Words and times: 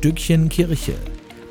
Stückchen 0.00 0.48
Kirche. 0.48 0.94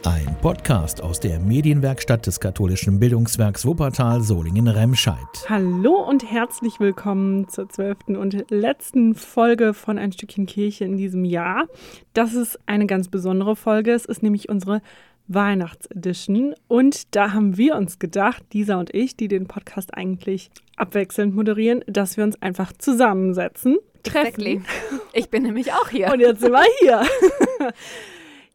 Ein 0.03 0.35
Podcast 0.41 1.03
aus 1.03 1.19
der 1.19 1.39
Medienwerkstatt 1.39 2.25
des 2.25 2.39
katholischen 2.39 2.99
Bildungswerks 2.99 3.63
Wuppertal 3.63 4.23
Solingen-Remscheid. 4.23 5.45
Hallo 5.47 5.93
und 5.93 6.23
herzlich 6.31 6.79
willkommen 6.79 7.47
zur 7.47 7.69
zwölften 7.69 8.15
und 8.15 8.49
letzten 8.49 9.13
Folge 9.13 9.75
von 9.75 9.99
Ein 9.99 10.11
Stückchen 10.11 10.47
Kirche 10.47 10.83
in 10.83 10.97
diesem 10.97 11.25
Jahr. 11.25 11.67
Das 12.13 12.33
ist 12.33 12.59
eine 12.65 12.87
ganz 12.87 13.09
besondere 13.09 13.55
Folge. 13.55 13.93
Es 13.93 14.05
ist 14.05 14.23
nämlich 14.23 14.49
unsere 14.49 14.81
Weihnachtsedition. 15.27 16.55
Und 16.67 17.15
da 17.15 17.33
haben 17.33 17.55
wir 17.55 17.75
uns 17.75 17.99
gedacht, 17.99 18.43
Lisa 18.51 18.79
und 18.79 18.91
ich, 18.95 19.15
die 19.15 19.27
den 19.27 19.45
Podcast 19.45 19.93
eigentlich 19.93 20.49
abwechselnd 20.75 21.35
moderieren, 21.35 21.83
dass 21.85 22.17
wir 22.17 22.23
uns 22.23 22.41
einfach 22.41 22.73
zusammensetzen 22.73 23.77
treffen. 24.01 24.25
Exactly. 24.25 24.61
Ich 25.13 25.29
bin 25.29 25.43
nämlich 25.43 25.71
auch 25.71 25.89
hier. 25.89 26.11
Und 26.11 26.19
jetzt 26.19 26.41
sind 26.41 26.51
wir 26.51 26.63
hier. 26.79 27.03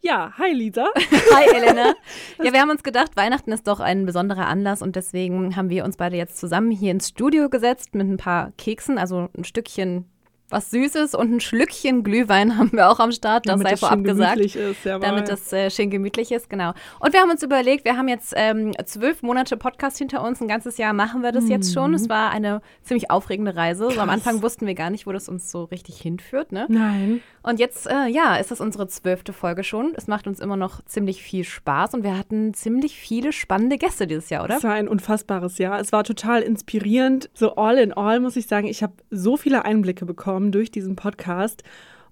Ja, 0.05 0.35
hi 0.37 0.53
Lisa. 0.53 0.87
Hi 1.35 1.47
Elena. 1.57 1.95
Ja, 2.43 2.53
wir 2.53 2.61
haben 2.61 2.69
uns 2.69 2.83
gedacht, 2.83 3.17
Weihnachten 3.17 3.51
ist 3.53 3.67
doch 3.67 3.81
ein 3.81 4.05
besonderer 4.05 4.47
Anlass 4.47 4.83
und 4.83 4.97
deswegen 4.97 5.57
haben 5.57 5.71
wir 5.71 5.83
uns 5.83 5.97
beide 5.97 6.15
jetzt 6.15 6.37
zusammen 6.37 6.71
hier 6.71 6.91
ins 6.91 7.09
Studio 7.09 7.49
gesetzt 7.49 7.95
mit 7.95 8.07
ein 8.07 8.19
paar 8.19 8.53
Keksen, 8.59 8.99
also 8.99 9.31
ein 9.35 9.45
Stückchen 9.45 10.05
was 10.51 10.71
Süßes 10.71 11.15
und 11.15 11.33
ein 11.33 11.41
Schlückchen 11.41 12.05
Glühwein 12.05 12.59
haben 12.59 12.73
wir 12.73 12.91
auch 12.91 13.01
am 13.01 13.13
Start, 13.13 13.47
das 13.47 13.55
damit 13.55 13.67
sei 13.67 13.77
vorab 13.77 14.05
gesagt. 14.05 14.39
Ist, 14.41 14.57
damit 14.85 15.29
das 15.29 15.53
äh, 15.55 15.71
schön 15.71 15.89
gemütlich 15.89 16.31
ist, 16.33 16.51
genau. 16.51 16.75
Und 17.01 17.15
wir 17.15 17.21
haben 17.21 17.31
uns 17.31 17.43
überlegt, 17.43 17.87
wir 17.87 17.97
haben 17.97 18.09
jetzt 18.09 18.35
ähm, 18.37 18.73
zwölf 18.85 19.23
Monate 19.23 19.57
Podcast 19.57 19.99
hinter 19.99 20.23
uns, 20.23 20.43
ein 20.43 20.49
ganzes 20.49 20.77
Jahr 20.77 20.93
machen 20.93 21.23
wir 21.23 21.33
das 21.33 21.45
mhm. 21.45 21.51
jetzt 21.51 21.73
schon. 21.73 21.95
Es 21.95 22.11
war 22.11 22.31
eine 22.31 22.61
ziemlich 22.83 23.11
aufregende 23.11 23.57
Reise. 23.57 23.91
So, 23.91 24.01
am 24.01 24.11
Anfang 24.11 24.43
wussten 24.43 24.67
wir 24.67 24.75
gar 24.75 24.91
nicht, 24.91 25.07
wo 25.07 25.13
das 25.13 25.31
uns 25.31 25.51
so 25.51 25.65
richtig 25.65 25.99
hinführt, 25.99 26.53
ne? 26.53 26.67
Nein. 26.69 27.23
Und 27.45 27.61
jetzt, 27.61 27.87
äh, 27.87 28.09
ja, 28.09 28.37
ist 28.37 28.51
das 28.51 28.61
unsere 28.61 28.89
zwölfte 28.89 29.33
Folge 29.33 29.63
schon. 29.63 29.93
Es 29.97 30.09
macht 30.09 30.27
uns 30.27 30.41
immer 30.41 30.57
noch 30.57 30.85
ziemlich 30.87 31.23
viel 31.23 31.45
Spaß 31.45 31.95
und 31.95 32.03
wir 32.03 32.19
hatten 32.19 32.55
ziemlich 32.55 32.99
viele 32.99 33.33
spannende 33.33 33.79
Gäste 33.79 34.09
dieses 34.09 34.31
Jahr, 34.31 34.45
oder? 34.45 34.57
Es 34.57 34.65
war 34.65 34.73
ein 34.73 34.89
unfassbares 34.89 35.59
Jahr. 35.59 35.79
Es 35.79 35.93
war 35.93 36.03
total 36.05 36.43
inspirierend. 36.43 37.31
So 37.35 37.55
all 37.55 37.79
in 37.79 37.93
all 37.93 38.19
muss 38.19 38.37
ich 38.37 38.47
sagen, 38.47 38.67
ich 38.67 38.83
habe 38.83 38.95
so 39.11 39.37
viele 39.37 39.65
Einblicke 39.65 40.07
bekommen 40.07 40.25
bekommen 40.25 40.53
durch 40.53 40.71
diesen 40.71 40.97
Podcast. 40.97 41.63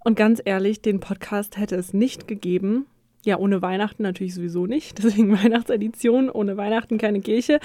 Und 0.00 0.16
ganz 0.16 0.42
ehrlich, 0.44 0.82
den 0.82 1.00
Podcast 1.00 1.56
hätte 1.56 1.76
es 1.76 1.94
nicht 1.94 2.28
gegeben. 2.28 2.86
Ja, 3.24 3.38
ohne 3.38 3.62
Weihnachten 3.62 4.02
natürlich 4.02 4.34
sowieso 4.34 4.66
nicht. 4.66 4.98
Deswegen 5.02 5.32
Weihnachtsedition, 5.32 6.28
ohne 6.30 6.56
Weihnachten 6.56 6.98
keine 6.98 7.20
Kirche. 7.20 7.60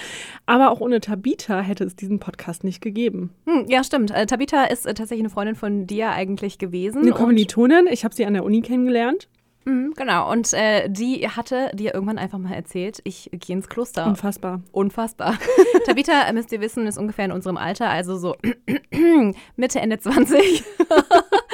Aber 0.46 0.70
auch 0.70 0.80
ohne 0.80 1.00
Tabita 1.00 1.60
hätte 1.60 1.84
es 1.84 1.96
diesen 1.96 2.20
Podcast 2.20 2.64
nicht 2.64 2.80
gegeben. 2.80 3.30
Hm, 3.46 3.66
ja, 3.68 3.82
stimmt. 3.82 4.10
Äh, 4.10 4.26
Tabita 4.26 4.64
ist 4.64 4.86
äh, 4.86 4.94
tatsächlich 4.94 5.24
eine 5.24 5.30
Freundin 5.30 5.56
von 5.56 5.86
dir 5.86 6.10
eigentlich 6.10 6.58
gewesen. 6.58 7.02
Eine 7.02 7.12
Kommilitonin. 7.12 7.88
Ich 7.90 8.04
habe 8.04 8.14
sie 8.14 8.24
an 8.24 8.34
der 8.34 8.44
Uni 8.44 8.62
kennengelernt. 8.62 9.28
Mhm, 9.68 9.92
genau, 9.96 10.32
und 10.32 10.54
äh, 10.54 10.88
die 10.88 11.28
hatte 11.28 11.70
dir 11.74 11.92
irgendwann 11.92 12.16
einfach 12.16 12.38
mal 12.38 12.54
erzählt, 12.54 13.00
ich 13.04 13.28
gehe 13.32 13.54
ins 13.54 13.68
Kloster. 13.68 14.06
Unfassbar. 14.06 14.62
Unfassbar. 14.72 15.36
Tabitha, 15.86 16.22
äh, 16.26 16.32
müsst 16.32 16.52
ihr 16.52 16.62
wissen, 16.62 16.86
ist 16.86 16.96
ungefähr 16.96 17.26
in 17.26 17.32
unserem 17.32 17.58
Alter, 17.58 17.90
also 17.90 18.16
so 18.16 18.36
Mitte, 19.56 19.80
Ende 19.80 19.98
20. 19.98 20.64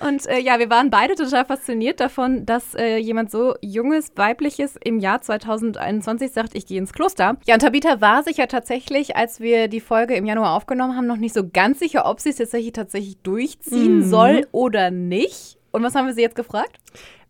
Und 0.00 0.26
äh, 0.26 0.38
ja, 0.40 0.58
wir 0.58 0.70
waren 0.70 0.90
beide 0.90 1.14
total 1.14 1.44
fasziniert 1.44 2.00
davon, 2.00 2.44
dass 2.46 2.74
äh, 2.74 2.96
jemand 2.96 3.30
so 3.30 3.54
junges, 3.60 4.12
weibliches 4.16 4.76
im 4.82 4.98
Jahr 4.98 5.20
2021 5.22 6.32
sagt, 6.32 6.54
ich 6.54 6.66
gehe 6.66 6.78
ins 6.78 6.92
Kloster. 6.92 7.36
Ja, 7.46 7.54
und 7.54 7.60
Tabitha 7.60 8.00
war 8.00 8.22
sich 8.22 8.38
ja 8.38 8.46
tatsächlich, 8.46 9.16
als 9.16 9.40
wir 9.40 9.68
die 9.68 9.80
Folge 9.80 10.14
im 10.14 10.26
Januar 10.26 10.56
aufgenommen 10.56 10.96
haben, 10.96 11.06
noch 11.06 11.16
nicht 11.16 11.34
so 11.34 11.48
ganz 11.48 11.78
sicher, 11.78 12.06
ob 12.06 12.20
sie 12.20 12.30
es 12.30 12.36
tatsächlich, 12.36 12.72
tatsächlich 12.72 13.18
durchziehen 13.18 13.98
mhm. 13.98 14.04
soll 14.10 14.46
oder 14.52 14.90
nicht. 14.90 15.58
Und 15.70 15.82
was 15.82 15.94
haben 15.94 16.06
wir 16.06 16.14
sie 16.14 16.22
jetzt 16.22 16.36
gefragt? 16.36 16.78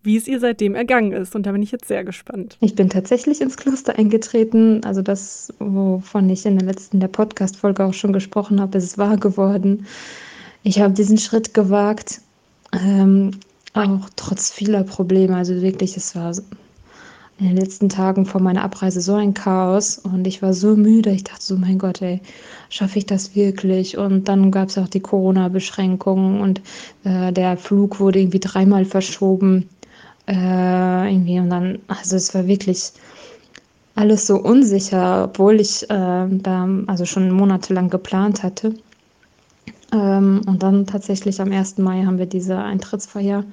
wie 0.04 0.18
es 0.18 0.28
ihr 0.28 0.38
seitdem 0.38 0.74
ergangen 0.74 1.12
ist. 1.12 1.34
Und 1.34 1.46
da 1.46 1.52
bin 1.52 1.62
ich 1.62 1.72
jetzt 1.72 1.88
sehr 1.88 2.04
gespannt. 2.04 2.58
Ich 2.60 2.74
bin 2.74 2.90
tatsächlich 2.90 3.40
ins 3.40 3.56
Kloster 3.56 3.98
eingetreten. 3.98 4.84
Also 4.84 5.00
das, 5.00 5.52
wovon 5.58 6.28
ich 6.28 6.44
in 6.44 6.58
der 6.58 6.66
letzten 6.66 7.00
der 7.00 7.08
Podcast-Folge 7.08 7.82
auch 7.82 7.94
schon 7.94 8.12
gesprochen 8.12 8.60
habe, 8.60 8.76
ist 8.76 8.98
wahr 8.98 9.16
geworden. 9.16 9.86
Ich 10.62 10.78
habe 10.80 10.92
diesen 10.92 11.16
Schritt 11.18 11.54
gewagt, 11.54 12.20
ähm, 12.74 13.30
auch 13.72 14.08
trotz 14.16 14.50
vieler 14.50 14.84
Probleme. 14.84 15.36
Also 15.36 15.60
wirklich, 15.60 15.96
es 15.96 16.14
war 16.14 16.32
in 17.38 17.46
den 17.46 17.56
letzten 17.56 17.88
Tagen 17.88 18.26
vor 18.26 18.40
meiner 18.40 18.62
Abreise 18.62 19.00
so 19.00 19.14
ein 19.14 19.34
Chaos 19.34 19.98
und 19.98 20.26
ich 20.26 20.40
war 20.40 20.54
so 20.54 20.76
müde. 20.76 21.10
Ich 21.10 21.24
dachte 21.24 21.42
so, 21.42 21.56
mein 21.56 21.78
Gott, 21.78 22.00
ey, 22.00 22.20
schaffe 22.70 22.98
ich 22.98 23.06
das 23.06 23.34
wirklich? 23.34 23.98
Und 23.98 24.28
dann 24.28 24.50
gab 24.52 24.68
es 24.68 24.78
auch 24.78 24.88
die 24.88 25.00
Corona-Beschränkungen 25.00 26.40
und 26.40 26.60
äh, 27.04 27.32
der 27.32 27.56
Flug 27.56 27.98
wurde 27.98 28.20
irgendwie 28.20 28.40
dreimal 28.40 28.84
verschoben. 28.84 29.68
Äh, 30.26 31.12
irgendwie 31.12 31.38
und 31.40 31.50
dann, 31.50 31.80
also 31.88 32.16
es 32.16 32.34
war 32.34 32.46
wirklich 32.46 32.92
alles 33.96 34.26
so 34.26 34.36
unsicher, 34.36 35.24
obwohl 35.24 35.60
ich 35.60 35.82
äh, 35.84 36.26
da 36.28 36.68
also 36.86 37.04
schon 37.04 37.30
monatelang 37.30 37.90
geplant 37.90 38.42
hatte. 38.42 38.74
Ähm, 39.94 40.42
und 40.46 40.62
dann 40.62 40.86
tatsächlich 40.86 41.40
am 41.40 41.52
1. 41.52 41.78
Mai 41.78 42.04
haben 42.04 42.18
wir 42.18 42.26
diese 42.26 42.58
Eintrittsfeier 42.58 43.44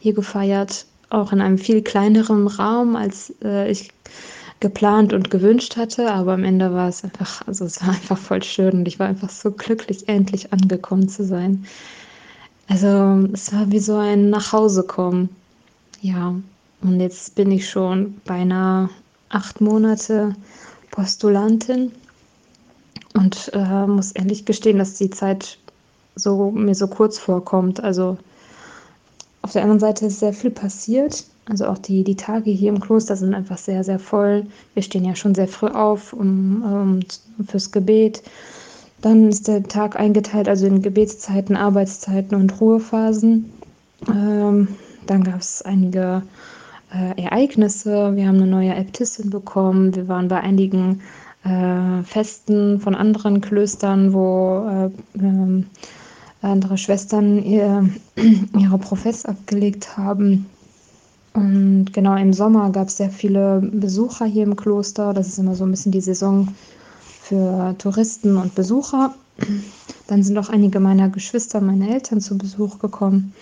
hier 0.00 0.12
gefeiert, 0.12 0.86
auch 1.08 1.32
in 1.32 1.40
einem 1.40 1.56
viel 1.56 1.82
kleineren 1.82 2.48
Raum, 2.48 2.96
als 2.96 3.32
äh, 3.42 3.70
ich 3.70 3.92
geplant 4.58 5.12
und 5.12 5.30
gewünscht 5.30 5.76
hatte, 5.76 6.12
aber 6.12 6.32
am 6.34 6.44
Ende 6.44 6.72
war 6.72 6.88
es 6.88 7.04
einfach, 7.04 7.46
also 7.46 7.64
es 7.64 7.80
war 7.80 7.88
einfach 7.94 8.18
voll 8.18 8.42
schön 8.42 8.78
und 8.78 8.88
ich 8.88 8.98
war 8.98 9.06
einfach 9.06 9.30
so 9.30 9.52
glücklich, 9.52 10.08
endlich 10.08 10.52
angekommen 10.52 11.08
zu 11.08 11.24
sein. 11.24 11.64
Also 12.68 13.28
es 13.32 13.52
war 13.52 13.70
wie 13.70 13.78
so 13.78 13.96
ein 13.96 14.30
Nachhausekommen. 14.30 15.28
Ja, 16.00 16.34
und 16.82 17.00
jetzt 17.00 17.34
bin 17.34 17.50
ich 17.52 17.68
schon 17.68 18.20
beinahe 18.24 18.88
acht 19.28 19.60
Monate 19.60 20.34
Postulantin 20.90 21.92
und 23.14 23.50
äh, 23.52 23.86
muss 23.86 24.12
ehrlich 24.12 24.44
gestehen, 24.44 24.78
dass 24.78 24.94
die 24.94 25.10
Zeit 25.10 25.58
so 26.16 26.50
mir 26.50 26.74
so 26.74 26.88
kurz 26.88 27.18
vorkommt. 27.18 27.82
Also 27.82 28.18
auf 29.42 29.52
der 29.52 29.62
anderen 29.62 29.80
Seite 29.80 30.06
ist 30.06 30.20
sehr 30.20 30.32
viel 30.32 30.50
passiert. 30.50 31.24
Also 31.46 31.66
auch 31.66 31.78
die, 31.78 32.04
die 32.04 32.16
Tage 32.16 32.50
hier 32.50 32.70
im 32.70 32.80
Kloster 32.80 33.16
sind 33.16 33.34
einfach 33.34 33.58
sehr, 33.58 33.84
sehr 33.84 33.98
voll. 33.98 34.46
Wir 34.72 34.82
stehen 34.82 35.04
ja 35.04 35.14
schon 35.14 35.34
sehr 35.34 35.48
früh 35.48 35.68
auf 35.68 36.12
um, 36.12 36.62
um, 36.62 37.46
fürs 37.46 37.70
Gebet. 37.70 38.22
Dann 39.02 39.28
ist 39.28 39.48
der 39.48 39.62
Tag 39.62 40.00
eingeteilt, 40.00 40.48
also 40.48 40.66
in 40.66 40.80
Gebetszeiten, 40.80 41.56
Arbeitszeiten 41.56 42.36
und 42.36 42.58
Ruhephasen. 42.58 43.52
Ähm, 44.08 44.68
dann 45.06 45.24
gab 45.24 45.40
es 45.40 45.60
einige 45.60 46.22
äh, 46.90 47.22
Ereignisse. 47.22 48.16
Wir 48.16 48.26
haben 48.26 48.36
eine 48.36 48.46
neue 48.46 48.74
Äbtissin 48.74 49.28
bekommen. 49.28 49.94
Wir 49.94 50.08
waren 50.08 50.28
bei 50.28 50.40
einigen 50.40 51.02
äh, 51.44 52.02
Festen 52.04 52.80
von 52.80 52.94
anderen 52.94 53.42
Klöstern, 53.42 54.14
wo 54.14 54.66
äh, 54.66 54.90
ähm, 55.18 55.66
andere 56.44 56.78
Schwestern 56.78 57.42
ihr, 57.44 57.88
ihre 58.58 58.78
Profess 58.78 59.24
abgelegt 59.24 59.96
haben. 59.96 60.46
Und 61.32 61.86
genau 61.92 62.16
im 62.16 62.32
Sommer 62.32 62.70
gab 62.70 62.88
es 62.88 62.96
sehr 62.96 63.10
viele 63.10 63.60
Besucher 63.60 64.24
hier 64.24 64.44
im 64.44 64.54
Kloster. 64.54 65.12
Das 65.12 65.26
ist 65.28 65.38
immer 65.38 65.56
so 65.56 65.64
ein 65.64 65.70
bisschen 65.70 65.92
die 65.92 66.00
Saison 66.00 66.48
für 67.22 67.74
Touristen 67.78 68.36
und 68.36 68.54
Besucher. 68.54 69.14
Dann 70.06 70.22
sind 70.22 70.38
auch 70.38 70.48
einige 70.48 70.80
meiner 70.80 71.08
Geschwister, 71.08 71.60
meine 71.60 71.92
Eltern 71.92 72.20
zu 72.20 72.38
Besuch 72.38 72.78
gekommen. 72.78 73.32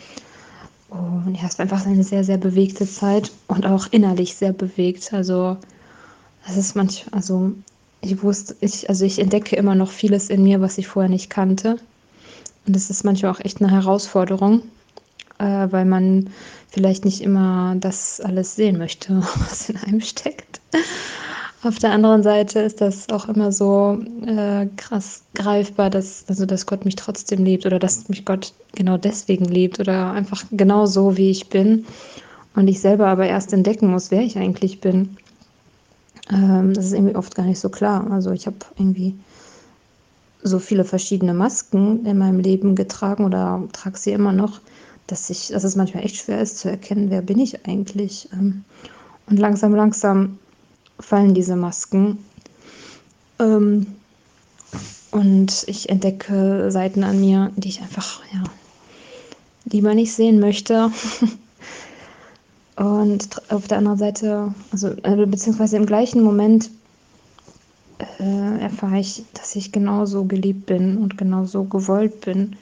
Und 0.89 1.35
ja, 1.35 1.49
es 1.49 1.59
war 1.59 1.65
einfach 1.65 1.87
eine 1.87 2.05
sehr, 2.05 2.23
sehr 2.23 2.37
bewegte 2.37 2.87
Zeit 2.87 3.33
und 3.49 3.67
auch 3.67 3.89
innerlich 3.91 4.37
sehr 4.37 4.53
bewegt. 4.53 5.13
Also, 5.13 5.57
es 6.47 6.57
ist 6.57 6.77
manch, 6.77 7.07
also 7.13 7.53
ich 8.03 8.23
wusste, 8.23 8.57
ich, 8.61 8.89
also 8.89 9.05
ich 9.05 9.19
entdecke 9.19 9.57
immer 9.57 9.75
noch 9.75 9.91
vieles 9.91 10.29
in 10.29 10.43
mir, 10.43 10.61
was 10.61 10.79
ich 10.79 10.89
vorher 10.89 11.09
nicht 11.09 11.31
kannte. 11.31 11.79
Und 12.67 12.77
das 12.77 12.91
ist 12.91 13.05
manchmal 13.05 13.33
auch 13.33 13.41
echt 13.41 13.61
eine 13.61 13.71
Herausforderung, 13.71 14.63
äh, 15.39 15.67
weil 15.71 15.85
man 15.85 16.31
vielleicht 16.71 17.05
nicht 17.05 17.21
immer 17.21 17.75
das 17.79 18.21
alles 18.21 18.55
sehen 18.55 18.79
möchte, 18.79 19.23
was 19.39 19.69
in 19.69 19.77
einem 19.77 20.01
steckt. 20.01 20.61
Auf 21.65 21.79
der 21.79 21.93
anderen 21.93 22.25
Seite 22.25 22.59
ist 22.59 22.81
das 22.81 23.09
auch 23.11 23.29
immer 23.29 23.53
so 23.53 24.01
äh, 24.27 24.67
krass 24.77 25.23
greifbar, 25.35 25.91
dass, 25.91 26.25
also 26.29 26.45
dass 26.45 26.67
Gott 26.67 26.85
mich 26.85 26.97
trotzdem 26.97 27.45
liebt 27.45 27.67
oder 27.67 27.79
dass 27.79 28.09
mich 28.09 28.25
Gott 28.25 28.53
genau 28.75 28.97
deswegen 28.97 29.45
liebt 29.45 29.79
oder 29.79 30.11
einfach 30.11 30.45
genau 30.51 30.87
so, 30.87 31.17
wie 31.17 31.31
ich 31.31 31.49
bin. 31.51 31.87
Und 32.57 32.67
ich 32.67 32.81
selber 32.81 33.07
aber 33.07 33.27
erst 33.27 33.53
entdecken 33.53 33.89
muss, 33.89 34.11
wer 34.11 34.23
ich 34.23 34.37
eigentlich 34.39 34.81
bin. 34.81 35.17
Ähm, 36.31 36.75
das 36.75 36.87
ist 36.87 36.95
irgendwie 36.95 37.15
oft 37.15 37.35
gar 37.35 37.47
nicht 37.47 37.61
so 37.61 37.69
klar. 37.69 38.11
Also 38.11 38.33
ich 38.33 38.47
habe 38.47 38.57
irgendwie 38.77 39.15
so 40.43 40.59
viele 40.59 40.85
verschiedene 40.85 41.35
Masken 41.35 42.05
in 42.05 42.19
meinem 42.19 42.41
Leben 42.41 42.75
getragen 42.75 43.25
oder 43.25 43.63
trage 43.73 43.99
sie 43.99 44.13
immer 44.13 44.33
noch, 44.33 44.61
dass, 45.07 45.31
ich, 45.31 45.49
dass 45.49 45.65
es 45.65 45.77
manchmal 45.77 46.05
echt 46.05 46.17
schwer 46.17 46.41
ist 46.41 46.59
zu 46.59 46.69
erkennen, 46.69 47.11
wer 47.11 47.23
bin 47.23 47.39
ich 47.39 47.67
eigentlich. 47.67 48.29
Ähm, 48.33 48.65
und 49.27 49.39
langsam, 49.39 49.75
langsam 49.75 50.39
fallen 50.99 51.35
diese 51.35 51.57
Masken. 51.57 52.19
Ähm, 53.39 53.87
und 55.11 55.65
ich 55.67 55.91
entdecke 55.91 56.71
Seiten 56.71 57.05
an 57.05 57.21
mir, 57.21 57.53
die 57.57 57.69
ich 57.69 57.83
einfach 57.83 58.23
ja, 58.33 58.43
lieber 59.67 59.95
nicht 59.95 60.15
sehen 60.15 60.41
möchte. 60.41 60.91
Und 62.77 63.29
auf 63.53 63.69
der 63.69 63.79
anderen 63.79 63.99
Seite, 63.99 64.55
also 64.71 64.89
äh, 65.03 65.27
beziehungsweise 65.27 65.77
im 65.77 65.85
gleichen 65.85 66.23
Moment 66.23 66.71
äh, 68.21 68.61
erfahre 68.61 68.99
ich, 68.99 69.25
dass 69.35 69.57
ich 69.57 69.73
genauso 69.73 70.25
geliebt 70.25 70.67
bin 70.67 70.99
und 70.99 71.19
genauso 71.19 71.65
gewollt 71.65 72.21
bin. 72.23 72.57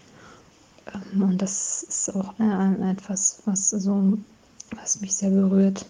Ähm, 0.94 1.22
und 1.22 1.42
das 1.42 1.82
ist 1.82 2.14
auch 2.14 2.34
äh, 2.38 2.90
etwas, 2.90 3.42
was, 3.44 3.70
so, 3.70 4.18
was 4.76 5.00
mich 5.00 5.14
sehr 5.14 5.30
berührt. 5.30 5.86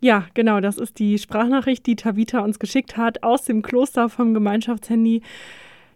Ja, 0.00 0.24
genau, 0.32 0.60
das 0.60 0.78
ist 0.78 0.98
die 0.98 1.18
Sprachnachricht, 1.18 1.86
die 1.86 1.96
Tavita 1.96 2.40
uns 2.40 2.58
geschickt 2.58 2.96
hat 2.96 3.22
aus 3.22 3.44
dem 3.44 3.60
Kloster 3.60 4.08
vom 4.08 4.32
Gemeinschaftshandy 4.32 5.22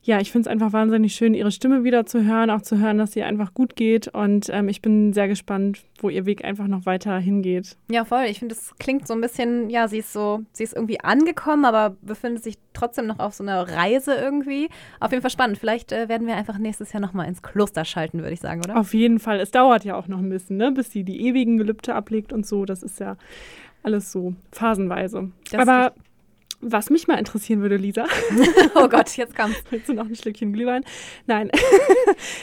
ja, 0.06 0.20
ich 0.20 0.30
finde 0.30 0.48
es 0.48 0.52
einfach 0.52 0.74
wahnsinnig 0.74 1.14
schön, 1.14 1.32
ihre 1.32 1.50
Stimme 1.50 1.82
wieder 1.82 2.04
zu 2.04 2.24
hören, 2.24 2.50
auch 2.50 2.60
zu 2.60 2.78
hören, 2.78 2.98
dass 2.98 3.16
ihr 3.16 3.26
einfach 3.26 3.54
gut 3.54 3.74
geht. 3.74 4.08
Und 4.08 4.50
ähm, 4.52 4.68
ich 4.68 4.82
bin 4.82 5.14
sehr 5.14 5.28
gespannt, 5.28 5.82
wo 5.98 6.10
ihr 6.10 6.26
Weg 6.26 6.44
einfach 6.44 6.66
noch 6.66 6.84
weiter 6.84 7.18
hingeht. 7.18 7.78
Ja, 7.90 8.04
voll. 8.04 8.24
Ich 8.28 8.38
finde, 8.38 8.54
es 8.54 8.74
klingt 8.78 9.06
so 9.06 9.14
ein 9.14 9.22
bisschen, 9.22 9.70
ja, 9.70 9.88
sie 9.88 9.98
ist 9.98 10.12
so, 10.12 10.42
sie 10.52 10.62
ist 10.62 10.74
irgendwie 10.74 11.00
angekommen, 11.00 11.64
aber 11.64 11.96
befindet 12.02 12.44
sich 12.44 12.58
trotzdem 12.74 13.06
noch 13.06 13.18
auf 13.18 13.32
so 13.32 13.42
einer 13.42 13.62
Reise 13.66 14.14
irgendwie. 14.14 14.68
Auf 15.00 15.10
jeden 15.10 15.22
Fall 15.22 15.30
spannend. 15.30 15.56
Vielleicht 15.56 15.90
äh, 15.90 16.06
werden 16.10 16.26
wir 16.26 16.36
einfach 16.36 16.58
nächstes 16.58 16.92
Jahr 16.92 17.00
nochmal 17.00 17.26
ins 17.26 17.42
Kloster 17.42 17.86
schalten, 17.86 18.18
würde 18.18 18.34
ich 18.34 18.40
sagen, 18.40 18.60
oder? 18.62 18.78
Auf 18.78 18.92
jeden 18.92 19.18
Fall. 19.18 19.40
Es 19.40 19.52
dauert 19.52 19.86
ja 19.86 19.96
auch 19.96 20.06
noch 20.06 20.18
ein 20.18 20.28
bisschen, 20.28 20.58
ne? 20.58 20.70
bis 20.70 20.90
sie 20.90 21.04
die 21.04 21.26
ewigen 21.26 21.56
Gelübde 21.56 21.94
ablegt 21.94 22.30
und 22.30 22.46
so. 22.46 22.66
Das 22.66 22.82
ist 22.82 23.00
ja 23.00 23.16
alles 23.82 24.12
so 24.12 24.34
phasenweise. 24.52 25.30
Das 25.50 25.66
aber 25.66 25.94
was 26.64 26.90
mich 26.90 27.06
mal 27.06 27.19
interessieren 27.19 27.61
würde, 27.61 27.76
Lisa. 27.76 28.06
oh 28.75 28.88
Gott, 28.88 29.16
jetzt 29.16 29.37
kommt's. 29.37 29.62
Willst 29.70 29.88
du 29.88 29.94
noch 29.94 30.06
ein 30.06 30.16
Schlückchen 30.16 30.52
Glühwein? 30.52 30.84
Nein. 31.26 31.50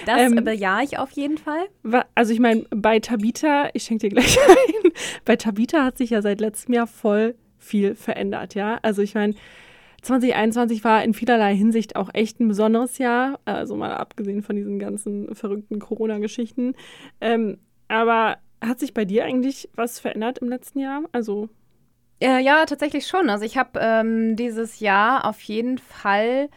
Das 0.05 0.19
ähm, 0.19 0.43
bejahe 0.43 0.83
ich 0.83 0.97
auf 0.97 1.11
jeden 1.11 1.37
Fall. 1.37 1.67
Also 2.15 2.33
ich 2.33 2.39
meine, 2.39 2.65
bei 2.71 2.99
Tabita, 2.99 3.69
ich 3.73 3.83
schenke 3.83 4.09
dir 4.09 4.15
gleich 4.15 4.37
ein, 4.49 4.91
bei 5.25 5.35
Tabita 5.35 5.83
hat 5.83 5.97
sich 5.97 6.09
ja 6.09 6.21
seit 6.21 6.41
letztem 6.41 6.73
Jahr 6.73 6.87
voll 6.87 7.35
viel 7.57 7.95
verändert, 7.95 8.55
ja. 8.55 8.79
Also 8.81 9.01
ich 9.01 9.13
meine, 9.13 9.35
2021 10.01 10.83
war 10.83 11.03
in 11.03 11.13
vielerlei 11.13 11.55
Hinsicht 11.55 11.95
auch 11.95 12.09
echt 12.13 12.39
ein 12.39 12.47
besonderes 12.47 12.97
Jahr, 12.97 13.39
also 13.45 13.75
mal 13.75 13.93
abgesehen 13.93 14.41
von 14.41 14.55
diesen 14.55 14.79
ganzen 14.79 15.33
verrückten 15.35 15.79
Corona-Geschichten. 15.79 16.73
Ähm, 17.21 17.57
aber 17.87 18.37
hat 18.63 18.79
sich 18.79 18.93
bei 18.93 19.05
dir 19.05 19.25
eigentlich 19.25 19.69
was 19.75 19.99
verändert 19.99 20.39
im 20.39 20.49
letzten 20.49 20.79
Jahr? 20.79 21.03
Also 21.11 21.49
äh, 22.21 22.39
ja, 22.39 22.65
tatsächlich 22.65 23.07
schon. 23.07 23.29
Also 23.29 23.45
ich 23.45 23.57
habe 23.57 23.79
ähm, 23.81 24.35
dieses 24.35 24.79
Jahr 24.79 25.25
auf 25.25 25.41
jeden 25.41 25.77
Fall 25.77 26.49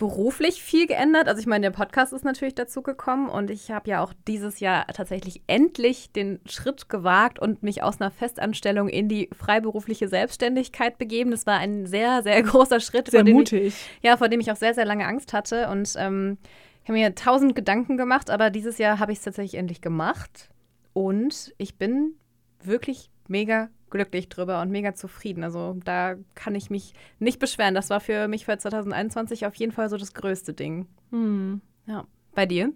beruflich 0.00 0.62
viel 0.62 0.86
geändert. 0.86 1.28
Also 1.28 1.40
ich 1.40 1.46
meine, 1.46 1.66
der 1.66 1.76
Podcast 1.76 2.14
ist 2.14 2.24
natürlich 2.24 2.54
dazu 2.54 2.82
gekommen 2.82 3.28
und 3.28 3.50
ich 3.50 3.70
habe 3.70 3.90
ja 3.90 4.02
auch 4.02 4.14
dieses 4.26 4.58
Jahr 4.58 4.86
tatsächlich 4.86 5.42
endlich 5.46 6.10
den 6.10 6.40
Schritt 6.46 6.88
gewagt 6.88 7.38
und 7.38 7.62
mich 7.62 7.82
aus 7.82 8.00
einer 8.00 8.10
Festanstellung 8.10 8.88
in 8.88 9.08
die 9.08 9.28
freiberufliche 9.36 10.08
Selbstständigkeit 10.08 10.96
begeben. 10.96 11.30
Das 11.32 11.46
war 11.46 11.58
ein 11.58 11.84
sehr, 11.86 12.22
sehr 12.22 12.42
großer 12.44 12.80
Schritt. 12.80 13.10
Sehr 13.10 13.24
mutig. 13.24 13.66
Ich, 13.66 14.02
ja, 14.02 14.16
vor 14.16 14.28
dem 14.28 14.40
ich 14.40 14.50
auch 14.50 14.56
sehr, 14.56 14.72
sehr 14.72 14.86
lange 14.86 15.06
Angst 15.06 15.34
hatte 15.34 15.68
und 15.68 15.94
ähm, 15.98 16.38
ich 16.82 16.88
habe 16.88 16.98
mir 16.98 17.14
tausend 17.14 17.54
Gedanken 17.54 17.98
gemacht, 17.98 18.30
aber 18.30 18.48
dieses 18.48 18.78
Jahr 18.78 18.98
habe 18.98 19.12
ich 19.12 19.18
es 19.18 19.24
tatsächlich 19.24 19.60
endlich 19.60 19.82
gemacht 19.82 20.48
und 20.94 21.54
ich 21.58 21.76
bin 21.76 22.14
wirklich 22.62 23.10
mega 23.28 23.68
glücklich 23.90 24.28
drüber 24.28 24.60
und 24.62 24.70
mega 24.70 24.94
zufrieden. 24.94 25.44
Also 25.44 25.76
da 25.84 26.14
kann 26.34 26.54
ich 26.54 26.70
mich 26.70 26.94
nicht 27.18 27.38
beschweren. 27.38 27.74
Das 27.74 27.90
war 27.90 28.00
für 28.00 28.28
mich 28.28 28.46
für 28.46 28.56
2021 28.56 29.46
auf 29.46 29.54
jeden 29.56 29.72
Fall 29.72 29.88
so 29.88 29.96
das 29.96 30.14
größte 30.14 30.52
Ding. 30.54 30.86
Hm. 31.10 31.60
Ja. 31.86 32.06
Bei 32.34 32.46
dir? 32.46 32.72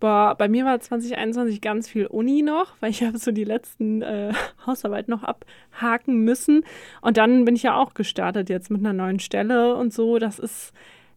Boah, 0.00 0.34
bei 0.36 0.48
mir 0.48 0.64
war 0.64 0.80
2021 0.80 1.60
ganz 1.60 1.88
viel 1.88 2.06
Uni 2.06 2.42
noch, 2.42 2.74
weil 2.80 2.90
ich 2.90 3.02
habe 3.02 3.18
so 3.18 3.30
die 3.30 3.44
letzten 3.44 4.02
äh, 4.02 4.32
Hausarbeit 4.66 5.08
noch 5.08 5.22
abhaken 5.22 6.18
müssen. 6.24 6.64
Und 7.00 7.16
dann 7.16 7.44
bin 7.44 7.54
ich 7.54 7.62
ja 7.62 7.76
auch 7.76 7.94
gestartet 7.94 8.50
jetzt 8.50 8.70
mit 8.70 8.80
einer 8.80 8.92
neuen 8.92 9.20
Stelle 9.20 9.76
und 9.76 9.92
so. 9.92 10.18
Das 10.18 10.38
ist 10.38 10.72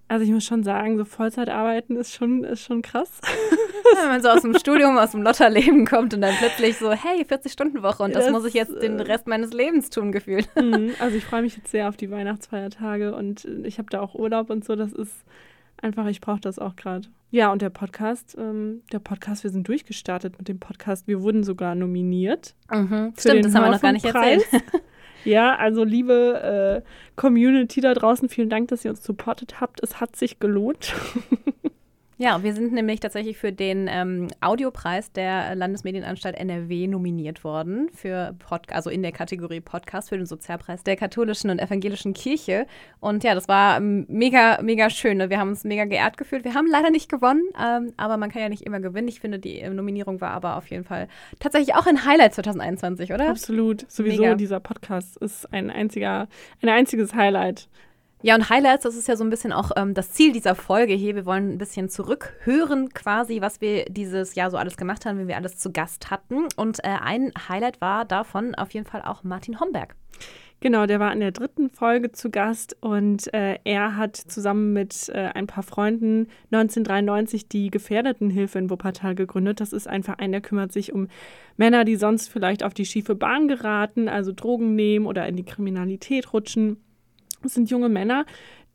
also 0.08 0.24
ich 0.24 0.32
muss 0.32 0.46
schon 0.46 0.64
sagen, 0.64 0.98
so 0.98 1.06
Vollzeit 1.06 1.50
arbeiten 1.50 1.96
ist 1.96 2.14
schon, 2.14 2.44
ist 2.44 2.64
schon 2.64 2.82
krass. 2.82 3.22
Wenn 4.02 4.08
man 4.08 4.22
so 4.22 4.30
aus 4.30 4.42
dem 4.42 4.58
Studium, 4.58 4.98
aus 4.98 5.12
dem 5.12 5.22
Lotterleben 5.22 5.86
kommt 5.86 6.14
und 6.14 6.22
dann 6.22 6.34
plötzlich 6.38 6.78
so, 6.78 6.92
hey, 6.92 7.24
40-Stunden-Woche 7.24 8.04
und 8.04 8.16
das, 8.16 8.26
das, 8.26 8.34
muss 8.34 8.46
ich 8.46 8.54
jetzt 8.54 8.82
den 8.82 9.00
äh, 9.00 9.04
Rest 9.04 9.28
meines 9.28 9.54
Lebens 9.54 9.90
tun, 9.90 10.12
gefühlt. 10.12 10.50
Mhm, 10.56 10.92
also 11.00 11.16
ich 11.16 11.24
freue 11.26 11.42
mich 11.42 11.58
jetzt 11.58 11.70
sehr 11.70 11.90
auf 11.90 11.98
die 11.98 12.10
Weihnachtsfeiertage 12.10 13.14
und 13.14 13.46
ich 13.64 13.78
habe 13.78 13.90
da 13.90 14.00
auch 14.00 14.16
Urlaub 14.16 14.50
und 14.50 14.66
so. 14.66 14.76
Das 14.76 14.94
ist 14.94 15.14
einfach, 15.80 16.08
ich 16.08 16.22
brauche 16.22 16.40
das 16.40 16.58
auch 16.58 16.76
gerade. 16.76 17.08
Ja, 17.30 17.52
und 17.52 17.62
der 17.62 17.70
Podcast, 17.70 18.36
ähm, 18.40 18.82
der 18.92 19.00
Podcast, 19.00 19.44
wir 19.44 19.52
sind 19.52 19.68
durchgestartet 19.68 20.38
mit 20.38 20.48
dem 20.48 20.60
Podcast. 20.60 21.08
Wir 21.08 21.22
wurden 21.22 21.44
sogar 21.44 21.76
nominiert. 21.76 22.56
Mhm. 22.72 23.14
Stimmt, 23.20 23.46
das 23.46 23.54
haben 23.54 23.66
wir 23.66 23.72
noch 23.72 23.82
gar 23.82 23.92
nicht 23.92 24.06
erzählt. 24.06 24.46
Ja, 25.26 25.56
also 25.56 25.84
liebe 25.84 26.84
äh, 26.86 26.90
Community 27.16 27.82
da 27.82 27.94
draußen, 27.94 28.30
vielen 28.30 28.50
Dank, 28.50 28.68
dass 28.70 28.86
ihr 28.86 28.92
uns 28.92 29.04
supportet 29.04 29.60
habt. 29.60 29.82
Es 29.82 30.00
hat 30.00 30.16
sich 30.16 30.40
gelohnt. 30.40 30.94
Ja, 32.18 32.42
wir 32.44 32.54
sind 32.54 32.72
nämlich 32.72 33.02
tatsächlich 33.02 33.38
für 33.38 33.52
den 33.52 33.90
ähm, 33.92 34.30
Audiopreis 34.40 35.12
der 35.12 35.54
Landesmedienanstalt 35.54 36.38
NRW 36.38 36.88
nominiert 36.88 37.44
worden, 37.44 37.90
für 37.94 38.34
Pod 38.40 38.72
also 38.72 38.90
in 38.90 39.02
der 39.02 39.12
Kategorie 39.12 39.60
Podcast 39.60 40.10
für 40.10 40.18
den 40.18 40.26
Sozialpreis 40.26 40.84
der 40.84 40.96
katholischen 40.96 41.50
und 41.50 41.60
evangelischen 41.60 42.14
Kirche. 42.14 42.68
Und 43.02 43.26
ja, 43.26 43.36
das 43.36 43.50
war 43.50 43.78
ähm, 43.78 44.06
mega, 44.08 44.62
mega 44.62 44.90
schön. 44.90 45.18
Ne? 45.18 45.30
Wir 45.30 45.40
haben 45.40 45.50
uns 45.50 45.66
mega 45.66 45.84
geehrt 45.84 46.16
gefühlt. 46.16 46.46
Wir 46.46 46.54
haben 46.54 46.68
leider 46.68 46.90
nicht 46.90 47.10
gewonnen, 47.12 47.44
ähm, 47.62 47.92
aber 47.98 48.16
man 48.16 48.32
kann 48.32 48.42
ja 48.42 48.48
nicht 48.48 48.64
immer 48.64 48.80
gewinnen. 48.80 49.10
Ich 49.10 49.20
finde, 49.20 49.38
die 49.38 49.68
Nominierung 49.68 50.22
war 50.22 50.32
aber 50.32 50.56
auf 50.56 50.68
jeden 50.68 50.86
Fall 50.86 51.10
tatsächlich 51.40 51.76
auch 51.76 51.86
ein 51.86 52.06
Highlight 52.06 52.34
2021, 52.34 53.12
oder? 53.12 53.30
Absolut. 53.30 53.92
Sowieso 53.92 54.22
mega. 54.22 54.36
dieser 54.36 54.62
Podcast 54.62 55.18
ist 55.18 55.52
ein 55.52 55.70
einziger, 55.70 56.30
ein 56.62 56.70
einziges 56.70 57.14
Highlight. 57.14 57.68
Ja, 58.22 58.34
und 58.36 58.50
Highlights, 58.50 58.84
das 58.84 58.96
ist 58.96 59.08
ja 59.08 59.16
so 59.16 59.24
ein 59.24 59.30
bisschen 59.30 59.52
auch 59.52 59.72
ähm, 59.76 59.94
das 59.94 60.12
Ziel 60.12 60.32
dieser 60.32 60.56
Folge 60.56 60.94
hier. 60.94 61.16
Wir 61.16 61.26
wollen 61.26 61.52
ein 61.52 61.58
bisschen 61.58 61.90
zurückhören, 61.90 62.90
quasi, 62.90 63.42
was 63.42 63.62
wir 63.62 63.86
dieses 63.86 64.36
Jahr 64.36 64.50
so 64.50 64.58
alles 64.58 64.78
gemacht 64.78 65.06
haben, 65.06 65.20
wie 65.20 65.28
wir 65.28 65.36
alles 65.36 65.58
zu 65.58 65.72
Gast 65.72 66.10
hatten. 66.10 66.48
Und 66.56 66.84
äh, 66.84 66.98
ein 67.02 67.32
Highlight 67.50 67.82
war 67.82 68.06
davon 68.06 68.56
auf 68.56 68.72
jeden 68.72 68.88
Fall 68.88 69.04
auch 69.04 69.24
Martin 69.24 69.60
Homberg. 69.60 69.96
Genau, 70.62 70.88
der 70.88 71.00
war 71.00 71.14
in 71.14 71.20
der 71.20 71.32
dritten 71.32 71.70
Folge 71.70 72.12
zu 72.12 72.32
Gast 72.32 72.76
und 72.80 73.32
äh, 73.34 73.60
er 73.66 73.98
hat 73.98 74.16
zusammen 74.16 74.74
mit 74.74 75.10
äh, 75.10 75.30
ein 75.36 75.46
paar 75.46 75.64
Freunden 75.64 76.28
1993 76.52 77.48
die 77.48 77.70
Gefährdetenhilfe 77.70 78.58
in 78.58 78.70
Wuppertal 78.70 79.14
gegründet. 79.14 79.60
Das 79.60 79.74
ist 79.74 79.88
ein 79.88 80.02
Verein, 80.02 80.32
der 80.32 80.42
kümmert 80.42 80.72
sich 80.72 80.94
um 80.94 81.10
Männer, 81.58 81.84
die 81.84 81.98
sonst 81.98 82.30
vielleicht 82.30 82.64
auf 82.64 82.74
die 82.74 82.86
schiefe 82.86 83.14
Bahn 83.14 83.48
geraten, 83.48 84.08
also 84.08 84.32
Drogen 84.32 84.74
nehmen 84.74 85.06
oder 85.06 85.28
in 85.28 85.36
die 85.36 85.46
Kriminalität 85.46 86.34
rutschen. 86.34 86.78
Das 87.46 87.54
sind 87.54 87.70
junge 87.70 87.90
Männer, 87.90 88.26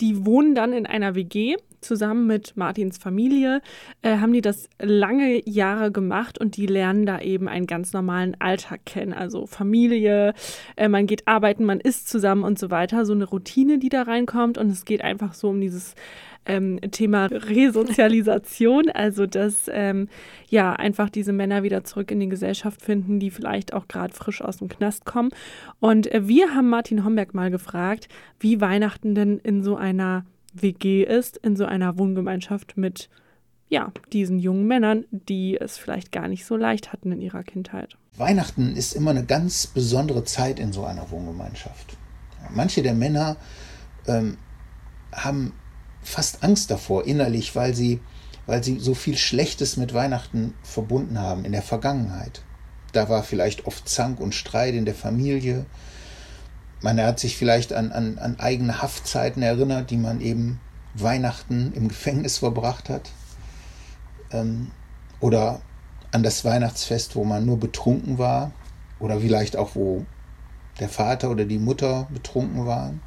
die 0.00 0.24
wohnen 0.24 0.54
dann 0.54 0.72
in 0.72 0.86
einer 0.86 1.14
WG 1.14 1.56
zusammen 1.80 2.26
mit 2.26 2.56
Martins 2.56 2.98
Familie, 2.98 3.62
äh, 4.02 4.18
haben 4.18 4.32
die 4.32 4.40
das 4.40 4.68
lange 4.78 5.48
Jahre 5.48 5.90
gemacht 5.90 6.38
und 6.38 6.56
die 6.56 6.66
lernen 6.66 7.06
da 7.06 7.20
eben 7.20 7.48
einen 7.48 7.66
ganz 7.66 7.92
normalen 7.92 8.36
Alltag 8.38 8.84
kennen. 8.84 9.12
Also 9.12 9.46
Familie, 9.46 10.34
äh, 10.76 10.88
man 10.88 11.06
geht 11.06 11.26
arbeiten, 11.26 11.64
man 11.64 11.80
isst 11.80 12.08
zusammen 12.08 12.44
und 12.44 12.58
so 12.58 12.70
weiter. 12.70 13.04
So 13.04 13.12
eine 13.12 13.24
Routine, 13.24 13.78
die 13.78 13.88
da 13.88 14.02
reinkommt 14.02 14.58
und 14.58 14.70
es 14.70 14.84
geht 14.84 15.02
einfach 15.02 15.34
so 15.34 15.48
um 15.48 15.60
dieses 15.60 15.94
ähm, 16.50 16.80
Thema 16.90 17.26
Resozialisation, 17.26 18.90
also 18.90 19.26
dass 19.26 19.70
ähm, 19.72 20.08
ja 20.48 20.72
einfach 20.72 21.08
diese 21.08 21.32
Männer 21.32 21.62
wieder 21.62 21.84
zurück 21.84 22.10
in 22.10 22.20
die 22.20 22.28
Gesellschaft 22.28 22.82
finden, 22.82 23.20
die 23.20 23.30
vielleicht 23.30 23.72
auch 23.72 23.86
gerade 23.88 24.14
frisch 24.14 24.42
aus 24.42 24.58
dem 24.58 24.68
Knast 24.68 25.04
kommen. 25.04 25.30
Und 25.78 26.12
äh, 26.12 26.26
wir 26.26 26.54
haben 26.54 26.68
Martin 26.68 27.04
Homberg 27.04 27.34
mal 27.34 27.50
gefragt, 27.50 28.08
wie 28.40 28.60
Weihnachten 28.60 29.14
denn 29.14 29.38
in 29.38 29.62
so 29.62 29.76
einer 29.76 30.24
WG 30.52 31.04
ist, 31.04 31.36
in 31.36 31.54
so 31.54 31.64
einer 31.64 31.96
Wohngemeinschaft 31.96 32.76
mit 32.76 33.08
ja, 33.68 33.92
diesen 34.12 34.40
jungen 34.40 34.66
Männern, 34.66 35.04
die 35.12 35.56
es 35.56 35.78
vielleicht 35.78 36.10
gar 36.10 36.26
nicht 36.26 36.44
so 36.44 36.56
leicht 36.56 36.92
hatten 36.92 37.12
in 37.12 37.20
ihrer 37.20 37.44
Kindheit. 37.44 37.96
Weihnachten 38.16 38.74
ist 38.74 38.94
immer 38.94 39.12
eine 39.12 39.24
ganz 39.24 39.68
besondere 39.68 40.24
Zeit 40.24 40.58
in 40.58 40.72
so 40.72 40.84
einer 40.84 41.08
Wohngemeinschaft. 41.12 41.96
Manche 42.52 42.82
der 42.82 42.94
Männer 42.94 43.36
ähm, 44.08 44.38
haben 45.12 45.52
fast 46.10 46.42
Angst 46.42 46.70
davor 46.70 47.06
innerlich, 47.06 47.56
weil 47.56 47.74
sie, 47.74 48.00
weil 48.46 48.62
sie 48.62 48.78
so 48.78 48.94
viel 48.94 49.16
Schlechtes 49.16 49.76
mit 49.76 49.94
Weihnachten 49.94 50.54
verbunden 50.62 51.18
haben 51.18 51.44
in 51.44 51.52
der 51.52 51.62
Vergangenheit. 51.62 52.42
Da 52.92 53.08
war 53.08 53.22
vielleicht 53.22 53.66
oft 53.66 53.88
Zank 53.88 54.20
und 54.20 54.34
Streit 54.34 54.74
in 54.74 54.84
der 54.84 54.94
Familie. 54.94 55.66
Man 56.80 57.00
hat 57.00 57.20
sich 57.20 57.36
vielleicht 57.36 57.72
an, 57.72 57.92
an, 57.92 58.18
an 58.18 58.40
eigene 58.40 58.82
Haftzeiten 58.82 59.42
erinnert, 59.42 59.90
die 59.90 59.96
man 59.96 60.20
eben 60.20 60.60
Weihnachten 60.94 61.72
im 61.74 61.88
Gefängnis 61.88 62.38
verbracht 62.38 62.88
hat. 62.88 63.10
Ähm, 64.32 64.70
oder 65.20 65.60
an 66.12 66.22
das 66.22 66.44
Weihnachtsfest, 66.44 67.14
wo 67.14 67.24
man 67.24 67.46
nur 67.46 67.58
betrunken 67.60 68.18
war. 68.18 68.52
Oder 68.98 69.20
vielleicht 69.20 69.56
auch, 69.56 69.74
wo 69.74 70.04
der 70.80 70.88
Vater 70.88 71.30
oder 71.30 71.44
die 71.44 71.58
Mutter 71.58 72.08
betrunken 72.10 72.66
waren. 72.66 73.00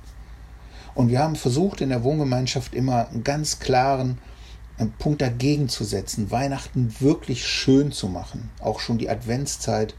Und 0.95 1.09
wir 1.09 1.19
haben 1.19 1.35
versucht, 1.35 1.81
in 1.81 1.89
der 1.89 2.03
Wohngemeinschaft 2.03 2.75
immer 2.75 3.09
einen 3.09 3.23
ganz 3.23 3.59
klaren 3.59 4.19
Punkt 4.99 5.21
dagegen 5.21 5.69
zu 5.69 5.83
setzen, 5.83 6.31
Weihnachten 6.31 6.95
wirklich 6.99 7.47
schön 7.47 7.91
zu 7.91 8.07
machen, 8.07 8.49
auch 8.59 8.79
schon 8.79 8.97
die 8.97 9.09
Adventszeit 9.09 9.95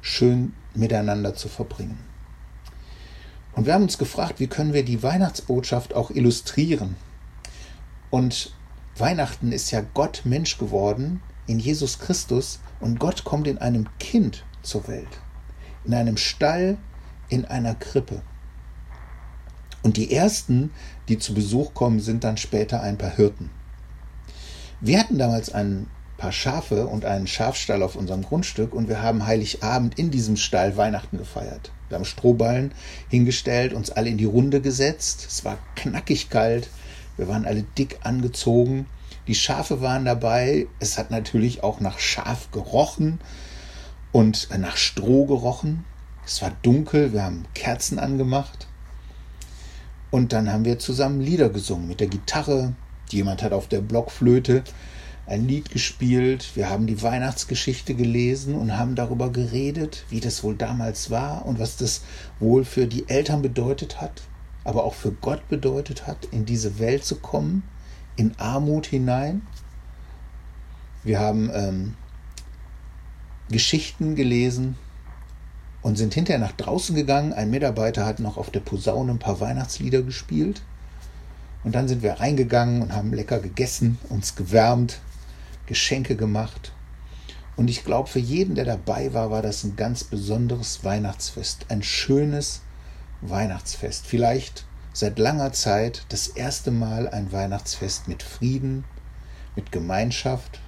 schön 0.00 0.54
miteinander 0.74 1.34
zu 1.34 1.48
verbringen. 1.48 1.98
Und 3.54 3.66
wir 3.66 3.74
haben 3.74 3.84
uns 3.84 3.98
gefragt, 3.98 4.40
wie 4.40 4.48
können 4.48 4.72
wir 4.72 4.84
die 4.84 5.02
Weihnachtsbotschaft 5.02 5.94
auch 5.94 6.10
illustrieren. 6.10 6.96
Und 8.10 8.52
Weihnachten 8.96 9.52
ist 9.52 9.70
ja 9.70 9.82
Gott 9.94 10.22
Mensch 10.24 10.58
geworden 10.58 11.22
in 11.46 11.58
Jesus 11.58 11.98
Christus 11.98 12.60
und 12.80 12.98
Gott 12.98 13.24
kommt 13.24 13.46
in 13.46 13.58
einem 13.58 13.88
Kind 13.98 14.44
zur 14.62 14.88
Welt, 14.88 15.20
in 15.84 15.94
einem 15.94 16.16
Stall, 16.16 16.78
in 17.28 17.44
einer 17.44 17.74
Krippe. 17.74 18.22
Und 19.84 19.98
die 19.98 20.12
ersten, 20.12 20.70
die 21.08 21.18
zu 21.18 21.34
Besuch 21.34 21.74
kommen, 21.74 22.00
sind 22.00 22.24
dann 22.24 22.38
später 22.38 22.82
ein 22.82 22.96
paar 22.96 23.14
Hirten. 23.14 23.50
Wir 24.80 24.98
hatten 24.98 25.18
damals 25.18 25.52
ein 25.52 25.88
paar 26.16 26.32
Schafe 26.32 26.86
und 26.86 27.04
einen 27.04 27.26
Schafstall 27.26 27.82
auf 27.82 27.94
unserem 27.94 28.22
Grundstück 28.22 28.72
und 28.72 28.88
wir 28.88 29.02
haben 29.02 29.26
Heiligabend 29.26 29.98
in 29.98 30.10
diesem 30.10 30.36
Stall 30.36 30.78
Weihnachten 30.78 31.18
gefeiert. 31.18 31.70
Wir 31.90 31.98
haben 31.98 32.06
Strohballen 32.06 32.72
hingestellt, 33.10 33.74
uns 33.74 33.90
alle 33.90 34.08
in 34.08 34.16
die 34.16 34.24
Runde 34.24 34.62
gesetzt. 34.62 35.26
Es 35.28 35.44
war 35.44 35.58
knackig 35.76 36.30
kalt. 36.30 36.70
Wir 37.18 37.28
waren 37.28 37.44
alle 37.44 37.62
dick 37.62 37.98
angezogen. 38.04 38.86
Die 39.26 39.34
Schafe 39.34 39.82
waren 39.82 40.06
dabei. 40.06 40.66
Es 40.80 40.96
hat 40.96 41.10
natürlich 41.10 41.62
auch 41.62 41.80
nach 41.80 41.98
Schaf 41.98 42.50
gerochen 42.52 43.20
und 44.12 44.48
nach 44.58 44.78
Stroh 44.78 45.26
gerochen. 45.26 45.84
Es 46.24 46.40
war 46.40 46.52
dunkel. 46.62 47.12
Wir 47.12 47.22
haben 47.22 47.44
Kerzen 47.52 47.98
angemacht. 47.98 48.66
Und 50.14 50.32
dann 50.32 50.52
haben 50.52 50.64
wir 50.64 50.78
zusammen 50.78 51.20
Lieder 51.20 51.48
gesungen 51.48 51.88
mit 51.88 51.98
der 51.98 52.06
Gitarre. 52.06 52.74
Jemand 53.10 53.42
hat 53.42 53.52
auf 53.52 53.66
der 53.66 53.80
Blockflöte 53.80 54.62
ein 55.26 55.48
Lied 55.48 55.70
gespielt. 55.70 56.52
Wir 56.54 56.70
haben 56.70 56.86
die 56.86 57.02
Weihnachtsgeschichte 57.02 57.96
gelesen 57.96 58.54
und 58.54 58.78
haben 58.78 58.94
darüber 58.94 59.32
geredet, 59.32 60.04
wie 60.10 60.20
das 60.20 60.44
wohl 60.44 60.54
damals 60.54 61.10
war 61.10 61.44
und 61.44 61.58
was 61.58 61.76
das 61.78 62.02
wohl 62.38 62.64
für 62.64 62.86
die 62.86 63.08
Eltern 63.08 63.42
bedeutet 63.42 64.00
hat, 64.00 64.22
aber 64.62 64.84
auch 64.84 64.94
für 64.94 65.10
Gott 65.10 65.48
bedeutet 65.48 66.06
hat, 66.06 66.26
in 66.26 66.44
diese 66.44 66.78
Welt 66.78 67.04
zu 67.04 67.16
kommen, 67.16 67.64
in 68.14 68.38
Armut 68.38 68.86
hinein. 68.86 69.42
Wir 71.02 71.18
haben 71.18 71.50
ähm, 71.52 71.94
Geschichten 73.48 74.14
gelesen 74.14 74.76
und 75.84 75.96
sind 75.96 76.14
hinterher 76.14 76.40
nach 76.40 76.52
draußen 76.52 76.96
gegangen. 76.96 77.34
Ein 77.34 77.50
Mitarbeiter 77.50 78.06
hat 78.06 78.18
noch 78.18 78.38
auf 78.38 78.50
der 78.50 78.60
Posaune 78.60 79.12
ein 79.12 79.18
paar 79.18 79.38
Weihnachtslieder 79.40 80.00
gespielt. 80.00 80.62
Und 81.62 81.74
dann 81.74 81.88
sind 81.88 82.02
wir 82.02 82.14
reingegangen 82.14 82.80
und 82.80 82.94
haben 82.94 83.12
lecker 83.12 83.38
gegessen, 83.38 83.98
uns 84.08 84.34
gewärmt, 84.34 85.00
Geschenke 85.66 86.16
gemacht. 86.16 86.72
Und 87.54 87.68
ich 87.68 87.84
glaube, 87.84 88.08
für 88.08 88.18
jeden, 88.18 88.54
der 88.54 88.64
dabei 88.64 89.12
war, 89.12 89.30
war 89.30 89.42
das 89.42 89.62
ein 89.62 89.76
ganz 89.76 90.04
besonderes 90.04 90.84
Weihnachtsfest. 90.84 91.66
Ein 91.68 91.82
schönes 91.82 92.62
Weihnachtsfest. 93.20 94.06
Vielleicht 94.06 94.64
seit 94.94 95.18
langer 95.18 95.52
Zeit 95.52 96.06
das 96.08 96.28
erste 96.28 96.70
Mal 96.70 97.08
ein 97.10 97.30
Weihnachtsfest 97.30 98.08
mit 98.08 98.22
Frieden, 98.22 98.84
mit 99.54 99.70
Gemeinschaft 99.70 100.60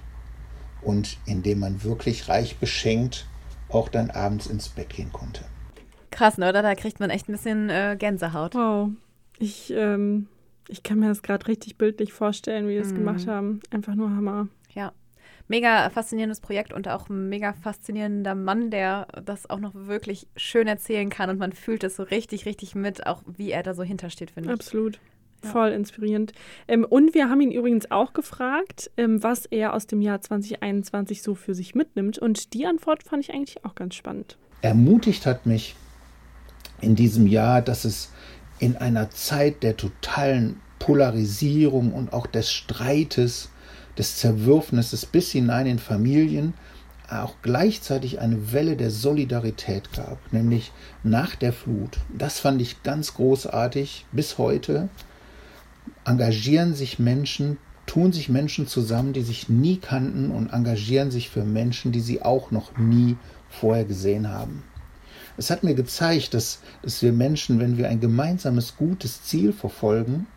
und 0.83 1.17
in 1.25 1.41
dem 1.41 1.57
man 1.57 1.83
wirklich 1.83 2.29
reich 2.29 2.57
beschenkt 2.57 3.25
auch 3.69 3.89
dann 3.89 4.09
abends 4.11 4.47
ins 4.47 4.69
Bett 4.69 4.89
gehen 4.89 5.11
konnte. 5.11 5.43
Krass, 6.11 6.37
ne, 6.37 6.49
oder? 6.49 6.61
Da 6.61 6.75
kriegt 6.75 6.99
man 6.99 7.09
echt 7.09 7.27
ein 7.29 7.33
bisschen 7.33 7.69
äh, 7.69 7.95
Gänsehaut. 7.99 8.55
Wow. 8.55 8.91
Ich, 9.39 9.71
ähm, 9.75 10.27
ich 10.67 10.83
kann 10.83 10.99
mir 10.99 11.09
das 11.09 11.21
gerade 11.21 11.47
richtig 11.47 11.77
bildlich 11.77 12.13
vorstellen, 12.13 12.67
wie 12.67 12.73
wir 12.73 12.81
es 12.81 12.91
Mhm. 12.91 12.95
gemacht 12.95 13.27
haben. 13.27 13.59
Einfach 13.71 13.93
nur 13.95 14.09
Hammer. 14.09 14.47
Ja. 14.73 14.93
Mega 15.49 15.89
faszinierendes 15.91 16.41
Projekt 16.41 16.73
und 16.73 16.87
auch 16.89 17.07
ein 17.09 17.29
mega 17.29 17.53
faszinierender 17.53 18.35
Mann, 18.35 18.69
der 18.69 19.07
das 19.23 19.49
auch 19.49 19.59
noch 19.59 19.73
wirklich 19.75 20.27
schön 20.35 20.67
erzählen 20.67 21.09
kann 21.09 21.29
und 21.29 21.37
man 21.39 21.53
fühlt 21.53 21.83
es 21.85 21.95
so 21.95 22.03
richtig, 22.03 22.45
richtig 22.45 22.75
mit, 22.75 23.05
auch 23.07 23.21
wie 23.25 23.51
er 23.51 23.63
da 23.63 23.73
so 23.73 23.83
hintersteht, 23.83 24.31
finde 24.31 24.49
ich. 24.49 24.53
Absolut. 24.59 24.99
Ja. 25.43 25.49
Voll 25.51 25.69
inspirierend. 25.69 26.33
Ähm, 26.67 26.85
und 26.87 27.13
wir 27.13 27.29
haben 27.29 27.41
ihn 27.41 27.51
übrigens 27.51 27.91
auch 27.91 28.13
gefragt, 28.13 28.89
ähm, 28.97 29.21
was 29.21 29.45
er 29.45 29.73
aus 29.73 29.87
dem 29.87 30.01
Jahr 30.01 30.21
2021 30.21 31.21
so 31.21 31.35
für 31.35 31.53
sich 31.53 31.75
mitnimmt. 31.75 32.17
Und 32.17 32.53
die 32.53 32.65
Antwort 32.65 33.03
fand 33.03 33.23
ich 33.23 33.33
eigentlich 33.33 33.63
auch 33.63 33.75
ganz 33.75 33.95
spannend. 33.95 34.37
Ermutigt 34.61 35.25
hat 35.25 35.45
mich 35.45 35.75
in 36.81 36.95
diesem 36.95 37.27
Jahr, 37.27 37.61
dass 37.61 37.85
es 37.85 38.11
in 38.59 38.75
einer 38.77 39.09
Zeit 39.11 39.61
der 39.63 39.77
totalen 39.77 40.59
Polarisierung 40.79 41.93
und 41.93 42.13
auch 42.13 42.27
des 42.27 42.51
Streites, 42.51 43.49
des 43.97 44.17
Zerwürfnisses 44.17 45.05
bis 45.05 45.31
hinein 45.31 45.65
in 45.67 45.79
Familien 45.79 46.53
auch 47.09 47.35
gleichzeitig 47.41 48.19
eine 48.19 48.51
Welle 48.51 48.75
der 48.75 48.91
Solidarität 48.91 49.93
gab, 49.93 50.17
nämlich 50.33 50.71
nach 51.03 51.35
der 51.35 51.53
Flut. 51.53 51.97
Das 52.15 52.39
fand 52.39 52.61
ich 52.61 52.83
ganz 52.83 53.13
großartig 53.13 54.05
bis 54.11 54.37
heute. 54.37 54.89
Engagieren 56.07 56.73
sich 56.73 56.99
Menschen, 56.99 57.57
tun 57.85 58.13
sich 58.13 58.29
Menschen 58.29 58.65
zusammen, 58.65 59.11
die 59.11 59.23
sich 59.23 59.49
nie 59.49 59.75
kannten 59.77 60.31
und 60.31 60.53
engagieren 60.53 61.11
sich 61.11 61.29
für 61.29 61.43
Menschen, 61.43 61.91
die 61.91 61.99
sie 61.99 62.21
auch 62.21 62.49
noch 62.49 62.77
nie 62.77 63.17
vorher 63.49 63.83
gesehen 63.83 64.29
haben. 64.29 64.63
Es 65.35 65.49
hat 65.49 65.65
mir 65.65 65.75
gezeigt, 65.75 66.33
dass, 66.33 66.61
dass 66.81 67.01
wir 67.01 67.11
Menschen, 67.11 67.59
wenn 67.59 67.77
wir 67.77 67.89
ein 67.89 67.99
gemeinsames 67.99 68.77
gutes 68.77 69.23
Ziel 69.23 69.51
verfolgen, 69.51 70.27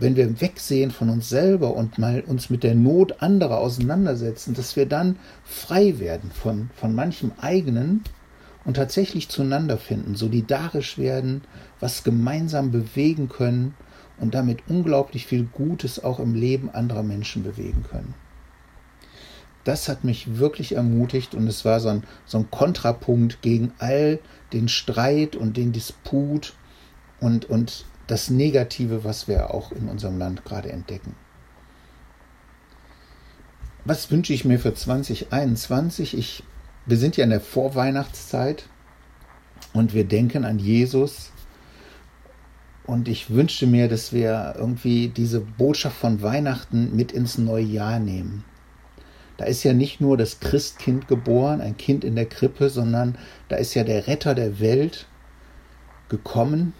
wenn 0.00 0.16
wir 0.16 0.40
wegsehen 0.40 0.90
von 0.90 1.08
uns 1.08 1.28
selber 1.28 1.76
und 1.76 1.98
mal 1.98 2.22
uns 2.26 2.50
mit 2.50 2.64
der 2.64 2.74
Not 2.74 3.22
anderer 3.22 3.58
auseinandersetzen, 3.58 4.54
dass 4.54 4.74
wir 4.74 4.86
dann 4.86 5.20
frei 5.44 6.00
werden 6.00 6.32
von, 6.32 6.68
von 6.74 6.96
manchem 6.96 7.30
eigenen 7.40 8.02
und 8.64 8.74
tatsächlich 8.74 9.28
zueinander 9.28 9.78
finden, 9.78 10.16
solidarisch 10.16 10.98
werden, 10.98 11.42
was 11.78 12.02
gemeinsam 12.02 12.72
bewegen 12.72 13.28
können 13.28 13.74
und 14.22 14.34
damit 14.34 14.60
unglaublich 14.68 15.26
viel 15.26 15.44
Gutes 15.44 16.02
auch 16.02 16.20
im 16.20 16.34
Leben 16.34 16.70
anderer 16.70 17.02
Menschen 17.02 17.42
bewegen 17.42 17.82
können. 17.82 18.14
Das 19.64 19.88
hat 19.88 20.04
mich 20.04 20.38
wirklich 20.38 20.76
ermutigt 20.76 21.34
und 21.34 21.48
es 21.48 21.64
war 21.64 21.80
so 21.80 21.88
ein, 21.88 22.04
so 22.24 22.38
ein 22.38 22.50
Kontrapunkt 22.50 23.42
gegen 23.42 23.72
all 23.78 24.20
den 24.52 24.68
Streit 24.68 25.34
und 25.34 25.56
den 25.56 25.72
Disput 25.72 26.54
und, 27.20 27.46
und 27.46 27.84
das 28.06 28.30
Negative, 28.30 29.02
was 29.02 29.26
wir 29.26 29.52
auch 29.52 29.72
in 29.72 29.88
unserem 29.88 30.18
Land 30.18 30.44
gerade 30.44 30.70
entdecken. 30.70 31.16
Was 33.84 34.12
wünsche 34.12 34.32
ich 34.32 34.44
mir 34.44 34.60
für 34.60 34.72
2021? 34.72 36.16
Ich, 36.16 36.44
wir 36.86 36.96
sind 36.96 37.16
ja 37.16 37.24
in 37.24 37.30
der 37.30 37.40
Vorweihnachtszeit 37.40 38.68
und 39.72 39.94
wir 39.94 40.04
denken 40.04 40.44
an 40.44 40.60
Jesus. 40.60 41.31
Und 42.92 43.08
ich 43.08 43.30
wünschte 43.30 43.66
mir, 43.66 43.88
dass 43.88 44.12
wir 44.12 44.54
irgendwie 44.58 45.08
diese 45.08 45.40
Botschaft 45.40 45.96
von 45.96 46.20
Weihnachten 46.20 46.94
mit 46.94 47.10
ins 47.10 47.38
neue 47.38 47.64
Jahr 47.64 47.98
nehmen. 47.98 48.44
Da 49.38 49.46
ist 49.46 49.62
ja 49.62 49.72
nicht 49.72 50.02
nur 50.02 50.18
das 50.18 50.40
Christkind 50.40 51.08
geboren, 51.08 51.62
ein 51.62 51.78
Kind 51.78 52.04
in 52.04 52.16
der 52.16 52.26
Krippe, 52.26 52.68
sondern 52.68 53.16
da 53.48 53.56
ist 53.56 53.72
ja 53.72 53.82
der 53.82 54.08
Retter 54.08 54.34
der 54.34 54.60
Welt 54.60 55.06
gekommen, 56.10 56.74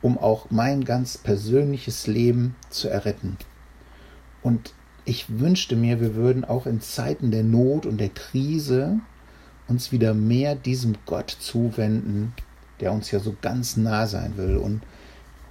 um 0.00 0.16
auch 0.16 0.46
mein 0.48 0.84
ganz 0.84 1.18
persönliches 1.18 2.06
Leben 2.06 2.56
zu 2.70 2.88
erretten. 2.88 3.36
Und 4.42 4.72
ich 5.04 5.38
wünschte 5.38 5.76
mir, 5.76 6.00
wir 6.00 6.14
würden 6.14 6.46
auch 6.46 6.64
in 6.64 6.80
Zeiten 6.80 7.30
der 7.30 7.44
Not 7.44 7.84
und 7.84 8.00
der 8.00 8.08
Krise 8.08 9.00
uns 9.68 9.92
wieder 9.92 10.14
mehr 10.14 10.54
diesem 10.54 10.94
Gott 11.04 11.28
zuwenden, 11.28 12.32
der 12.80 12.90
uns 12.90 13.10
ja 13.10 13.20
so 13.20 13.36
ganz 13.42 13.76
nah 13.76 14.06
sein 14.06 14.38
will. 14.38 14.56
Und 14.56 14.80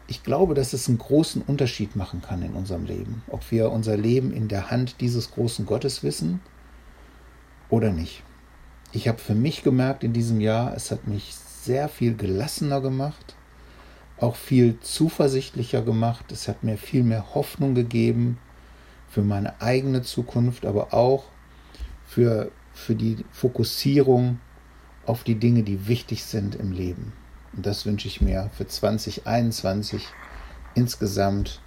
ich 0.09 0.23
glaube, 0.23 0.55
dass 0.55 0.73
es 0.73 0.87
einen 0.87 0.97
großen 0.97 1.43
Unterschied 1.43 1.95
machen 1.95 2.23
kann 2.23 2.41
in 2.41 2.53
unserem 2.53 2.85
Leben, 2.85 3.21
ob 3.27 3.51
wir 3.51 3.71
unser 3.71 3.95
Leben 3.95 4.33
in 4.33 4.47
der 4.47 4.71
Hand 4.71 5.01
dieses 5.01 5.29
großen 5.31 5.67
Gottes 5.67 6.01
wissen 6.01 6.41
oder 7.69 7.91
nicht. 7.91 8.23
Ich 8.91 9.07
habe 9.07 9.19
für 9.19 9.35
mich 9.35 9.61
gemerkt 9.61 10.03
in 10.03 10.11
diesem 10.11 10.41
Jahr, 10.41 10.73
es 10.75 10.89
hat 10.89 11.07
mich 11.07 11.35
sehr 11.35 11.89
viel 11.89 12.15
gelassener 12.15 12.81
gemacht, 12.81 13.35
auch 14.19 14.35
viel 14.35 14.79
zuversichtlicher 14.79 15.83
gemacht. 15.83 16.31
Es 16.31 16.47
hat 16.47 16.63
mir 16.63 16.77
viel 16.77 17.03
mehr 17.03 17.35
Hoffnung 17.35 17.75
gegeben 17.75 18.39
für 19.09 19.21
meine 19.21 19.61
eigene 19.61 20.01
Zukunft, 20.01 20.65
aber 20.65 20.91
auch 20.91 21.25
für, 22.07 22.51
für 22.73 22.95
die 22.95 23.17
Fokussierung 23.31 24.39
auf 25.05 25.23
die 25.23 25.35
Dinge, 25.35 25.61
die 25.61 25.87
wichtig 25.87 26.23
sind 26.23 26.55
im 26.55 26.71
Leben. 26.71 27.13
Und 27.55 27.65
das 27.65 27.85
wünsche 27.85 28.07
ich 28.07 28.21
mir 28.21 28.49
für 28.55 28.67
2021 28.67 30.07
insgesamt 30.75 31.61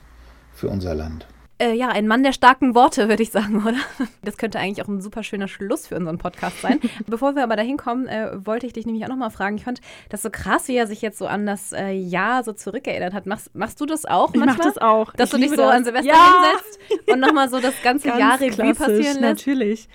für 0.52 0.68
unser 0.68 0.94
Land. 0.94 1.26
Äh, 1.62 1.74
ja, 1.74 1.90
ein 1.90 2.08
Mann 2.08 2.24
der 2.24 2.32
starken 2.32 2.74
Worte, 2.74 3.08
würde 3.08 3.22
ich 3.22 3.30
sagen, 3.30 3.64
oder? 3.64 3.76
Das 4.24 4.36
könnte 4.36 4.58
eigentlich 4.58 4.84
auch 4.84 4.88
ein 4.88 5.00
super 5.00 5.22
schöner 5.22 5.46
Schluss 5.46 5.86
für 5.86 5.96
unseren 5.96 6.18
Podcast 6.18 6.60
sein. 6.60 6.80
Bevor 7.06 7.36
wir 7.36 7.44
aber 7.44 7.54
dahin 7.54 7.76
kommen, 7.76 8.08
äh, 8.08 8.30
wollte 8.44 8.66
ich 8.66 8.72
dich 8.72 8.84
nämlich 8.84 9.04
auch 9.04 9.08
nochmal 9.08 9.30
fragen. 9.30 9.56
Ich 9.56 9.64
fand 9.64 9.80
das 10.08 10.22
so 10.22 10.30
krass, 10.30 10.66
wie 10.66 10.74
er 10.74 10.88
sich 10.88 11.02
jetzt 11.02 11.18
so 11.18 11.26
an 11.26 11.46
das 11.46 11.72
äh, 11.72 11.90
Jahr 11.92 12.42
so 12.42 12.52
zurückerinnert 12.52 13.12
hat. 13.12 13.26
Machst, 13.26 13.54
machst 13.54 13.80
du 13.80 13.86
das 13.86 14.06
auch 14.06 14.34
Ich 14.34 14.40
manchmal? 14.40 14.56
mache 14.56 14.68
das 14.74 14.78
auch. 14.78 15.12
Dass 15.12 15.28
ich 15.28 15.34
du 15.34 15.40
dich 15.40 15.50
so 15.50 15.56
das. 15.56 15.70
an 15.70 15.84
Silvester 15.84 16.12
ja, 16.12 16.34
hinsetzt 16.50 17.08
und 17.08 17.20
nochmal 17.20 17.48
so 17.48 17.60
das 17.60 17.74
ganze 17.84 18.08
ganz 18.08 18.18
Jahr 18.18 18.40
Revue 18.40 18.74
passieren 18.74 19.20
lässt? 19.20 19.20
Natürlich. 19.20 19.88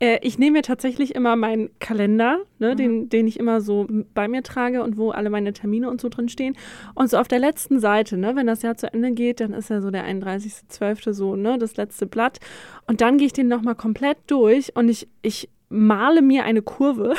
Äh, 0.00 0.18
ich 0.22 0.38
nehme 0.38 0.58
mir 0.58 0.62
tatsächlich 0.62 1.14
immer 1.14 1.34
meinen 1.36 1.70
Kalender, 1.80 2.38
ne, 2.58 2.72
Mhm. 2.72 2.76
den, 2.76 3.08
den 3.08 3.26
ich 3.26 3.38
immer 3.38 3.60
so 3.60 3.86
bei 4.14 4.28
mir 4.28 4.42
trage 4.42 4.82
und 4.82 4.96
wo 4.96 5.10
alle 5.10 5.30
meine 5.30 5.52
Termine 5.52 5.90
und 5.90 6.00
so 6.00 6.08
drin 6.08 6.28
stehen. 6.28 6.56
Und 6.94 7.10
so 7.10 7.18
auf 7.18 7.28
der 7.28 7.38
letzten 7.40 7.80
Seite, 7.80 8.16
ne, 8.16 8.36
wenn 8.36 8.46
das 8.46 8.62
Jahr 8.62 8.76
zu 8.76 8.92
Ende 8.92 9.12
geht, 9.12 9.40
dann 9.40 9.52
ist 9.52 9.70
ja 9.70 9.80
so 9.80 9.90
der 9.90 10.04
31.12. 10.04 11.12
so, 11.12 11.36
ne, 11.36 11.58
das 11.58 11.76
letzte 11.76 12.06
Blatt. 12.06 12.38
Und 12.86 13.00
dann 13.00 13.18
gehe 13.18 13.26
ich 13.26 13.32
den 13.32 13.48
nochmal 13.48 13.74
komplett 13.74 14.18
durch 14.28 14.74
und 14.76 14.88
ich, 14.88 15.08
ich 15.22 15.48
male 15.68 16.22
mir 16.22 16.44
eine 16.44 16.62
Kurve. 16.62 17.14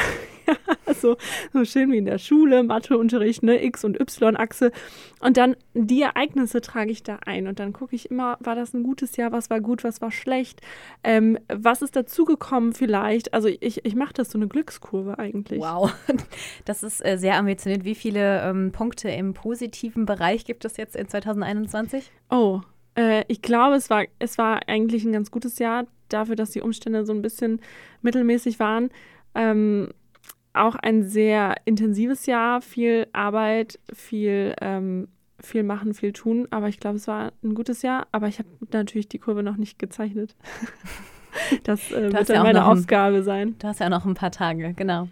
so, 1.02 1.18
so 1.54 1.66
schön 1.66 1.92
wie 1.92 1.98
in 1.98 2.06
der 2.06 2.18
Schule, 2.18 2.64
Matheunterricht, 2.64 3.44
ne, 3.44 3.64
X- 3.64 3.84
und 3.84 4.00
Y-Achse. 4.00 4.72
Und 5.20 5.38
dann 5.38 5.56
die 5.74 6.02
Ereignisse 6.02 6.62
trage 6.62 6.92
ich 6.92 7.04
da 7.04 7.20
ein. 7.26 7.48
Und 7.48 7.60
dann 7.60 7.74
gucke 7.74 7.96
ich 7.96 8.12
immer, 8.12 8.38
war 8.40 8.56
das 8.56 8.74
ein 8.74 8.84
gutes 8.84 9.18
Jahr, 9.18 9.32
was 9.32 9.50
war 9.50 9.60
gut, 9.60 9.84
was 9.84 10.02
war 10.02 10.12
schlecht, 10.12 10.62
ähm, 11.04 11.38
was 11.48 11.82
ist 11.82 11.96
dazugekommen 11.96 12.74
vielleicht. 12.74 13.34
Also 13.34 13.48
ich, 13.48 13.86
ich 13.86 13.96
mache 13.96 14.14
das 14.14 14.32
so 14.32 14.38
eine 14.38 14.48
Glückskurve 14.48 15.20
eigentlich. 15.20 15.60
Wow, 15.60 15.94
das 16.66 16.84
ist 16.84 17.06
äh, 17.06 17.18
sehr 17.18 17.36
ambitioniert. 17.36 17.86
Wie 17.86 17.96
viele 17.96 18.42
ähm, 18.42 18.72
Punkte 18.72 19.10
im 19.10 19.34
positiven 19.34 20.06
Bereich 20.06 20.46
gibt 20.46 20.66
es 20.66 20.78
jetzt 20.78 20.96
in 20.96 21.08
2021? 21.08 22.12
Oh, 22.30 22.62
äh, 22.96 23.24
ich 23.28 23.42
glaube, 23.42 23.76
es 23.76 23.90
war, 23.90 24.06
es 24.20 24.38
war 24.38 24.62
eigentlich 24.68 25.04
ein 25.04 25.14
ganz 25.14 25.32
gutes 25.32 25.60
Jahr 25.60 25.86
dafür, 26.10 26.36
dass 26.36 26.52
die 26.52 26.62
Umstände 26.62 27.06
so 27.06 27.14
ein 27.14 27.22
bisschen 27.22 27.62
mittelmäßig 28.02 28.60
waren. 28.60 28.90
Ähm, 29.36 29.90
auch 30.54 30.76
ein 30.76 31.04
sehr 31.04 31.56
intensives 31.66 32.26
Jahr, 32.26 32.62
viel 32.62 33.08
Arbeit, 33.14 33.80
viel, 33.94 34.54
ähm, 34.62 35.08
viel 35.40 35.64
machen, 35.64 35.94
viel 35.94 36.12
tun. 36.14 36.48
Aber 36.52 36.68
ich 36.68 36.80
glaube, 36.80 36.98
es 36.98 37.08
war 37.08 37.32
ein 37.44 37.56
gutes 37.56 37.82
Jahr. 37.82 38.08
Aber 38.12 38.28
ich 38.28 38.40
habe 38.40 38.50
natürlich 38.72 39.08
die 39.10 39.20
Kurve 39.20 39.44
noch 39.44 39.58
nicht 39.58 39.80
gezeichnet. 39.80 40.36
Das 41.64 41.92
äh, 41.92 42.12
wird 42.12 42.14
ja 42.14 42.24
dann 42.24 42.38
auch 42.40 42.44
meine 42.44 42.60
noch 42.60 42.68
ein- 42.70 42.78
Aufgabe 42.80 43.22
sein. 43.22 43.56
Du 43.60 43.68
hast 43.68 43.80
ja 43.80 43.88
noch 43.88 44.04
ein 44.04 44.16
paar 44.16 44.32
Tage, 44.32 44.74
genau. 44.74 45.10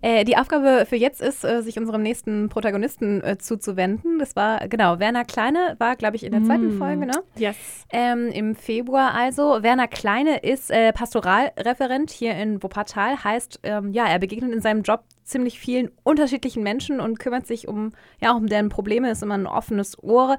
Äh, 0.00 0.24
die 0.24 0.36
Aufgabe 0.36 0.84
für 0.88 0.96
jetzt 0.96 1.20
ist, 1.20 1.44
äh, 1.44 1.62
sich 1.62 1.78
unserem 1.78 2.02
nächsten 2.02 2.48
Protagonisten 2.48 3.22
äh, 3.22 3.38
zuzuwenden. 3.38 4.18
Das 4.18 4.34
war, 4.34 4.68
genau, 4.68 4.98
Werner 4.98 5.24
Kleine 5.24 5.76
war, 5.78 5.96
glaube 5.96 6.16
ich, 6.16 6.24
in 6.24 6.32
der 6.32 6.42
zweiten 6.42 6.76
Mm. 6.76 6.78
Folge, 6.78 7.06
ne? 7.06 7.22
Yes. 7.36 7.56
Ähm, 7.90 8.28
Im 8.28 8.54
Februar 8.54 9.14
also. 9.14 9.62
Werner 9.62 9.88
Kleine 9.88 10.38
ist 10.38 10.70
äh, 10.70 10.92
Pastoralreferent 10.92 12.10
hier 12.10 12.34
in 12.34 12.62
Wuppertal. 12.62 13.22
Heißt, 13.22 13.60
ähm, 13.62 13.92
ja, 13.92 14.06
er 14.06 14.18
begegnet 14.18 14.52
in 14.52 14.60
seinem 14.60 14.82
Job 14.82 15.04
ziemlich 15.24 15.58
vielen 15.58 15.90
unterschiedlichen 16.02 16.62
Menschen 16.62 17.00
und 17.00 17.18
kümmert 17.18 17.46
sich 17.46 17.68
um, 17.68 17.92
ja, 18.20 18.32
auch 18.32 18.36
um 18.36 18.48
deren 18.48 18.68
Probleme, 18.68 19.10
ist 19.10 19.22
immer 19.22 19.34
ein 19.34 19.46
offenes 19.46 20.02
Ohr. 20.02 20.36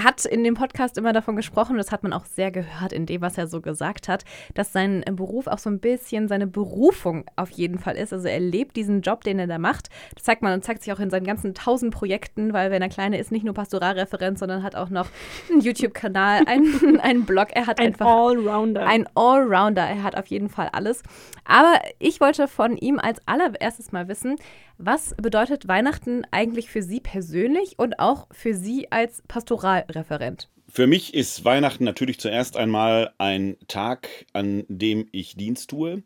Hat 0.00 0.24
in 0.24 0.44
dem 0.44 0.54
Podcast 0.54 0.96
immer 0.96 1.12
davon 1.12 1.36
gesprochen, 1.36 1.76
das 1.76 1.92
hat 1.92 2.02
man 2.02 2.12
auch 2.12 2.24
sehr 2.24 2.50
gehört 2.50 2.92
in 2.92 3.06
dem, 3.06 3.20
was 3.20 3.36
er 3.36 3.46
so 3.46 3.60
gesagt 3.60 4.08
hat, 4.08 4.24
dass 4.54 4.72
sein 4.72 5.04
Beruf 5.12 5.46
auch 5.46 5.58
so 5.58 5.68
ein 5.68 5.78
bisschen 5.80 6.26
seine 6.28 6.46
Berufung 6.46 7.24
auf 7.36 7.50
jeden 7.50 7.78
Fall 7.78 7.96
ist. 7.96 8.12
Also 8.12 8.28
er 8.28 8.40
lebt 8.40 8.76
diesen 8.76 9.02
Job, 9.02 9.24
den 9.24 9.38
er 9.38 9.46
da 9.46 9.58
macht. 9.58 9.88
Das 10.14 10.24
zeigt 10.24 10.42
man 10.42 10.54
und 10.54 10.64
zeigt 10.64 10.82
sich 10.82 10.92
auch 10.92 11.00
in 11.00 11.10
seinen 11.10 11.26
ganzen 11.26 11.54
tausend 11.54 11.92
Projekten, 11.92 12.52
weil 12.52 12.70
Werner 12.70 12.88
Kleine 12.88 13.18
ist 13.18 13.30
nicht 13.30 13.44
nur 13.44 13.54
Pastoralreferent, 13.54 14.38
sondern 14.38 14.62
hat 14.62 14.74
auch 14.74 14.90
noch 14.90 15.08
einen 15.50 15.60
YouTube-Kanal, 15.60 16.42
einen, 16.46 17.00
einen 17.00 17.24
Blog. 17.24 17.48
Er 17.52 17.66
hat 17.66 17.78
Ein 17.78 17.88
einfach 17.88 18.06
Allrounder. 18.06 18.86
ein 18.86 19.06
Allrounder. 19.14 19.82
Er 19.82 20.02
hat 20.02 20.16
auf 20.16 20.26
jeden 20.28 20.48
Fall 20.48 20.70
alles. 20.72 21.02
Aber 21.44 21.74
ich 21.98 22.20
wollte 22.20 22.48
von 22.48 22.76
ihm 22.76 22.98
als 22.98 23.20
allererstes 23.26 23.92
mal 23.92 24.08
wissen, 24.08 24.36
was 24.78 25.14
bedeutet 25.16 25.68
Weihnachten 25.68 26.22
eigentlich 26.30 26.68
für 26.68 26.82
Sie 26.82 27.00
persönlich 27.00 27.78
und 27.78 27.98
auch 27.98 28.26
für 28.32 28.54
Sie 28.54 28.90
als 28.90 29.22
Pastoralreferent? 29.28 30.48
Für 30.68 30.86
mich 30.86 31.14
ist 31.14 31.44
Weihnachten 31.44 31.84
natürlich 31.84 32.18
zuerst 32.18 32.56
einmal 32.56 33.12
ein 33.18 33.56
Tag, 33.68 34.08
an 34.32 34.64
dem 34.68 35.06
ich 35.12 35.36
Dienst 35.36 35.70
tue. 35.70 36.02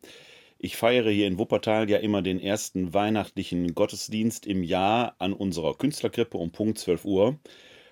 Ich 0.58 0.76
feiere 0.76 1.10
hier 1.10 1.26
in 1.26 1.38
Wuppertal 1.38 1.88
ja 1.88 1.98
immer 1.98 2.20
den 2.20 2.40
ersten 2.40 2.92
weihnachtlichen 2.92 3.74
Gottesdienst 3.74 4.46
im 4.46 4.62
Jahr 4.62 5.14
an 5.18 5.32
unserer 5.32 5.74
Künstlerkrippe 5.74 6.36
um 6.36 6.50
Punkt 6.50 6.78
12 6.78 7.04
Uhr. 7.04 7.38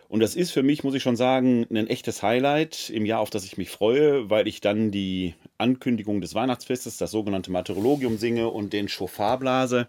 Und 0.09 0.21
das 0.21 0.37
ist 0.37 0.53
für 0.53 0.63
mich, 0.63 0.85
muss 0.85 0.95
ich 0.95 1.03
schon 1.03 1.17
sagen, 1.17 1.67
ein 1.71 1.89
echtes 1.89 2.23
Highlight 2.23 2.91
im 2.91 3.07
Jahr, 3.07 3.21
auf 3.21 3.31
das 3.31 3.45
ich 3.45 3.57
mich 3.57 3.71
freue, 3.71 4.31
weil 4.31 4.47
ich 4.47 4.61
dann 4.61 4.91
die 4.91 5.35
Ankündigung 5.59 6.21
des 6.21 6.35
Weihnachtsfestes, 6.35 6.97
das 6.97 7.11
sogenannte 7.11 7.51
Martyrologium 7.51 8.19
singe 8.19 8.49
und 8.49 8.73
den 8.73 8.89
Schofar 8.89 9.39
blase. 9.39 9.89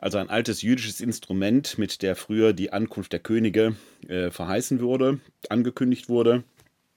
Also 0.00 0.16
ein 0.16 0.30
altes 0.30 0.62
jüdisches 0.62 1.02
Instrument, 1.02 1.76
mit 1.76 2.00
der 2.00 2.16
früher 2.16 2.54
die 2.54 2.72
Ankunft 2.72 3.12
der 3.12 3.20
Könige 3.20 3.76
äh, 4.08 4.30
verheißen 4.30 4.80
wurde, 4.80 5.20
angekündigt 5.50 6.08
wurde. 6.08 6.42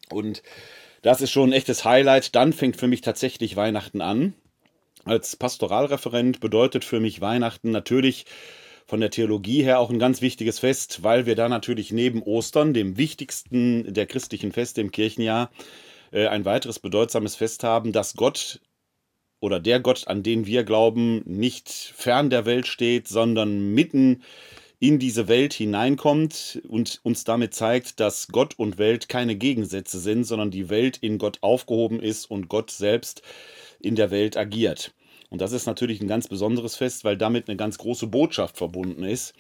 Und 0.10 0.42
das 1.02 1.20
ist 1.20 1.32
schon 1.32 1.50
ein 1.50 1.54
echtes 1.54 1.84
Highlight. 1.84 2.34
Dann 2.34 2.54
fängt 2.54 2.78
für 2.78 2.88
mich 2.88 3.02
tatsächlich 3.02 3.58
Weihnachten 3.58 4.00
an. 4.00 4.34
Als 5.04 5.36
Pastoralreferent 5.36 6.39
bedeutet 6.39 6.86
für 6.86 7.02
mich 7.02 7.20
Weihnachten 7.20 7.72
natürlich 7.72 8.26
von 8.86 9.02
der 9.02 9.10
Theologie 9.10 9.63
her 9.63 9.80
auch 9.80 9.89
ein 9.89 10.00
ganz 10.00 10.22
wichtiges 10.22 10.60
Fest, 10.60 11.04
weil 11.04 11.26
wir 11.26 11.36
da 11.36 11.50
natürlich 11.50 11.92
neben 11.92 12.24
Ostern, 12.24 12.74
dem 12.74 12.96
wichtigsten 12.96 13.94
der 13.94 14.06
christlichen 14.06 14.54
Feste 14.54 14.80
im 14.80 14.92
Kirchenjahr, 14.92 15.52
äh, 16.13 16.28
ein 16.28 16.46
weiteres 16.46 16.80
bedeutsames 16.80 17.36
Fest 17.36 17.66
haben, 17.66 17.92
dass 17.92 18.13
Gott 18.13 18.62
oder 19.44 19.60
der 19.60 19.82
Gott, 19.82 20.08
an 20.08 20.24
den 20.24 20.46
wir 20.46 20.64
glauben, 20.64 21.22
nicht 21.26 21.68
fern 21.70 22.30
der 22.30 22.46
Welt 22.46 22.66
steht, 22.66 23.10
sondern 23.10 23.74
mitten 23.74 24.24
in 24.80 25.00
diese 25.00 25.28
Welt 25.28 25.52
hineinkommt 25.52 26.62
und 26.70 27.02
uns 27.04 27.26
damit 27.26 27.54
zeigt, 27.54 28.00
dass 28.00 28.30
Gott 28.30 28.58
und 28.58 28.78
Welt 28.78 29.10
keine 29.10 29.36
Gegensätze 29.36 30.00
sind, 30.00 30.24
sondern 30.24 30.50
die 30.50 30.70
Welt 30.70 30.96
in 30.96 31.18
Gott 31.18 31.40
aufgehoben 31.42 32.00
ist 32.00 32.32
und 32.32 32.48
Gott 32.48 32.72
selbst 32.72 33.22
in 33.82 33.98
der 33.98 34.12
Welt 34.12 34.38
agiert. 34.38 34.94
Und 35.30 35.42
das 35.42 35.52
ist 35.52 35.66
natürlich 35.66 36.00
ein 36.00 36.08
ganz 36.08 36.30
besonderes 36.30 36.78
Fest, 36.78 37.04
weil 37.04 37.18
damit 37.18 37.50
eine 37.50 37.58
ganz 37.58 37.78
große 37.78 38.08
Botschaft 38.08 38.56
verbunden 38.56 39.04
ist, 39.04 39.34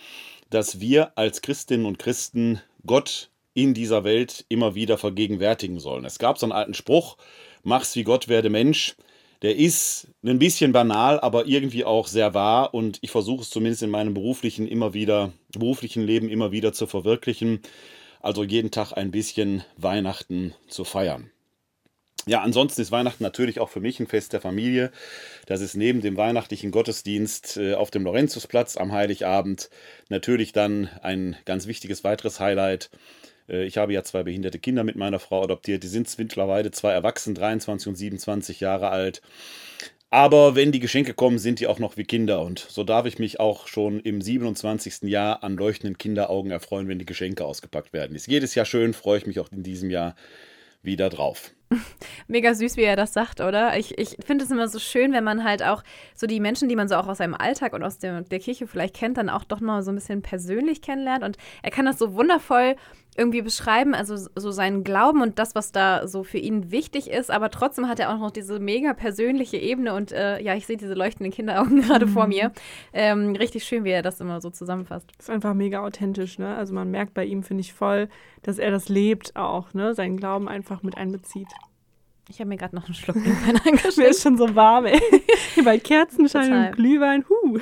dass 0.49 0.81
wir 0.81 1.17
als 1.17 1.41
Christinnen 1.41 1.85
und 1.85 1.97
Christen 1.97 2.59
Gott 2.85 3.29
in 3.53 3.73
dieser 3.73 4.03
Welt 4.03 4.43
immer 4.49 4.75
wieder 4.75 4.97
vergegenwärtigen 4.97 5.79
sollen. 5.79 6.03
Es 6.03 6.19
gab 6.19 6.39
so 6.39 6.45
einen 6.45 6.51
alten 6.51 6.73
Spruch, 6.73 7.15
mach's 7.63 7.95
wie 7.95 8.03
Gott, 8.03 8.27
werde 8.27 8.49
Mensch. 8.49 8.97
Der 9.43 9.57
ist 9.57 10.07
ein 10.23 10.39
bisschen 10.39 10.71
banal, 10.71 11.19
aber 11.19 11.45
irgendwie 11.45 11.83
auch 11.83 12.07
sehr 12.07 12.33
wahr 12.33 12.73
und 12.73 12.97
ich 13.01 13.11
versuche 13.11 13.41
es 13.41 13.49
zumindest 13.49 13.83
in 13.83 13.89
meinem 13.89 14.13
beruflichen 14.13 14.69
immer 14.69 14.93
wieder, 14.93 15.33
beruflichen 15.51 16.01
Leben 16.01 16.29
immer 16.29 16.53
wieder 16.53 16.71
zu 16.71 16.87
verwirklichen. 16.87 17.59
Also 18.21 18.45
jeden 18.45 18.71
Tag 18.71 18.93
ein 18.93 19.11
bisschen 19.11 19.65
Weihnachten 19.75 20.55
zu 20.69 20.85
feiern. 20.85 21.29
Ja, 22.25 22.41
ansonsten 22.41 22.81
ist 22.81 22.93
Weihnachten 22.93 23.21
natürlich 23.21 23.59
auch 23.59 23.67
für 23.67 23.81
mich 23.81 23.99
ein 23.99 24.07
Fest 24.07 24.31
der 24.31 24.39
Familie. 24.39 24.93
Das 25.45 25.59
ist 25.59 25.75
neben 25.75 25.99
dem 25.99 26.15
weihnachtlichen 26.15 26.71
Gottesdienst 26.71 27.57
äh, 27.57 27.73
auf 27.73 27.91
dem 27.91 28.05
Lorenzusplatz 28.05 28.77
am 28.77 28.93
Heiligabend 28.93 29.69
natürlich 30.07 30.53
dann 30.53 30.87
ein 31.01 31.35
ganz 31.43 31.67
wichtiges 31.67 32.05
weiteres 32.05 32.39
Highlight. 32.39 32.89
Äh, 33.49 33.65
Ich 33.65 33.77
habe 33.77 33.93
ja 33.93 34.03
zwei 34.03 34.23
behinderte 34.23 34.59
Kinder 34.59 34.83
mit 34.83 34.95
meiner 34.95 35.19
Frau 35.19 35.43
adoptiert. 35.43 35.83
Die 35.83 35.87
sind 35.87 36.13
mittlerweile 36.17 36.71
zwei 36.71 36.91
erwachsen, 36.91 37.35
23 37.35 37.87
und 37.87 37.95
27 37.95 38.59
Jahre 38.59 38.89
alt. 38.89 39.21
Aber 40.13 40.55
wenn 40.55 40.71
die 40.71 40.79
Geschenke 40.79 41.15
kommen, 41.15 41.39
sind 41.39 41.59
die 41.59 41.65
auch 41.65 41.79
noch 41.79 41.97
wie 41.97 42.03
Kinder. 42.03 42.41
Und 42.43 42.59
so 42.59 42.83
darf 42.83 43.07
ich 43.07 43.17
mich 43.17 43.39
auch 43.39 43.65
schon 43.65 43.99
im 43.99 44.21
27. 44.21 45.09
Jahr 45.09 45.43
an 45.43 45.57
leuchtenden 45.57 45.97
Kinderaugen 45.97 46.51
erfreuen, 46.51 46.87
wenn 46.87 46.99
die 46.99 47.05
Geschenke 47.05 47.43
ausgepackt 47.43 47.93
werden. 47.93 48.15
Ist 48.15 48.27
jedes 48.27 48.53
Jahr 48.53 48.65
schön, 48.65 48.93
freue 48.93 49.17
ich 49.17 49.25
mich 49.25 49.39
auch 49.39 49.51
in 49.51 49.63
diesem 49.63 49.89
Jahr 49.89 50.15
wieder 50.83 51.09
drauf. 51.09 51.51
Mega 52.27 52.53
süß, 52.53 52.77
wie 52.77 52.83
er 52.83 52.95
das 52.95 53.13
sagt, 53.13 53.41
oder? 53.41 53.75
Ich, 53.79 53.97
ich 53.97 54.17
finde 54.23 54.45
es 54.45 54.51
immer 54.51 54.67
so 54.67 54.77
schön, 54.77 55.13
wenn 55.13 55.23
man 55.23 55.43
halt 55.43 55.63
auch 55.63 55.83
so 56.13 56.27
die 56.27 56.39
Menschen, 56.39 56.69
die 56.69 56.75
man 56.75 56.87
so 56.87 56.95
auch 56.95 57.07
aus 57.07 57.17
seinem 57.17 57.33
Alltag 57.33 57.73
und 57.73 57.81
aus 57.81 57.97
der, 57.97 58.21
der 58.21 58.39
Kirche 58.39 58.67
vielleicht 58.67 58.95
kennt, 58.95 59.17
dann 59.17 59.29
auch 59.29 59.43
doch 59.43 59.61
mal 59.61 59.81
so 59.81 59.91
ein 59.91 59.95
bisschen 59.95 60.21
persönlich 60.21 60.83
kennenlernt. 60.83 61.23
Und 61.23 61.37
er 61.63 61.71
kann 61.71 61.85
das 61.85 61.97
so 61.97 62.13
wundervoll 62.13 62.75
irgendwie 63.17 63.41
beschreiben, 63.41 63.93
also 63.93 64.15
so 64.35 64.51
seinen 64.51 64.83
Glauben 64.83 65.21
und 65.21 65.39
das, 65.39 65.55
was 65.55 65.71
da 65.71 66.07
so 66.07 66.23
für 66.23 66.37
ihn 66.37 66.71
wichtig 66.71 67.09
ist, 67.09 67.31
aber 67.31 67.49
trotzdem 67.51 67.87
hat 67.87 67.99
er 67.99 68.13
auch 68.13 68.19
noch 68.19 68.31
diese 68.31 68.59
mega 68.59 68.93
persönliche 68.93 69.57
Ebene 69.57 69.93
und 69.93 70.11
äh, 70.11 70.41
ja, 70.41 70.55
ich 70.55 70.65
sehe 70.65 70.77
diese 70.77 70.93
leuchtenden 70.93 71.31
Kinderaugen 71.31 71.81
gerade 71.87 72.07
vor 72.07 72.27
mir. 72.27 72.51
Ähm, 72.91 73.35
richtig 73.35 73.63
schön, 73.65 73.83
wie 73.83 73.91
er 73.91 74.01
das 74.01 74.19
immer 74.19 74.41
so 74.41 74.49
zusammenfasst. 74.49 75.11
ist 75.19 75.29
einfach 75.29 75.53
mega 75.53 75.83
authentisch, 75.83 76.39
ne? 76.39 76.55
Also 76.55 76.73
man 76.73 76.89
merkt 76.91 77.13
bei 77.13 77.25
ihm, 77.25 77.43
finde 77.43 77.61
ich 77.61 77.73
voll, 77.73 78.09
dass 78.41 78.57
er 78.57 78.71
das 78.71 78.89
lebt 78.89 79.35
auch, 79.35 79.73
ne? 79.73 79.93
Seinen 79.93 80.17
Glauben 80.17 80.47
einfach 80.47 80.83
mit 80.83 80.97
einbezieht. 80.97 81.49
Ich 82.29 82.39
habe 82.39 82.47
mir 82.47 82.57
gerade 82.57 82.75
noch 82.75 82.85
einen 82.85 82.93
Schluck 82.93 83.17
Glühwein 83.21 83.59
Mir 83.97 84.07
ist 84.07 84.23
schon 84.23 84.37
so 84.37 84.55
warm, 84.55 84.85
ey. 84.85 84.99
Hier 85.55 85.63
bei 85.63 85.77
Kerzenschein 85.77 86.67
und 86.67 86.75
Glühwein, 86.75 87.25
huh. 87.27 87.59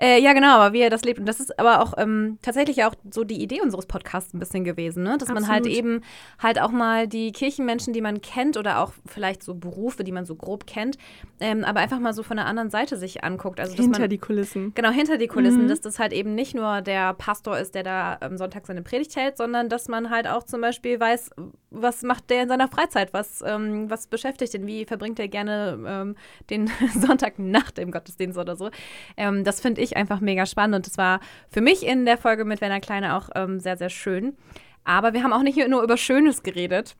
Äh, 0.00 0.20
ja, 0.20 0.32
genau, 0.32 0.56
aber 0.56 0.72
wie 0.72 0.80
er 0.80 0.90
das 0.90 1.02
lebt. 1.02 1.18
Und 1.18 1.26
das 1.26 1.40
ist 1.40 1.58
aber 1.58 1.82
auch 1.82 1.94
ähm, 1.98 2.38
tatsächlich 2.42 2.84
auch 2.84 2.94
so 3.10 3.24
die 3.24 3.42
Idee 3.42 3.60
unseres 3.60 3.86
Podcasts 3.86 4.32
ein 4.32 4.38
bisschen 4.38 4.62
gewesen, 4.64 5.02
ne? 5.02 5.18
dass 5.18 5.28
man 5.28 5.48
halt 5.48 5.66
Absolut. 5.66 5.76
eben 5.78 6.00
halt 6.38 6.60
auch 6.60 6.70
mal 6.70 7.08
die 7.08 7.32
Kirchenmenschen, 7.32 7.92
die 7.92 8.00
man 8.00 8.20
kennt 8.20 8.56
oder 8.56 8.80
auch 8.80 8.92
vielleicht 9.06 9.42
so 9.42 9.54
Berufe, 9.54 10.04
die 10.04 10.12
man 10.12 10.24
so 10.24 10.36
grob 10.36 10.66
kennt, 10.66 10.98
ähm, 11.40 11.64
aber 11.64 11.80
einfach 11.80 11.98
mal 11.98 12.12
so 12.12 12.22
von 12.22 12.36
der 12.36 12.46
anderen 12.46 12.70
Seite 12.70 12.96
sich 12.96 13.24
anguckt. 13.24 13.58
Also, 13.58 13.74
dass 13.74 13.84
Hinter 13.84 14.00
man, 14.02 14.10
die 14.10 14.18
Kulissen. 14.18 14.72
Genau, 14.74 14.90
hinter 14.90 15.18
die 15.18 15.26
Kulissen, 15.26 15.64
Mhm. 15.64 15.68
dass 15.68 15.80
das 15.80 15.98
halt 15.98 16.12
eben 16.12 16.34
nicht 16.34 16.54
nur 16.54 16.80
der 16.80 17.14
Pastor 17.14 17.58
ist, 17.58 17.74
der 17.74 17.82
da 17.82 18.18
am 18.20 18.36
Sonntag 18.38 18.66
seine 18.66 18.82
Predigt 18.82 19.16
hält, 19.16 19.36
sondern 19.36 19.68
dass 19.68 19.88
man 19.88 20.10
halt 20.10 20.28
auch 20.28 20.44
zum 20.44 20.60
Beispiel 20.60 21.00
weiß, 21.00 21.30
was 21.70 22.02
macht 22.02 22.30
der 22.30 22.42
in 22.44 22.48
seiner 22.48 22.68
Freizeit, 22.68 23.12
was, 23.12 23.42
ähm, 23.44 23.90
was 23.90 24.06
beschäftigt 24.06 24.54
ihn, 24.54 24.66
wie 24.66 24.84
verbringt 24.84 25.18
er 25.18 25.28
gerne 25.28 25.78
ähm, 25.86 26.16
den 26.50 26.70
Sonntag 26.94 27.38
nach 27.38 27.70
dem 27.72 27.90
Gottesdienst 27.90 28.38
oder 28.38 28.54
so. 28.56 28.70
Ähm, 29.16 29.42
das 29.44 29.60
finde 29.60 29.80
ich 29.80 29.87
einfach 29.96 30.20
mega 30.20 30.46
spannend 30.46 30.76
und 30.76 30.86
das 30.86 30.98
war 30.98 31.20
für 31.48 31.60
mich 31.60 31.86
in 31.86 32.04
der 32.04 32.18
Folge 32.18 32.44
mit 32.44 32.60
Werner 32.60 32.80
Kleine 32.80 33.16
auch 33.16 33.30
ähm, 33.34 33.60
sehr, 33.60 33.76
sehr 33.76 33.90
schön. 33.90 34.36
Aber 34.84 35.12
wir 35.12 35.22
haben 35.22 35.32
auch 35.32 35.42
nicht 35.42 35.58
nur 35.68 35.82
über 35.82 35.96
Schönes 35.96 36.42
geredet, 36.42 36.96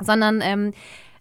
sondern 0.00 0.40
ähm, 0.42 0.72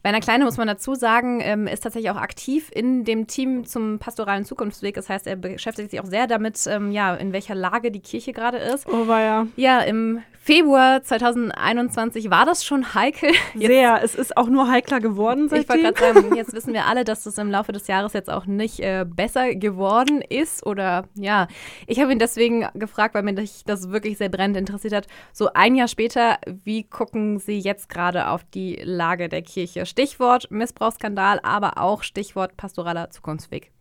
Werner 0.07 0.21
Kleine, 0.21 0.45
muss 0.45 0.55
man 0.55 0.69
dazu 0.69 0.95
sagen, 0.95 1.41
ähm, 1.41 1.67
ist 1.67 1.81
tatsächlich 1.81 2.09
auch 2.11 2.15
aktiv 2.15 2.71
in 2.73 3.03
dem 3.03 3.27
Team 3.27 3.65
zum 3.65 3.99
pastoralen 3.99 4.45
Zukunftsweg. 4.45 4.95
Das 4.95 5.09
heißt, 5.09 5.27
er 5.27 5.35
beschäftigt 5.35 5.91
sich 5.91 5.99
auch 5.99 6.05
sehr 6.05 6.27
damit, 6.27 6.65
ähm, 6.65 6.93
ja, 6.93 7.13
in 7.15 7.33
welcher 7.33 7.55
Lage 7.55 7.91
die 7.91 7.99
Kirche 7.99 8.31
gerade 8.31 8.55
ist. 8.55 8.87
Oh, 8.87 9.05
war 9.05 9.19
ja. 9.19 9.47
Ja, 9.57 9.81
im 9.81 10.21
Februar 10.47 11.03
2021 11.03 12.29
war 12.29 12.45
das 12.45 12.63
schon 12.63 12.93
heikel. 12.93 13.31
Jetzt, 13.53 13.67
Sehr. 13.67 14.01
Es 14.01 14.15
ist 14.15 14.37
auch 14.37 14.47
nur 14.47 14.71
heikler 14.71 15.01
geworden 15.01 15.47
ich 15.47 15.51
wollte 15.51 15.67
seitdem. 15.67 15.93
gerade 15.93 16.21
sagen, 16.21 16.35
jetzt 16.37 16.53
wissen 16.53 16.73
wir 16.73 16.85
alle, 16.85 17.03
dass 17.03 17.23
das 17.23 17.37
im 17.37 17.51
Laufe 17.51 17.73
des 17.73 17.87
Jahres 17.87 18.13
jetzt 18.13 18.29
auch 18.29 18.45
nicht 18.45 18.79
äh, 18.79 19.05
besser 19.05 19.55
geworden 19.55 20.21
ist. 20.21 20.65
Oder 20.65 21.03
ja, 21.15 21.49
ich 21.85 21.99
habe 21.99 22.13
ihn 22.13 22.19
deswegen 22.19 22.65
gefragt, 22.75 23.13
weil 23.13 23.23
mich 23.23 23.65
das 23.65 23.89
wirklich 23.89 24.19
sehr 24.19 24.29
brennend 24.29 24.55
interessiert 24.55 24.93
hat. 24.93 25.07
So 25.33 25.49
ein 25.53 25.75
Jahr 25.75 25.89
später, 25.89 26.37
wie 26.63 26.85
gucken 26.85 27.39
Sie 27.39 27.59
jetzt 27.59 27.89
gerade 27.89 28.29
auf 28.29 28.45
die 28.45 28.79
Lage 28.81 29.27
der 29.27 29.41
Kirche? 29.41 29.85
Stichwort 29.97 30.51
Missbrauchsskandal, 30.51 31.39
aber 31.41 31.79
auch 31.79 32.03
Stichwort 32.03 32.55
pastoraler 32.55 33.09
Zukunftsweg. 33.09 33.71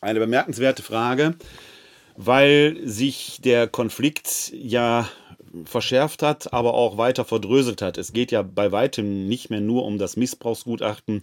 Eine 0.00 0.18
bemerkenswerte 0.18 0.82
Frage, 0.82 1.34
weil 2.16 2.78
sich 2.84 3.42
der 3.44 3.68
Konflikt 3.68 4.50
ja 4.54 5.06
verschärft 5.66 6.22
hat, 6.22 6.54
aber 6.54 6.72
auch 6.72 6.96
weiter 6.96 7.26
verdröselt 7.26 7.82
hat. 7.82 7.98
Es 7.98 8.14
geht 8.14 8.32
ja 8.32 8.40
bei 8.40 8.72
weitem 8.72 9.28
nicht 9.28 9.50
mehr 9.50 9.60
nur 9.60 9.84
um 9.84 9.98
das 9.98 10.16
Missbrauchsgutachten. 10.16 11.22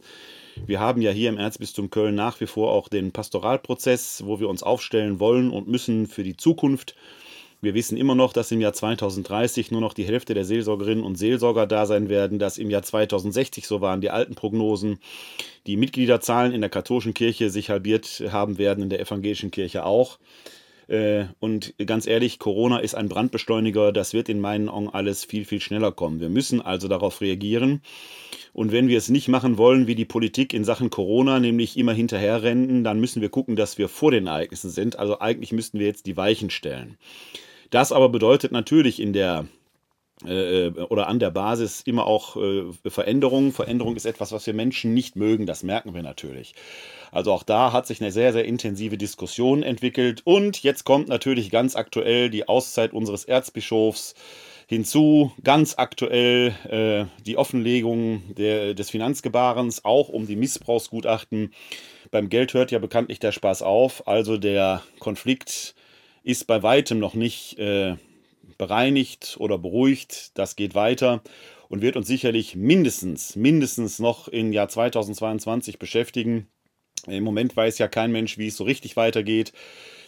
Wir 0.67 0.79
haben 0.79 1.01
ja 1.01 1.09
hier 1.09 1.29
im 1.29 1.39
Erzbistum 1.39 1.89
Köln 1.89 2.13
nach 2.13 2.39
wie 2.39 2.45
vor 2.45 2.71
auch 2.71 2.87
den 2.87 3.11
Pastoralprozess, 3.11 4.27
wo 4.27 4.39
wir 4.39 4.47
uns 4.47 4.61
aufstellen 4.61 5.19
wollen 5.19 5.49
und 5.49 5.67
müssen 5.67 6.05
für 6.05 6.23
die 6.23 6.37
Zukunft. 6.37 6.95
Wir 7.65 7.73
wissen 7.73 7.97
immer 7.97 8.13
noch, 8.13 8.31
dass 8.31 8.51
im 8.51 8.61
Jahr 8.61 8.73
2030 8.73 9.71
nur 9.71 9.81
noch 9.81 9.95
die 9.95 10.03
Hälfte 10.03 10.35
der 10.35 10.45
Seelsorgerinnen 10.45 11.03
und 11.03 11.15
Seelsorger 11.15 11.65
da 11.65 11.87
sein 11.87 12.09
werden, 12.09 12.37
dass 12.37 12.59
im 12.59 12.69
Jahr 12.69 12.83
2060, 12.83 13.65
so 13.65 13.81
waren 13.81 14.01
die 14.01 14.11
alten 14.11 14.35
Prognosen, 14.35 14.99
die 15.65 15.75
Mitgliederzahlen 15.75 16.53
in 16.53 16.61
der 16.61 16.69
katholischen 16.69 17.15
Kirche 17.15 17.49
sich 17.49 17.71
halbiert 17.71 18.21
haben 18.31 18.59
werden, 18.59 18.83
in 18.83 18.89
der 18.89 18.99
evangelischen 18.99 19.49
Kirche 19.49 19.83
auch. 19.83 20.19
Äh, 20.87 21.25
Und 21.39 21.73
ganz 21.83 22.05
ehrlich, 22.05 22.37
Corona 22.37 22.77
ist 22.77 22.93
ein 22.93 23.09
Brandbeschleuniger. 23.09 23.91
Das 23.91 24.13
wird 24.13 24.29
in 24.29 24.39
meinen 24.39 24.69
Augen 24.69 24.89
alles 24.89 25.25
viel, 25.25 25.43
viel 25.43 25.59
schneller 25.59 25.91
kommen. 25.91 26.19
Wir 26.19 26.29
müssen 26.29 26.61
also 26.61 26.87
darauf 26.87 27.19
reagieren. 27.19 27.81
Und 28.53 28.71
wenn 28.71 28.87
wir 28.87 28.99
es 28.99 29.09
nicht 29.09 29.27
machen 29.27 29.57
wollen, 29.57 29.87
wie 29.87 29.95
die 29.95 30.05
Politik 30.05 30.53
in 30.53 30.63
Sachen 30.63 30.91
Corona, 30.91 31.39
nämlich 31.39 31.77
immer 31.77 31.93
hinterherrennen, 31.93 32.83
dann 32.83 32.99
müssen 32.99 33.23
wir 33.23 33.29
gucken, 33.29 33.55
dass 33.55 33.79
wir 33.79 33.89
vor 33.89 34.11
den 34.11 34.27
Ereignissen 34.27 34.69
sind. 34.69 34.99
Also 34.99 35.19
eigentlich 35.19 35.51
müssten 35.51 35.79
wir 35.79 35.87
jetzt 35.87 36.05
die 36.05 36.15
Weichen 36.15 36.51
stellen. 36.51 36.97
Das 37.69 37.91
aber 37.91 38.09
bedeutet 38.09 38.51
natürlich 38.51 39.01
in 39.01 39.13
der 39.13 39.47
äh, 40.23 40.69
oder 40.69 41.07
an 41.07 41.19
der 41.19 41.29
Basis 41.29 41.81
immer 41.81 42.07
auch 42.07 42.37
äh, 42.37 42.63
Veränderung. 42.87 43.51
Veränderung 43.51 43.95
ist 43.95 44.05
etwas, 44.05 44.31
was 44.31 44.47
wir 44.47 44.53
Menschen 44.53 44.93
nicht 44.93 45.15
mögen, 45.15 45.45
das 45.45 45.63
merken 45.63 45.93
wir 45.93 46.03
natürlich. 46.03 46.55
Also 47.11 47.33
auch 47.33 47.43
da 47.43 47.73
hat 47.73 47.87
sich 47.87 48.01
eine 48.01 48.11
sehr, 48.11 48.31
sehr 48.33 48.45
intensive 48.45 48.97
Diskussion 48.97 49.63
entwickelt. 49.63 50.21
Und 50.23 50.63
jetzt 50.63 50.85
kommt 50.85 51.09
natürlich 51.09 51.51
ganz 51.51 51.75
aktuell 51.75 52.29
die 52.29 52.47
Auszeit 52.47 52.93
unseres 52.93 53.25
Erzbischofs 53.25 54.15
hinzu. 54.67 55.31
Ganz 55.43 55.75
aktuell 55.77 56.55
äh, 56.69 57.05
die 57.23 57.37
Offenlegung 57.37 58.23
der, 58.35 58.73
des 58.73 58.89
Finanzgebarens, 58.89 59.85
auch 59.85 60.09
um 60.09 60.27
die 60.27 60.35
Missbrauchsgutachten. 60.35 61.53
Beim 62.11 62.29
Geld 62.29 62.53
hört 62.53 62.71
ja 62.71 62.79
bekanntlich 62.79 63.19
der 63.19 63.31
Spaß 63.31 63.61
auf. 63.61 64.07
Also 64.07 64.37
der 64.37 64.81
Konflikt 64.99 65.75
ist 66.25 66.47
bei 66.47 66.63
weitem 66.63 66.97
noch 66.97 67.13
nicht 67.13 67.59
äh, 67.59 67.95
bereinigt 68.57 69.37
oder 69.39 69.59
beruhigt. 69.59 70.37
Das 70.37 70.55
geht 70.55 70.73
weiter 70.73 71.21
und 71.69 71.81
wird 71.81 71.95
uns 71.95 72.07
sicherlich 72.07 72.55
mindestens, 72.55 73.35
mindestens 73.35 73.99
noch 73.99 74.27
im 74.27 74.51
Jahr 74.51 74.67
2022 74.67 75.77
beschäftigen. 75.77 76.47
Im 77.05 77.23
Moment 77.23 77.55
weiß 77.55 77.77
ja 77.77 77.87
kein 77.87 78.11
Mensch, 78.11 78.39
wie 78.39 78.47
es 78.47 78.57
so 78.57 78.63
richtig 78.63 78.97
weitergeht. 78.97 79.53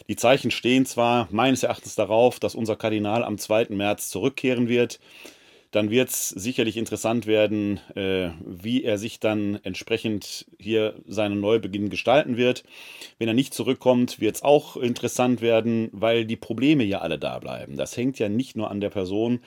Die 0.08 0.16
Zeichen 0.16 0.50
stehen 0.50 0.86
zwar 0.86 1.28
meines 1.30 1.62
Erachtens 1.62 1.94
darauf, 1.94 2.40
dass 2.40 2.56
unser 2.56 2.74
Kardinal 2.74 3.22
am 3.22 3.38
2. 3.38 3.66
März 3.70 4.08
zurückkehren 4.08 4.68
wird. 4.68 4.98
Dann 5.70 5.90
wird 5.90 6.08
es 6.08 6.30
sicherlich 6.30 6.76
interessant 6.76 7.26
werden, 7.26 7.78
äh, 7.94 8.30
wie 8.44 8.84
er 8.84 8.96
sich 8.96 9.20
dann 9.20 9.58
entsprechend 9.62 10.46
hier 10.58 10.94
seinen 11.06 11.40
Neubeginn 11.40 11.90
gestalten 11.90 12.36
wird. 12.36 12.64
Wenn 13.18 13.28
er 13.28 13.34
nicht 13.34 13.52
zurückkommt, 13.52 14.20
wird 14.20 14.36
es 14.36 14.42
auch 14.42 14.76
interessant 14.76 15.42
werden, 15.42 15.90
weil 15.92 16.24
die 16.24 16.36
Probleme 16.36 16.84
ja 16.84 17.00
alle 17.00 17.18
da 17.18 17.38
bleiben. 17.38 17.76
Das 17.76 17.96
hängt 17.96 18.18
ja 18.18 18.28
nicht 18.28 18.56
nur 18.56 18.70
an 18.70 18.80
der 18.80 18.90
Person 18.90 19.40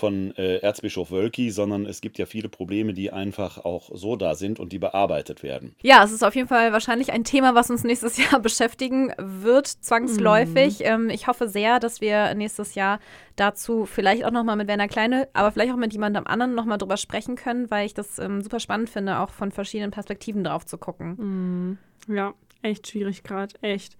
von 0.00 0.34
äh, 0.36 0.56
Erzbischof 0.56 1.12
Wölki, 1.12 1.50
sondern 1.50 1.86
es 1.86 2.00
gibt 2.00 2.18
ja 2.18 2.26
viele 2.26 2.48
Probleme, 2.48 2.92
die 2.92 3.12
einfach 3.12 3.64
auch 3.64 3.90
so 3.94 4.16
da 4.16 4.34
sind 4.34 4.58
und 4.58 4.72
die 4.72 4.78
bearbeitet 4.78 5.42
werden. 5.42 5.76
Ja, 5.82 6.02
es 6.02 6.10
ist 6.10 6.24
auf 6.24 6.34
jeden 6.34 6.48
Fall 6.48 6.72
wahrscheinlich 6.72 7.12
ein 7.12 7.22
Thema, 7.22 7.54
was 7.54 7.70
uns 7.70 7.84
nächstes 7.84 8.16
Jahr 8.30 8.40
beschäftigen 8.40 9.12
wird, 9.18 9.68
zwangsläufig. 9.68 10.78
Ähm, 10.80 11.10
ich 11.10 11.28
hoffe 11.28 11.48
sehr, 11.48 11.78
dass 11.78 12.00
wir 12.00 12.34
nächstes 12.34 12.74
Jahr 12.74 12.98
dazu 13.36 13.86
vielleicht 13.86 14.24
auch 14.24 14.32
nochmal 14.32 14.56
mit 14.56 14.66
Werner 14.66 14.88
Kleine, 14.88 15.28
aber 15.34 15.52
vielleicht 15.52 15.72
auch 15.72 15.76
mit 15.76 15.92
jemandem 15.92 16.26
anderen 16.26 16.54
nochmal 16.54 16.78
drüber 16.78 16.96
sprechen 16.96 17.36
können, 17.36 17.70
weil 17.70 17.86
ich 17.86 17.94
das 17.94 18.18
ähm, 18.18 18.42
super 18.42 18.58
spannend 18.58 18.90
finde, 18.90 19.20
auch 19.20 19.30
von 19.30 19.52
verschiedenen 19.52 19.90
Perspektiven 19.90 20.42
drauf 20.42 20.66
zu 20.66 20.78
gucken. 20.78 21.78
Ja, 22.08 22.34
echt 22.62 22.88
schwierig 22.88 23.22
gerade. 23.22 23.54
Echt. 23.62 23.96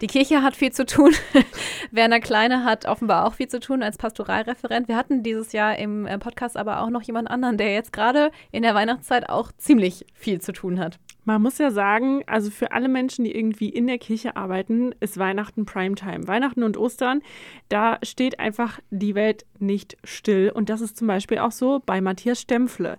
Die 0.00 0.06
Kirche 0.06 0.42
hat 0.42 0.54
viel 0.54 0.70
zu 0.70 0.86
tun. 0.86 1.12
Werner 1.90 2.20
Kleine 2.20 2.64
hat 2.64 2.86
offenbar 2.86 3.26
auch 3.26 3.34
viel 3.34 3.48
zu 3.48 3.58
tun 3.58 3.82
als 3.82 3.98
Pastoralreferent. 3.98 4.86
Wir 4.86 4.96
hatten 4.96 5.24
dieses 5.24 5.52
Jahr 5.52 5.76
im 5.76 6.06
äh, 6.06 6.18
Podcast 6.18 6.56
aber 6.56 6.82
auch 6.82 6.90
noch 6.90 7.02
jemand 7.02 7.28
anderen, 7.30 7.56
der 7.56 7.72
jetzt 7.72 7.92
gerade 7.92 8.30
in 8.52 8.62
der 8.62 8.74
Weihnachtszeit 8.74 9.28
auch 9.28 9.50
ziemlich 9.58 10.06
viel 10.14 10.40
zu 10.40 10.52
tun 10.52 10.78
hat. 10.78 11.00
Man 11.28 11.42
muss 11.42 11.58
ja 11.58 11.70
sagen, 11.70 12.22
also 12.26 12.50
für 12.50 12.72
alle 12.72 12.88
Menschen, 12.88 13.22
die 13.22 13.36
irgendwie 13.36 13.68
in 13.68 13.86
der 13.86 13.98
Kirche 13.98 14.34
arbeiten, 14.34 14.94
ist 15.00 15.18
Weihnachten 15.18 15.66
Primetime. 15.66 16.26
Weihnachten 16.26 16.62
und 16.62 16.78
Ostern, 16.78 17.20
da 17.68 17.98
steht 18.02 18.40
einfach 18.40 18.80
die 18.88 19.14
Welt 19.14 19.44
nicht 19.58 19.98
still. 20.04 20.50
Und 20.54 20.70
das 20.70 20.80
ist 20.80 20.96
zum 20.96 21.06
Beispiel 21.06 21.36
auch 21.36 21.52
so 21.52 21.82
bei 21.84 22.00
Matthias 22.00 22.40
Stempfle. 22.40 22.96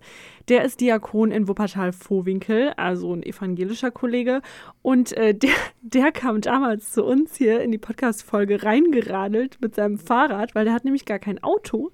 Der 0.47 0.63
ist 0.63 0.79
Diakon 0.81 1.31
in 1.31 1.47
Wuppertal-Vohwinkel, 1.47 2.73
also 2.77 3.13
ein 3.13 3.23
evangelischer 3.23 3.89
Kollege. 3.89 4.41
Und 4.83 5.11
äh, 5.13 5.33
der, 5.35 5.55
der 5.81 6.11
kam 6.11 6.41
damals 6.41 6.91
zu 6.91 7.03
uns 7.03 7.35
hier 7.35 7.61
in 7.61 7.71
die 7.71 7.77
Podcast-Folge 7.79 8.61
reingeradelt 8.61 9.57
mit 9.59 9.73
seinem 9.73 9.97
Fahrrad, 9.97 10.53
weil 10.53 10.65
der 10.65 10.73
hat 10.75 10.85
nämlich 10.85 11.05
gar 11.05 11.19
kein 11.19 11.41
Auto. 11.43 11.91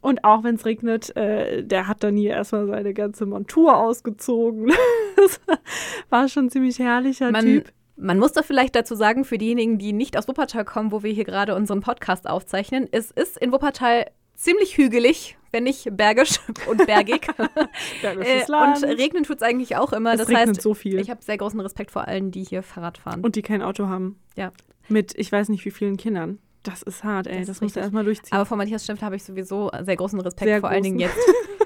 Und 0.00 0.22
auch 0.22 0.44
wenn 0.44 0.54
es 0.54 0.66
regnet, 0.66 1.16
äh, 1.16 1.64
der 1.64 1.88
hat 1.88 2.04
dann 2.04 2.16
hier 2.16 2.30
erstmal 2.30 2.66
seine 2.68 2.94
ganze 2.94 3.26
Montur 3.26 3.76
ausgezogen. 3.76 4.72
war 6.10 6.28
schon 6.28 6.46
ein 6.46 6.50
ziemlich 6.50 6.78
herrlicher 6.78 7.30
Man, 7.30 7.44
Typ. 7.44 7.72
man 7.96 8.18
muss 8.18 8.32
doch 8.32 8.44
vielleicht 8.44 8.74
dazu 8.76 8.94
sagen, 8.94 9.24
für 9.24 9.38
diejenigen, 9.38 9.78
die 9.78 9.92
nicht 9.92 10.16
aus 10.16 10.28
Wuppertal 10.28 10.64
kommen, 10.64 10.92
wo 10.92 11.02
wir 11.02 11.12
hier 11.12 11.24
gerade 11.24 11.54
unseren 11.54 11.80
Podcast 11.80 12.28
aufzeichnen, 12.28 12.88
es 12.92 13.10
ist 13.10 13.38
in 13.38 13.52
Wuppertal 13.52 14.06
ziemlich 14.34 14.76
hügelig, 14.76 15.36
wenn 15.52 15.64
nicht 15.64 15.96
bergisch 15.96 16.40
und 16.68 16.84
bergig. 16.86 17.26
Bergisches 18.02 18.48
äh, 18.48 18.50
Land. 18.50 18.82
und 18.82 18.90
regnen 18.90 19.22
tut 19.22 19.36
es 19.36 19.42
eigentlich 19.42 19.76
auch 19.76 19.92
immer. 19.92 20.12
Es 20.12 20.18
das 20.18 20.28
regnet 20.28 20.48
heißt, 20.48 20.62
so 20.62 20.74
viel. 20.74 20.98
ich 20.98 21.08
habe 21.10 21.22
sehr 21.22 21.38
großen 21.38 21.60
Respekt 21.60 21.90
vor 21.92 22.08
allen, 22.08 22.30
die 22.30 22.42
hier 22.42 22.62
Fahrrad 22.62 22.98
fahren. 22.98 23.20
Und 23.20 23.36
die 23.36 23.42
kein 23.42 23.62
Auto 23.62 23.86
haben. 23.88 24.18
ja. 24.36 24.52
Mit 24.88 25.14
ich 25.16 25.32
weiß 25.32 25.48
nicht 25.48 25.64
wie 25.64 25.70
vielen 25.70 25.96
Kindern. 25.96 26.38
Das 26.62 26.82
ist 26.82 27.04
hart, 27.04 27.26
ey. 27.26 27.38
Das 27.38 27.46
Das, 27.46 27.60
musst 27.62 27.76
du 27.76 27.80
erstmal 27.80 28.04
durchziehen. 28.04 28.34
Aber 28.34 28.44
vor 28.44 28.58
Matthias 28.58 28.84
Stempfle 28.84 29.06
habe 29.06 29.16
ich 29.16 29.24
sowieso 29.24 29.70
sehr 29.82 29.96
großen 29.96 30.20
Respekt, 30.20 30.46
Sehr 30.46 30.60
vor 30.60 30.68
allen 30.68 30.82
Dingen 30.82 30.98
großen. 30.98 31.16
jetzt. 31.16 31.63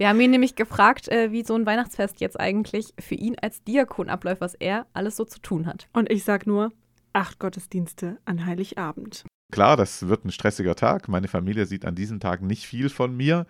Wir 0.00 0.08
haben 0.08 0.18
ihn 0.18 0.30
nämlich 0.30 0.54
gefragt, 0.54 1.08
äh, 1.08 1.30
wie 1.30 1.44
so 1.44 1.54
ein 1.54 1.66
Weihnachtsfest 1.66 2.22
jetzt 2.22 2.40
eigentlich 2.40 2.94
für 2.98 3.16
ihn 3.16 3.36
als 3.42 3.62
Diakon 3.64 4.08
abläuft, 4.08 4.40
was 4.40 4.54
er 4.54 4.86
alles 4.94 5.14
so 5.14 5.26
zu 5.26 5.40
tun 5.40 5.66
hat. 5.66 5.88
Und 5.92 6.10
ich 6.10 6.24
sag 6.24 6.46
nur, 6.46 6.72
acht 7.12 7.38
Gottesdienste 7.38 8.16
an 8.24 8.46
Heiligabend. 8.46 9.26
Klar, 9.52 9.76
das 9.76 10.08
wird 10.08 10.24
ein 10.24 10.32
stressiger 10.32 10.74
Tag. 10.74 11.08
Meine 11.08 11.28
Familie 11.28 11.66
sieht 11.66 11.84
an 11.84 11.96
diesem 11.96 12.18
Tag 12.18 12.40
nicht 12.40 12.64
viel 12.64 12.88
von 12.88 13.14
mir. 13.14 13.46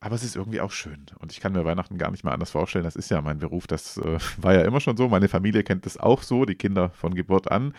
Aber 0.00 0.16
es 0.16 0.24
ist 0.24 0.34
irgendwie 0.34 0.60
auch 0.60 0.72
schön. 0.72 1.06
Und 1.20 1.30
ich 1.30 1.38
kann 1.38 1.52
mir 1.52 1.64
Weihnachten 1.64 1.96
gar 1.96 2.10
nicht 2.10 2.24
mehr 2.24 2.32
anders 2.32 2.50
vorstellen. 2.50 2.84
Das 2.84 2.96
ist 2.96 3.12
ja 3.12 3.22
mein 3.22 3.38
Beruf. 3.38 3.68
Das 3.68 3.98
äh, 3.98 4.18
war 4.38 4.52
ja 4.52 4.62
immer 4.62 4.80
schon 4.80 4.96
so. 4.96 5.08
Meine 5.08 5.28
Familie 5.28 5.62
kennt 5.62 5.86
es 5.86 5.96
auch 5.96 6.24
so, 6.24 6.44
die 6.44 6.56
Kinder 6.56 6.90
von 6.90 7.14
Geburt 7.14 7.52
an. 7.52 7.72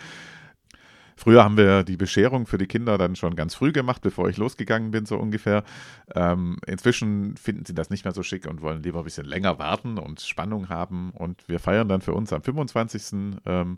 Früher 1.18 1.44
haben 1.44 1.58
wir 1.58 1.84
die 1.84 1.98
Bescherung 1.98 2.46
für 2.46 2.60
die 2.60 2.68
Kinder 2.68 2.98
dann 3.00 3.16
schon 3.16 3.36
ganz 3.36 3.56
früh 3.56 3.72
gemacht, 3.72 4.04
bevor 4.04 4.30
ich 4.30 4.38
losgegangen 4.38 4.92
bin, 4.92 5.08
so 5.08 5.18
ungefähr. 5.18 5.64
Ähm, 6.16 6.58
inzwischen 6.68 7.36
finden 7.38 7.66
sie 7.66 7.74
das 7.74 7.90
nicht 7.90 8.06
mehr 8.06 8.14
so 8.14 8.22
schick 8.22 8.48
und 8.48 8.62
wollen 8.62 8.84
lieber 8.84 9.00
ein 9.00 9.04
bisschen 9.04 9.26
länger 9.26 9.58
warten 9.58 9.98
und 9.98 10.22
Spannung 10.22 10.70
haben. 10.70 11.10
Und 11.12 11.50
wir 11.50 11.60
feiern 11.60 11.90
dann 11.90 12.02
für 12.02 12.14
uns 12.14 12.32
am 12.32 12.44
25. 12.44 13.40
Ähm, 13.46 13.78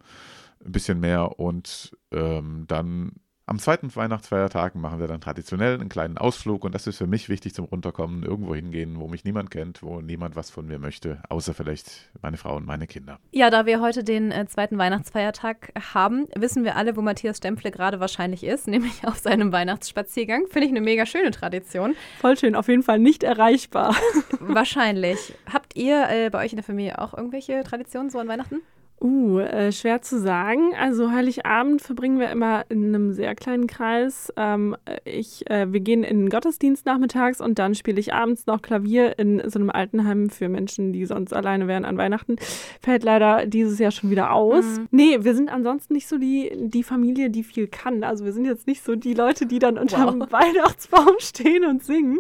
ein 0.66 0.72
bisschen 0.72 1.00
mehr 1.00 1.40
und 1.40 1.98
ähm, 2.12 2.66
dann 2.68 3.14
am 3.50 3.58
zweiten 3.58 3.94
Weihnachtsfeiertag 3.96 4.76
machen 4.76 5.00
wir 5.00 5.08
dann 5.08 5.22
traditionell 5.22 5.74
einen 5.74 5.90
kleinen 5.90 6.20
Ausflug 6.20 6.64
und 6.64 6.76
das 6.76 6.86
ist 6.86 6.98
für 6.98 7.08
mich 7.08 7.30
wichtig 7.30 7.56
zum 7.56 7.66
Runterkommen, 7.66 8.22
irgendwo 8.22 8.54
hingehen, 8.54 9.00
wo 9.00 9.08
mich 9.08 9.24
niemand 9.24 9.50
kennt, 9.50 9.82
wo 9.82 10.02
niemand 10.02 10.36
was 10.36 10.52
von 10.52 10.68
mir 10.68 10.78
möchte, 10.78 11.24
außer 11.30 11.56
vielleicht 11.56 12.12
meine 12.22 12.38
Frau 12.38 12.56
und 12.58 12.68
meine 12.68 12.86
Kinder. 12.86 13.18
Ja, 13.32 13.50
da 13.50 13.66
wir 13.66 13.82
heute 13.82 14.04
den 14.04 14.32
äh, 14.32 14.46
zweiten 14.46 14.78
Weihnachtsfeiertag 14.78 15.72
haben, 15.94 16.28
wissen 16.36 16.64
wir 16.64 16.76
alle, 16.76 16.96
wo 16.96 17.02
Matthias 17.02 17.38
Stempfle 17.38 17.72
gerade 17.72 18.00
wahrscheinlich 18.00 18.44
ist, 18.44 18.68
nämlich 18.70 19.08
auf 19.08 19.18
seinem 19.18 19.52
Weihnachtsspaziergang. 19.52 20.46
Finde 20.48 20.68
ich 20.68 20.72
eine 20.72 20.82
mega 20.82 21.08
schöne 21.08 21.32
Tradition. 21.32 21.96
Voll 22.20 22.38
schön, 22.38 22.56
auf 22.56 22.68
jeden 22.68 22.84
Fall 22.84 23.00
nicht 23.00 23.24
erreichbar. 23.24 23.96
wahrscheinlich. 24.40 25.34
Habt 25.52 25.76
ihr 25.76 26.08
äh, 26.08 26.30
bei 26.30 26.46
euch 26.46 26.52
in 26.52 26.58
der 26.58 26.66
Familie 26.66 27.00
auch 27.00 27.16
irgendwelche 27.16 27.64
Traditionen 27.64 28.12
so 28.12 28.20
an 28.20 28.28
Weihnachten? 28.28 28.62
Uh, 29.02 29.40
äh, 29.40 29.72
schwer 29.72 30.02
zu 30.02 30.20
sagen. 30.20 30.74
Also 30.78 31.12
Heiligabend 31.12 31.82
verbringen 31.82 32.20
wir 32.20 32.30
immer 32.30 32.66
in 32.68 32.88
einem 32.88 33.14
sehr 33.14 33.34
kleinen 33.34 33.66
Kreis. 33.66 34.34
Ähm, 34.36 34.76
ich, 35.06 35.50
äh, 35.50 35.72
wir 35.72 35.80
gehen 35.80 36.04
in 36.04 36.20
den 36.20 36.30
Gottesdienst 36.30 36.86
nachmittags 36.86 37.40
und 37.40 37.60
dann 37.60 37.76
spiele 37.76 37.98
ich 37.98 38.14
abends 38.14 38.46
noch 38.46 38.62
Klavier 38.62 39.18
in 39.18 39.42
so 39.50 39.58
einem 39.58 39.70
Altenheim 39.70 40.30
für 40.30 40.50
Menschen, 40.50 40.92
die 40.92 41.06
sonst 41.06 41.34
alleine 41.34 41.68
wären 41.68 41.86
an 41.86 41.98
Weihnachten. 41.98 42.36
Fällt 42.82 43.06
leider 43.06 43.46
dieses 43.46 43.80
Jahr 43.80 43.92
schon 43.92 44.10
wieder 44.10 44.34
aus. 44.34 44.66
Mhm. 44.66 44.88
Nee, 44.92 45.18
wir 45.22 45.34
sind 45.34 45.50
ansonsten 45.50 45.94
nicht 45.94 46.10
so 46.10 46.18
die, 46.18 46.52
die 46.58 46.84
Familie, 46.84 47.30
die 47.30 47.44
viel 47.44 47.68
kann. 47.68 48.04
Also 48.04 48.26
wir 48.26 48.34
sind 48.34 48.44
jetzt 48.44 48.68
nicht 48.68 48.84
so 48.84 48.98
die 48.98 49.14
Leute, 49.14 49.46
die 49.46 49.60
dann 49.60 49.78
unterm 49.78 50.20
wow. 50.20 50.32
Weihnachtsbaum 50.32 51.16
stehen 51.20 51.64
und 51.64 51.84
singen. 51.84 52.20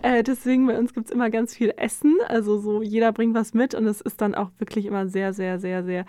Äh, 0.00 0.22
deswegen 0.22 0.68
bei 0.68 0.78
uns 0.78 0.94
gibt 0.94 1.06
es 1.06 1.12
immer 1.12 1.30
ganz 1.30 1.52
viel 1.52 1.74
Essen. 1.76 2.18
Also 2.28 2.58
so 2.58 2.80
jeder 2.80 3.10
bringt 3.10 3.34
was 3.34 3.54
mit 3.54 3.74
und 3.74 3.88
es 3.88 4.00
ist 4.00 4.20
dann 4.20 4.36
auch 4.36 4.50
wirklich 4.58 4.86
immer 4.86 5.08
sehr, 5.08 5.32
sehr, 5.32 5.58
sehr, 5.58 5.82
sehr 5.82 6.06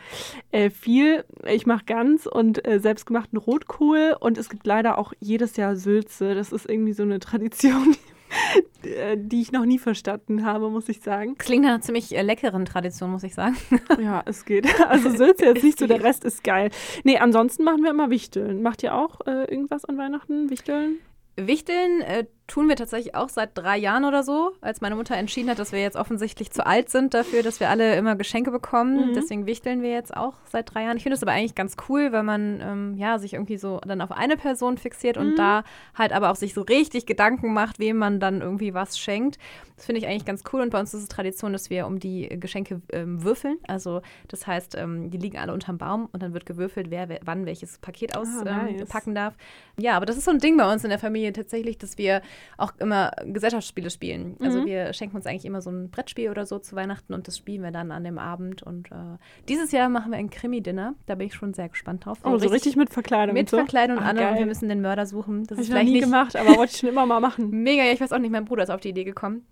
äh, 0.52 0.70
viel. 0.70 1.26
Ich 1.48 1.66
mache 1.66 1.86
Gans 1.86 2.28
und 2.28 2.66
äh, 2.68 2.80
selbstgemachten 2.80 3.38
Rotkohl 3.38 4.16
und 4.20 4.38
es 4.38 4.50
gibt 4.50 4.66
leider 4.66 4.98
auch 4.98 5.13
jedes 5.20 5.58
Jahr 5.58 5.76
Sülze. 5.76 6.36
Das 6.36 6.52
ist 6.52 6.70
irgendwie 6.70 6.94
so 6.94 7.04
eine 7.04 7.20
Tradition, 7.20 7.96
äh, 8.84 9.18
die 9.18 9.42
ich 9.42 9.52
noch 9.52 9.66
nie 9.66 9.80
verstanden 9.80 10.46
habe, 10.46 10.70
muss 10.70 10.89
ich 10.89 11.02
sagen. 11.02 11.38
Klingt 11.38 11.63
nach 11.63 11.72
einer 11.72 11.82
ziemlich 11.82 12.16
äh, 12.16 12.22
leckeren 12.22 12.66
Tradition, 12.66 13.12
muss 13.12 13.24
ich 13.24 13.34
sagen. 13.34 13.58
ja, 14.02 14.22
es 14.26 14.46
geht. 14.46 14.68
Also 14.88 15.10
Sülze 15.10 15.46
jetzt 15.46 15.63
nicht 15.63 15.80
so, 15.80 15.88
der 15.88 16.04
Rest 16.04 16.24
ist 16.26 16.44
geil. 16.44 16.70
Nee, 17.04 17.18
ansonsten 17.18 17.63
machen 17.63 17.84
wir 17.84 17.92
immer 17.92 18.10
Wichteln. 18.10 18.62
Macht 18.62 18.84
ihr 18.84 18.96
auch 18.96 19.22
äh, 19.26 19.46
irgendwas 19.46 19.86
an 19.86 19.98
Weihnachten? 19.98 20.50
Wichteln? 20.50 20.98
Wichteln 21.36 22.02
äh, 22.02 22.26
tun 22.47 22.67
wir 22.67 22.75
tatsächlich 22.75 23.15
auch 23.15 23.29
seit 23.29 23.51
drei 23.58 23.77
Jahren 23.77 24.03
oder 24.03 24.21
so, 24.21 24.51
als 24.60 24.82
meine 24.82 24.95
Mutter 24.95 25.15
entschieden 25.15 25.49
hat, 25.49 25.60
dass 25.60 25.71
wir 25.71 25.82
jetzt 25.82 25.95
offensichtlich 25.95 26.51
zu 26.51 26.65
alt 26.65 26.89
sind 26.89 27.13
dafür, 27.13 27.41
dass 27.41 27.62
wir 27.62 27.69
alle 27.69 27.95
immer 27.95 28.15
Geschenke 28.15 28.51
bekommen. 28.51 29.10
Mhm. 29.10 29.13
Deswegen 29.13 29.45
wichteln 29.45 29.82
wir 29.82 29.91
jetzt 29.91 30.15
auch 30.15 30.34
seit 30.51 30.73
drei 30.73 30.84
Jahren. 30.84 30.97
Ich 30.97 31.03
finde 31.03 31.15
es 31.15 31.23
aber 31.23 31.32
eigentlich 31.32 31.56
ganz 31.56 31.77
cool, 31.88 32.12
weil 32.12 32.23
man 32.23 32.60
ähm, 32.62 32.95
ja 32.97 33.17
sich 33.17 33.34
irgendwie 33.34 33.58
so 33.58 33.79
dann 33.88 34.01
auf 34.01 34.12
eine 34.12 34.36
Person 34.36 34.77
fixiert 34.77 35.15
mhm. 35.15 35.21
und 35.21 35.36
da 35.39 35.63
halt 35.95 36.12
aber 36.12 36.32
auch 36.32 36.36
sich 36.36 36.53
so 36.53 36.62
richtig 36.62 37.06
Gedanken 37.06 37.53
macht, 37.53 37.79
wem 37.79 37.97
man 37.97 38.19
dann 38.19 38.41
irgendwie 38.41 38.73
was 38.73 38.97
schenkt. 38.99 39.38
Das 39.77 39.86
finde 39.86 39.99
ich 39.99 40.08
eigentlich 40.08 40.25
ganz 40.25 40.43
cool 40.51 40.62
und 40.62 40.69
bei 40.69 40.79
uns 40.79 40.93
ist 40.93 41.01
es 41.01 41.08
Tradition, 41.08 41.53
dass 41.53 41.69
wir 41.69 41.88
um 41.88 41.99
die 41.99 42.27
Geschenke 42.39 42.82
ähm, 42.91 43.23
würfeln. 43.23 43.58
Also 43.67 44.01
das 44.27 44.45
heißt, 44.45 44.75
ähm, 44.77 45.10
die 45.10 45.17
liegen 45.17 45.38
alle 45.38 45.53
unterm 45.53 45.77
Baum 45.77 46.10
und 46.12 46.21
dann 46.21 46.34
wird 46.34 46.45
gewürfelt, 46.45 46.91
wer, 46.91 47.10
wer 47.10 47.19
wann 47.23 47.45
welches 47.45 47.79
Paket 47.79 48.15
auspacken 48.15 48.47
ah, 48.47 48.67
ähm, 48.69 48.77
nice. 48.77 49.13
darf. 49.13 49.34
Ja, 49.77 49.95
aber 49.95 50.06
das 50.06 50.17
ist 50.17 50.25
so 50.25 50.32
ein 50.32 50.39
Ding 50.39 50.58
bei 50.58 50.71
uns 50.71 50.84
in 50.84 50.89
der 50.89 50.99
Familie 50.99 51.34
tatsächlich, 51.34 51.77
dass 51.77 51.97
wir 51.97 52.21
auch 52.58 52.74
immer 52.80 53.12
Gesellschaftsspiele 53.26 53.89
spielen. 53.89 54.38
Also 54.39 54.62
mhm. 54.62 54.65
wir 54.65 54.93
schenken 54.93 55.15
uns 55.15 55.26
eigentlich 55.26 55.46
immer 55.46 55.62
so 55.62 55.69
ein 55.69 55.89
Brettspiel 55.89 56.30
oder 56.30 56.46
so 56.46 56.60
zu 56.60 56.76
Weihnachten 56.76 57.13
und 57.13 57.28
das 57.28 57.38
spielen 57.38 57.63
wir 57.63 57.72
dann 57.72 57.91
an 57.91 58.04
dem 58.04 58.17
Abend. 58.17 58.63
Und 58.63 58.91
äh, 58.91 59.17
dieses 59.50 59.72
Jahr 59.72 59.89
machen 59.89 60.12
wir 60.12 60.17
ein 60.17 60.30
Krimi-Dinner. 60.30 60.96
Da 61.06 61.15
bin 61.15 61.28
ich 61.28 61.34
schon 61.34 61.54
sehr 61.54 61.69
gespannt 61.69 62.06
drauf. 62.06 62.19
Oh, 62.24 62.30
so 62.30 62.36
richtig, 62.36 62.52
richtig 62.52 62.76
mit 62.76 62.89
Verkleidung. 62.89 63.34
Mit 63.34 63.50
so? 63.50 63.58
Verkleidung 63.58 63.98
und 63.98 64.04
allem. 64.04 64.38
Wir 64.38 64.46
müssen 64.46 64.69
den 64.69 64.82
Mörder 64.82 65.06
suchen. 65.06 65.46
Das 65.46 65.58
Hab 65.58 65.63
ist 65.63 65.69
ich 65.69 65.76
noch 65.76 65.84
nie 65.84 66.00
gemacht, 66.00 66.36
aber 66.36 66.58
wollte 66.58 66.74
ich 66.74 66.80
schon 66.80 66.89
immer 66.89 67.06
mal 67.06 67.19
machen. 67.19 67.50
Mega, 67.63 67.84
ja, 67.84 67.91
ich 67.91 68.02
weiß 68.02 68.12
auch 68.12 68.19
nicht, 68.19 68.32
mein 68.32 68.46
Bruder 68.46 68.63
ist 68.63 68.69
auf 68.69 68.82
die 68.82 68.89
Idee 68.89 69.04
gekommen. 69.04 69.46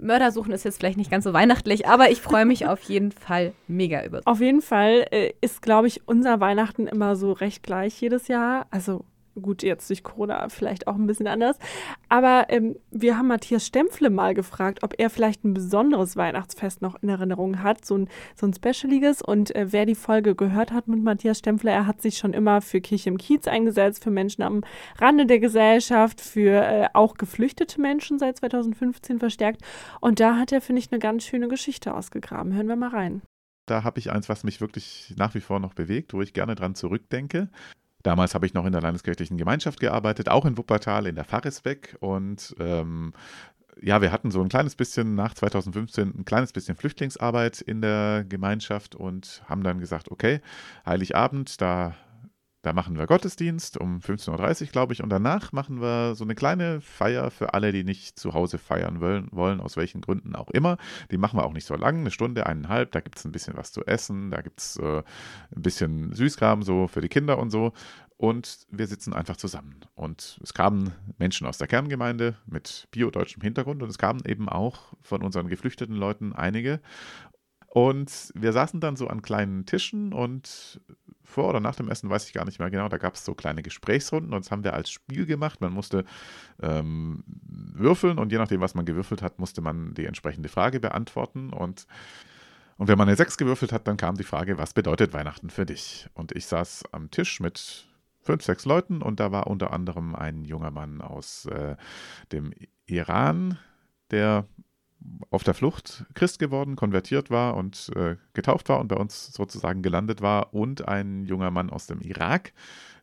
Mörder 0.00 0.32
suchen 0.32 0.52
ist 0.52 0.64
jetzt 0.64 0.78
vielleicht 0.78 0.98
nicht 0.98 1.10
ganz 1.10 1.24
so 1.24 1.32
weihnachtlich, 1.32 1.86
aber 1.86 2.10
ich 2.10 2.20
freue 2.20 2.46
mich 2.46 2.66
auf 2.66 2.82
jeden 2.82 3.12
Fall 3.12 3.52
mega 3.68 4.04
über. 4.04 4.22
Auf 4.24 4.40
jeden 4.40 4.60
Fall 4.60 5.06
äh, 5.10 5.32
ist, 5.40 5.62
glaube 5.62 5.86
ich, 5.86 6.06
unser 6.08 6.40
Weihnachten 6.40 6.86
immer 6.86 7.16
so 7.16 7.32
recht 7.32 7.62
gleich 7.62 8.00
jedes 8.00 8.28
Jahr. 8.28 8.66
Also 8.70 9.04
Gut, 9.40 9.64
jetzt 9.64 9.90
durch 9.90 10.04
Corona 10.04 10.48
vielleicht 10.48 10.86
auch 10.86 10.94
ein 10.94 11.08
bisschen 11.08 11.26
anders. 11.26 11.58
Aber 12.08 12.46
ähm, 12.50 12.76
wir 12.90 13.18
haben 13.18 13.26
Matthias 13.26 13.66
Stempfle 13.66 14.08
mal 14.08 14.32
gefragt, 14.32 14.82
ob 14.82 14.94
er 14.98 15.10
vielleicht 15.10 15.44
ein 15.44 15.54
besonderes 15.54 16.16
Weihnachtsfest 16.16 16.82
noch 16.82 17.02
in 17.02 17.08
Erinnerung 17.08 17.62
hat, 17.62 17.84
so 17.84 17.98
ein, 17.98 18.08
so 18.36 18.46
ein 18.46 18.54
Specialiges. 18.54 19.22
Und 19.22 19.54
äh, 19.56 19.72
wer 19.72 19.86
die 19.86 19.96
Folge 19.96 20.36
gehört 20.36 20.72
hat 20.72 20.86
mit 20.86 21.02
Matthias 21.02 21.40
Stempfle, 21.40 21.72
er 21.72 21.86
hat 21.86 22.00
sich 22.00 22.16
schon 22.16 22.32
immer 22.32 22.60
für 22.60 22.80
Kirche 22.80 23.08
im 23.08 23.18
Kiez 23.18 23.48
eingesetzt, 23.48 24.04
für 24.04 24.12
Menschen 24.12 24.42
am 24.42 24.62
Rande 24.98 25.26
der 25.26 25.40
Gesellschaft, 25.40 26.20
für 26.20 26.62
äh, 26.64 26.86
auch 26.92 27.14
geflüchtete 27.14 27.80
Menschen 27.80 28.20
seit 28.20 28.36
2015 28.36 29.18
verstärkt. 29.18 29.62
Und 30.00 30.20
da 30.20 30.36
hat 30.36 30.52
er, 30.52 30.60
finde 30.60 30.78
ich, 30.78 30.92
eine 30.92 31.00
ganz 31.00 31.24
schöne 31.24 31.48
Geschichte 31.48 31.94
ausgegraben. 31.94 32.54
Hören 32.54 32.68
wir 32.68 32.76
mal 32.76 32.90
rein. 32.90 33.22
Da 33.66 33.82
habe 33.82 33.98
ich 33.98 34.10
eins, 34.10 34.28
was 34.28 34.44
mich 34.44 34.60
wirklich 34.60 35.14
nach 35.16 35.34
wie 35.34 35.40
vor 35.40 35.58
noch 35.58 35.74
bewegt, 35.74 36.12
wo 36.12 36.20
ich 36.20 36.34
gerne 36.34 36.54
dran 36.54 36.74
zurückdenke. 36.74 37.48
Damals 38.04 38.34
habe 38.34 38.44
ich 38.44 38.52
noch 38.52 38.66
in 38.66 38.72
der 38.72 38.82
Landeskirchlichen 38.82 39.38
Gemeinschaft 39.38 39.80
gearbeitet, 39.80 40.28
auch 40.28 40.44
in 40.44 40.58
Wuppertal 40.58 41.06
in 41.06 41.14
der 41.14 41.24
Pfarresbeck. 41.24 41.96
Und 42.00 42.54
ähm, 42.60 43.14
ja, 43.80 44.02
wir 44.02 44.12
hatten 44.12 44.30
so 44.30 44.42
ein 44.42 44.50
kleines 44.50 44.76
bisschen 44.76 45.14
nach 45.14 45.32
2015 45.32 46.14
ein 46.18 46.24
kleines 46.26 46.52
bisschen 46.52 46.76
Flüchtlingsarbeit 46.76 47.62
in 47.62 47.80
der 47.80 48.24
Gemeinschaft 48.28 48.94
und 48.94 49.42
haben 49.48 49.62
dann 49.64 49.80
gesagt, 49.80 50.10
okay, 50.10 50.42
Heiligabend, 50.84 51.60
da 51.62 51.94
da 52.64 52.72
machen 52.72 52.96
wir 52.96 53.06
Gottesdienst 53.06 53.76
um 53.76 53.98
15.30 53.98 54.62
Uhr, 54.62 54.68
glaube 54.68 54.94
ich, 54.94 55.02
und 55.02 55.10
danach 55.10 55.52
machen 55.52 55.82
wir 55.82 56.14
so 56.14 56.24
eine 56.24 56.34
kleine 56.34 56.80
Feier 56.80 57.30
für 57.30 57.52
alle, 57.52 57.72
die 57.72 57.84
nicht 57.84 58.18
zu 58.18 58.32
Hause 58.32 58.56
feiern 58.56 59.02
wollen, 59.02 59.28
wollen 59.32 59.60
aus 59.60 59.76
welchen 59.76 60.00
Gründen 60.00 60.34
auch 60.34 60.48
immer. 60.48 60.78
Die 61.10 61.18
machen 61.18 61.38
wir 61.38 61.44
auch 61.44 61.52
nicht 61.52 61.66
so 61.66 61.74
lang, 61.74 61.98
eine 61.98 62.10
Stunde, 62.10 62.46
eineinhalb. 62.46 62.90
Da 62.92 63.00
gibt 63.00 63.18
es 63.18 63.26
ein 63.26 63.32
bisschen 63.32 63.54
was 63.58 63.70
zu 63.70 63.84
essen, 63.84 64.30
da 64.30 64.40
gibt 64.40 64.60
es 64.60 64.76
äh, 64.78 65.02
ein 65.54 65.62
bisschen 65.62 66.14
Süßkram 66.14 66.62
so 66.62 66.88
für 66.88 67.02
die 67.02 67.10
Kinder 67.10 67.38
und 67.38 67.50
so. 67.50 67.74
Und 68.16 68.66
wir 68.70 68.86
sitzen 68.86 69.12
einfach 69.12 69.36
zusammen. 69.36 69.80
Und 69.94 70.40
es 70.42 70.54
kamen 70.54 70.92
Menschen 71.18 71.46
aus 71.46 71.58
der 71.58 71.66
Kerngemeinde 71.66 72.36
mit 72.46 72.88
biodeutschem 72.92 73.42
Hintergrund 73.42 73.82
und 73.82 73.90
es 73.90 73.98
kamen 73.98 74.22
eben 74.24 74.48
auch 74.48 74.94
von 75.02 75.22
unseren 75.22 75.48
geflüchteten 75.48 75.96
Leuten 75.96 76.32
einige. 76.32 76.80
Und 77.74 78.30
wir 78.36 78.52
saßen 78.52 78.78
dann 78.78 78.94
so 78.94 79.08
an 79.08 79.20
kleinen 79.20 79.66
Tischen 79.66 80.12
und 80.12 80.80
vor 81.34 81.48
oder 81.48 81.60
nach 81.60 81.74
dem 81.74 81.90
Essen 81.90 82.08
weiß 82.08 82.26
ich 82.26 82.32
gar 82.32 82.44
nicht 82.44 82.58
mehr 82.58 82.70
genau. 82.70 82.88
Da 82.88 82.98
gab 82.98 83.14
es 83.14 83.24
so 83.24 83.34
kleine 83.34 83.62
Gesprächsrunden 83.62 84.32
und 84.32 84.44
das 84.44 84.50
haben 84.50 84.64
wir 84.64 84.74
als 84.74 84.90
Spiel 84.90 85.26
gemacht. 85.26 85.60
Man 85.60 85.72
musste 85.72 86.04
ähm, 86.62 87.24
würfeln 87.74 88.18
und 88.18 88.32
je 88.32 88.38
nachdem, 88.38 88.60
was 88.60 88.74
man 88.74 88.86
gewürfelt 88.86 89.20
hat, 89.20 89.38
musste 89.38 89.60
man 89.60 89.94
die 89.94 90.06
entsprechende 90.06 90.48
Frage 90.48 90.80
beantworten. 90.80 91.52
Und, 91.52 91.86
und 92.76 92.88
wenn 92.88 92.96
man 92.96 93.08
eine 93.08 93.16
6 93.16 93.36
gewürfelt 93.36 93.72
hat, 93.72 93.86
dann 93.86 93.96
kam 93.96 94.16
die 94.16 94.24
Frage, 94.24 94.56
was 94.56 94.72
bedeutet 94.72 95.12
Weihnachten 95.12 95.50
für 95.50 95.66
dich? 95.66 96.08
Und 96.14 96.32
ich 96.32 96.46
saß 96.46 96.84
am 96.92 97.10
Tisch 97.10 97.40
mit 97.40 97.86
fünf, 98.20 98.42
sechs 98.42 98.64
Leuten 98.64 99.02
und 99.02 99.20
da 99.20 99.32
war 99.32 99.46
unter 99.46 99.72
anderem 99.72 100.14
ein 100.14 100.44
junger 100.44 100.70
Mann 100.70 101.02
aus 101.02 101.46
äh, 101.46 101.76
dem 102.32 102.52
Iran, 102.86 103.58
der 104.10 104.46
auf 105.30 105.44
der 105.44 105.54
Flucht 105.54 106.04
Christ 106.14 106.38
geworden, 106.38 106.76
konvertiert 106.76 107.30
war 107.30 107.56
und 107.56 107.90
äh, 107.96 108.16
getauft 108.32 108.68
war 108.68 108.80
und 108.80 108.88
bei 108.88 108.96
uns 108.96 109.32
sozusagen 109.32 109.82
gelandet 109.82 110.22
war 110.22 110.54
und 110.54 110.88
ein 110.88 111.24
junger 111.24 111.50
Mann 111.50 111.70
aus 111.70 111.86
dem 111.86 112.00
Irak, 112.00 112.52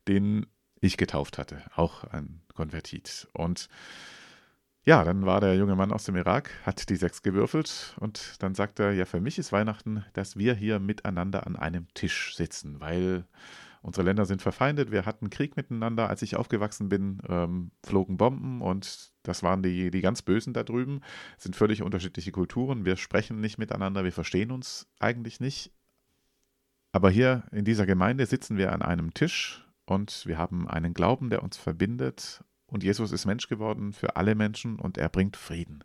den 0.07 0.45
ich 0.79 0.97
getauft 0.97 1.37
hatte, 1.37 1.61
auch 1.75 2.03
ein 2.05 2.41
Konvertit. 2.53 3.27
Und 3.33 3.69
ja, 4.83 5.03
dann 5.03 5.25
war 5.27 5.39
der 5.39 5.55
junge 5.55 5.75
Mann 5.75 5.91
aus 5.91 6.05
dem 6.05 6.15
Irak, 6.15 6.49
hat 6.65 6.89
die 6.89 6.95
sechs 6.95 7.21
gewürfelt 7.21 7.95
und 7.99 8.41
dann 8.41 8.55
sagt 8.55 8.79
er, 8.79 8.93
ja, 8.93 9.05
für 9.05 9.21
mich 9.21 9.37
ist 9.37 9.51
Weihnachten, 9.51 10.03
dass 10.13 10.37
wir 10.37 10.55
hier 10.55 10.79
miteinander 10.79 11.45
an 11.45 11.55
einem 11.55 11.87
Tisch 11.93 12.35
sitzen, 12.35 12.79
weil 12.79 13.25
Unsere 13.81 14.05
Länder 14.05 14.25
sind 14.25 14.43
verfeindet, 14.43 14.91
wir 14.91 15.05
hatten 15.05 15.31
Krieg 15.31 15.57
miteinander. 15.57 16.07
Als 16.07 16.21
ich 16.21 16.35
aufgewachsen 16.35 16.87
bin, 16.87 17.19
ähm, 17.27 17.71
flogen 17.83 18.17
Bomben 18.17 18.61
und 18.61 19.11
das 19.23 19.41
waren 19.41 19.63
die, 19.63 19.89
die 19.89 20.01
ganz 20.01 20.21
Bösen 20.21 20.53
da 20.53 20.63
drüben. 20.63 21.01
Es 21.37 21.43
sind 21.43 21.55
völlig 21.55 21.81
unterschiedliche 21.81 22.31
Kulturen. 22.31 22.85
Wir 22.85 22.95
sprechen 22.95 23.41
nicht 23.41 23.57
miteinander, 23.57 24.03
wir 24.03 24.11
verstehen 24.11 24.51
uns 24.51 24.87
eigentlich 24.99 25.39
nicht. 25.39 25.71
Aber 26.91 27.09
hier 27.09 27.43
in 27.51 27.65
dieser 27.65 27.85
Gemeinde 27.87 28.25
sitzen 28.27 28.57
wir 28.57 28.71
an 28.71 28.83
einem 28.83 29.13
Tisch 29.13 29.65
und 29.85 30.27
wir 30.27 30.37
haben 30.37 30.67
einen 30.67 30.93
Glauben, 30.93 31.29
der 31.29 31.41
uns 31.41 31.57
verbindet. 31.57 32.43
Und 32.67 32.83
Jesus 32.83 33.11
ist 33.11 33.25
Mensch 33.25 33.47
geworden 33.47 33.93
für 33.93 34.15
alle 34.15 34.35
Menschen 34.35 34.77
und 34.77 34.97
er 34.97 35.09
bringt 35.09 35.37
Frieden. 35.37 35.83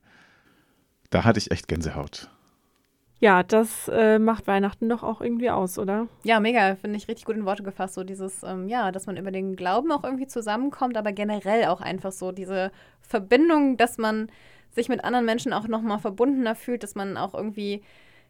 Da 1.11 1.25
hatte 1.25 1.39
ich 1.39 1.51
echt 1.51 1.67
Gänsehaut. 1.69 2.31
Ja, 3.19 3.43
das 3.43 3.89
äh, 3.89 4.19
macht 4.19 4.47
Weihnachten 4.47 4.89
doch 4.89 5.03
auch 5.03 5.23
irgendwie 5.23 5.51
aus, 5.51 5.79
oder? 5.79 6.07
Ja, 6.23 6.39
mega, 6.39 6.77
finde 6.77 6.99
ich 6.99 7.09
richtig 7.09 7.25
gut 7.25 7.37
in 7.37 7.47
Worte 7.47 7.63
gefasst. 7.63 7.95
So 7.95 8.05
dieses, 8.05 8.43
ähm, 8.43 8.69
ja, 8.69 8.93
dass 8.93 9.07
man 9.07 9.17
über 9.17 9.31
den 9.31 9.57
Glauben 9.57 9.91
auch 9.91 10.05
irgendwie 10.05 10.27
zusammenkommt, 10.27 10.99
aber 10.99 11.13
generell 11.13 11.67
auch 11.67 11.81
einfach 11.81 12.13
so 12.13 12.31
diese 12.31 12.71
Verbindung, 13.01 13.79
dass 13.79 13.97
man 13.97 14.31
sich 14.71 14.91
mit 14.91 15.03
anderen 15.03 15.25
Menschen 15.25 15.55
auch 15.55 15.67
nochmal 15.67 15.99
verbundener 15.99 16.55
fühlt, 16.55 16.83
dass 16.83 16.95
man 16.95 17.17
auch 17.17 17.33
irgendwie 17.33 17.83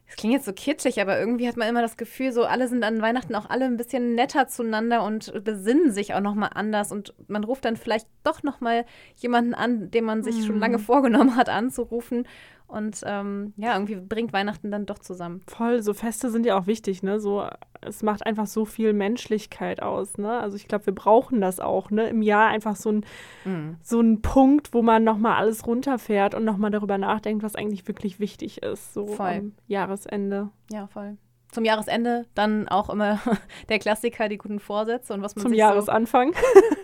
es 0.09 0.15
klingt 0.15 0.35
jetzt 0.35 0.47
so 0.47 0.53
kitschig, 0.53 1.01
aber 1.01 1.19
irgendwie 1.19 1.49
hat 1.49 1.57
man 1.57 1.69
immer 1.69 1.83
das 1.83 1.97
Gefühl, 1.97 2.31
so 2.31 2.45
alle 2.45 2.69
sind 2.69 2.85
an 2.85 3.03
Weihnachten 3.03 3.35
auch 3.35 3.51
alle 3.51 3.65
ein 3.65 3.77
bisschen 3.77 4.15
netter 4.15 4.47
zueinander 4.47 5.03
und 5.03 5.33
besinnen 5.43 5.91
sich 5.91 6.15
auch 6.15 6.21
nochmal 6.21 6.51
anders 6.55 6.93
und 6.93 7.13
man 7.27 7.43
ruft 7.43 7.65
dann 7.65 7.77
vielleicht 7.77 8.07
doch 8.23 8.45
nochmal 8.45 8.85
jemanden 9.17 9.53
an, 9.53 9.91
den 9.91 10.05
man 10.05 10.23
sich 10.23 10.37
mhm. 10.37 10.43
schon 10.45 10.61
lange 10.61 10.79
vorgenommen 10.79 11.35
hat 11.35 11.49
anzurufen 11.49 12.27
und 12.69 13.01
ähm, 13.05 13.53
ja, 13.57 13.75
irgendwie 13.75 13.97
bringt 13.97 14.33
Weihnachten 14.33 14.71
dann 14.71 14.87
doch 14.87 14.99
zusammen. 14.99 15.43
Voll, 15.47 15.83
so 15.83 15.95
Feste 15.95 16.31
sind 16.31 16.47
ja 16.47 16.59
auch 16.59 16.67
wichtig, 16.67 17.03
ne? 17.03 17.21
So, 17.21 17.47
es 17.81 18.03
macht 18.03 18.27
einfach 18.27 18.47
so 18.47 18.65
viel 18.65 18.93
Menschlichkeit 18.93 19.83
aus, 19.83 20.19
ne? 20.19 20.41
Also 20.41 20.57
ich 20.57 20.67
glaube, 20.67 20.87
wir 20.87 20.95
brauchen 20.95 21.41
das 21.41 21.61
auch, 21.61 21.91
ne? 21.91 22.09
Im 22.09 22.23
Jahr 22.23 22.49
einfach 22.49 22.77
so 22.77 22.91
ein, 22.91 23.05
mhm. 23.45 23.77
so 23.83 24.01
ein 24.01 24.21
Punkt, 24.21 24.75
wo 24.75 24.83
man 24.83 25.05
nochmal 25.05 25.37
alles 25.37 25.67
runterfährt 25.67 26.35
und 26.35 26.45
nochmal 26.45 26.71
darüber 26.71 26.99
nachdenkt, 26.99 27.43
was 27.43 27.55
eigentlich 27.55 27.87
wirklich 27.87 28.19
wichtig 28.19 28.63
ist, 28.63 28.93
so 28.93 29.07
voll. 29.07 29.27
am 29.27 29.53
Jahresende. 29.69 30.51
Ja, 30.71 30.87
voll 30.89 31.17
zum 31.57 31.65
Jahresende 31.65 32.27
dann 32.35 32.69
auch 32.69 32.91
immer 32.91 33.19
der 33.71 33.79
Klassiker, 33.79 34.29
die 34.29 34.37
guten 34.37 34.61
Vorsätze 34.61 35.15
und 35.15 35.23
was 35.23 35.35
man 35.37 35.43
Zum 35.43 35.55
Jahresanfang, 35.55 36.35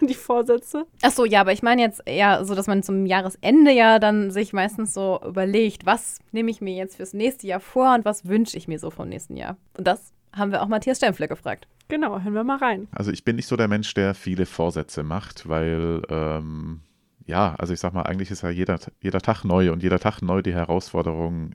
so 0.01 0.07
die 0.07 0.15
Vorsätze. 0.15 0.87
Ach 1.03 1.11
so, 1.11 1.27
ja, 1.27 1.43
aber 1.43 1.53
ich 1.53 1.63
meine 1.63 1.83
jetzt 1.83 2.01
eher 2.07 2.43
so, 2.47 2.55
dass 2.55 2.67
man 2.69 2.83
zum 2.83 3.05
Jahresende 3.05 3.71
ja 3.71 3.99
dann 3.99 4.31
sich 4.31 4.55
meistens 4.55 4.95
so 4.95 5.21
überlegt, 5.27 5.85
was 5.85 6.21
nehme 6.31 6.51
ich 6.51 6.63
mir 6.63 6.75
jetzt 6.75 6.97
fürs 6.97 7.13
nächste 7.13 7.47
Jahr 7.47 7.61
vor 7.61 7.95
und 7.95 8.07
was 8.07 8.27
wünsche 8.27 8.57
ich 8.57 8.67
mir 8.67 8.79
so 8.79 8.89
vom 8.89 9.11
nächsten 9.11 9.37
Jahr. 9.37 9.59
Und 9.77 9.87
das 9.87 10.15
haben 10.33 10.53
wir 10.53 10.63
auch 10.63 10.69
Matthias 10.69 10.97
Stempfle 10.97 11.29
gefragt. 11.29 11.69
Genau, 11.89 12.19
hören 12.19 12.33
wir 12.33 12.45
mal 12.45 12.57
rein. 12.57 12.89
Also 12.93 13.11
ich 13.11 13.27
bin 13.27 13.37
nicht 13.37 13.47
so 13.47 13.57
der 13.57 13.69
Mensch, 13.69 13.93
der 13.93 14.15
viele 14.15 14.47
Vorsätze 14.47 15.03
macht, 15.03 15.51
weil 15.51 16.01
ähm, 16.09 16.81
ja, 17.27 17.55
also 17.59 17.75
ich 17.75 17.81
sag 17.81 17.93
mal, 17.93 18.05
eigentlich 18.05 18.31
ist 18.31 18.43
ja 18.43 18.49
jeder, 18.49 18.79
jeder 19.03 19.21
Tag 19.21 19.45
neu 19.45 19.71
und 19.71 19.83
jeder 19.83 19.99
Tag 19.99 20.23
neu 20.23 20.41
die 20.41 20.55
Herausforderung, 20.55 21.53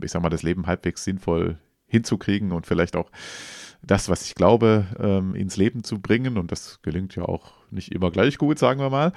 ich 0.00 0.10
sag 0.10 0.22
mal, 0.22 0.30
das 0.30 0.42
Leben 0.42 0.66
halbwegs 0.66 1.04
sinnvoll 1.04 1.58
hinzukriegen 1.86 2.52
und 2.52 2.66
vielleicht 2.66 2.96
auch 2.96 3.10
das, 3.82 4.08
was 4.08 4.24
ich 4.24 4.34
glaube, 4.34 4.86
ähm, 4.98 5.34
ins 5.34 5.56
Leben 5.56 5.84
zu 5.84 6.00
bringen. 6.00 6.38
Und 6.38 6.52
das 6.52 6.80
gelingt 6.82 7.16
ja 7.16 7.24
auch 7.24 7.52
nicht 7.70 7.92
immer 7.92 8.10
gleich 8.10 8.38
gut, 8.38 8.58
sagen 8.58 8.80
wir 8.80 8.90
mal. 8.90 9.12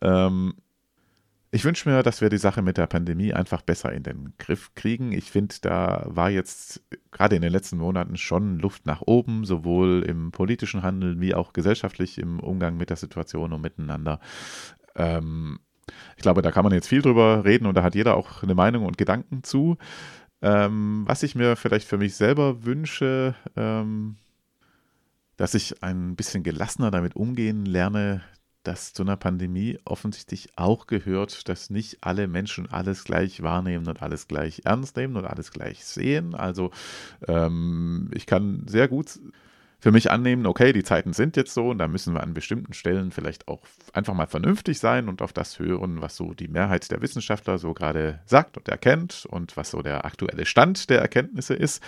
Ähm, 0.00 0.54
ich 1.50 1.64
wünsche 1.64 1.88
mir, 1.88 2.02
dass 2.02 2.20
wir 2.20 2.28
die 2.28 2.36
Sache 2.36 2.60
mit 2.60 2.76
der 2.76 2.86
Pandemie 2.86 3.32
einfach 3.32 3.62
besser 3.62 3.92
in 3.92 4.02
den 4.02 4.34
Griff 4.38 4.74
kriegen. 4.74 5.12
Ich 5.12 5.30
finde, 5.30 5.54
da 5.62 6.04
war 6.06 6.28
jetzt 6.28 6.82
gerade 7.10 7.36
in 7.36 7.42
den 7.42 7.52
letzten 7.52 7.78
Monaten 7.78 8.16
schon 8.18 8.58
Luft 8.58 8.84
nach 8.84 9.00
oben, 9.06 9.46
sowohl 9.46 10.04
im 10.06 10.30
politischen 10.30 10.82
Handeln 10.82 11.20
wie 11.20 11.34
auch 11.34 11.54
gesellschaftlich 11.54 12.18
im 12.18 12.40
Umgang 12.40 12.76
mit 12.76 12.90
der 12.90 12.98
Situation 12.98 13.54
und 13.54 13.62
miteinander. 13.62 14.20
Ähm, 14.94 15.60
ich 16.16 16.22
glaube, 16.22 16.42
da 16.42 16.50
kann 16.50 16.64
man 16.64 16.74
jetzt 16.74 16.88
viel 16.88 17.00
drüber 17.00 17.46
reden 17.46 17.66
und 17.66 17.74
da 17.74 17.82
hat 17.82 17.94
jeder 17.94 18.16
auch 18.16 18.42
eine 18.42 18.54
Meinung 18.54 18.84
und 18.84 18.98
Gedanken 18.98 19.42
zu. 19.42 19.78
Ähm, 20.40 21.02
was 21.06 21.22
ich 21.22 21.34
mir 21.34 21.56
vielleicht 21.56 21.88
für 21.88 21.98
mich 21.98 22.14
selber 22.14 22.64
wünsche, 22.64 23.34
ähm, 23.56 24.16
dass 25.36 25.54
ich 25.54 25.82
ein 25.82 26.16
bisschen 26.16 26.42
gelassener 26.42 26.90
damit 26.90 27.16
umgehen 27.16 27.64
lerne, 27.64 28.22
dass 28.62 28.92
zu 28.92 29.02
einer 29.02 29.16
Pandemie 29.16 29.78
offensichtlich 29.84 30.50
auch 30.56 30.86
gehört, 30.86 31.48
dass 31.48 31.70
nicht 31.70 31.98
alle 32.02 32.28
Menschen 32.28 32.70
alles 32.70 33.04
gleich 33.04 33.42
wahrnehmen 33.42 33.86
und 33.88 34.02
alles 34.02 34.28
gleich 34.28 34.62
ernst 34.64 34.96
nehmen 34.96 35.16
und 35.16 35.24
alles 35.24 35.50
gleich 35.52 35.84
sehen. 35.84 36.34
Also 36.34 36.70
ähm, 37.26 38.10
ich 38.12 38.26
kann 38.26 38.64
sehr 38.66 38.88
gut 38.88 39.18
für 39.80 39.92
mich 39.92 40.10
annehmen, 40.10 40.46
okay, 40.46 40.72
die 40.72 40.82
Zeiten 40.82 41.12
sind 41.12 41.36
jetzt 41.36 41.54
so 41.54 41.68
und 41.68 41.78
da 41.78 41.86
müssen 41.86 42.14
wir 42.14 42.22
an 42.22 42.34
bestimmten 42.34 42.72
Stellen 42.72 43.12
vielleicht 43.12 43.46
auch 43.46 43.62
einfach 43.92 44.14
mal 44.14 44.26
vernünftig 44.26 44.80
sein 44.80 45.08
und 45.08 45.22
auf 45.22 45.32
das 45.32 45.58
hören, 45.60 46.00
was 46.00 46.16
so 46.16 46.34
die 46.34 46.48
Mehrheit 46.48 46.90
der 46.90 47.00
Wissenschaftler 47.00 47.58
so 47.58 47.74
gerade 47.74 48.20
sagt 48.26 48.56
und 48.56 48.68
erkennt 48.68 49.26
und 49.30 49.56
was 49.56 49.70
so 49.70 49.80
der 49.80 50.04
aktuelle 50.04 50.46
Stand 50.46 50.90
der 50.90 51.00
Erkenntnisse 51.00 51.54
ist. 51.54 51.82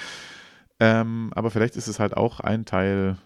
Ähm, 0.79 1.31
aber 1.35 1.51
vielleicht 1.51 1.77
ist 1.77 1.89
es 1.89 1.99
halt 1.99 2.17
auch 2.17 2.39
ein 2.39 2.65
Teil, 2.65 3.19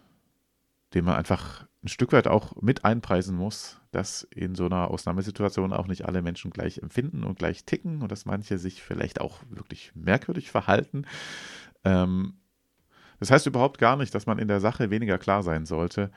den 0.95 1.05
man 1.05 1.17
einfach 1.17 1.67
ein 1.85 1.89
Stück 1.89 2.13
weit 2.13 2.27
auch 2.27 2.61
mit 2.63 2.87
einpreisen 2.87 3.37
muss, 3.37 3.81
dass 3.91 4.23
in 4.23 4.55
so 4.55 4.65
einer 4.65 4.91
Ausnahmesituation 4.91 5.75
auch 5.75 5.87
nicht 5.87 6.07
alle 6.07 6.23
Menschen 6.23 6.51
gleich 6.51 6.79
empfinden 6.79 7.23
und 7.23 7.39
gleich 7.39 7.65
ticken 7.65 8.01
und 8.01 8.11
dass 8.11 8.25
manche 8.25 8.57
sich 8.57 8.83
vielleicht 8.83 9.21
auch 9.21 9.41
wirklich 9.51 9.93
merkwürdig 9.95 10.51
verhalten. 10.51 11.05
Ähm, 11.85 12.39
das 13.21 13.31
heißt 13.31 13.47
überhaupt 13.47 13.79
gar 13.79 13.97
nicht, 13.97 14.15
dass 14.15 14.27
man 14.27 14.39
in 14.39 14.49
der 14.49 14.61
Sache 14.61 14.91
weniger 14.91 15.19
klar 15.19 15.43
sein 15.43 15.67
sollte. 15.67 16.11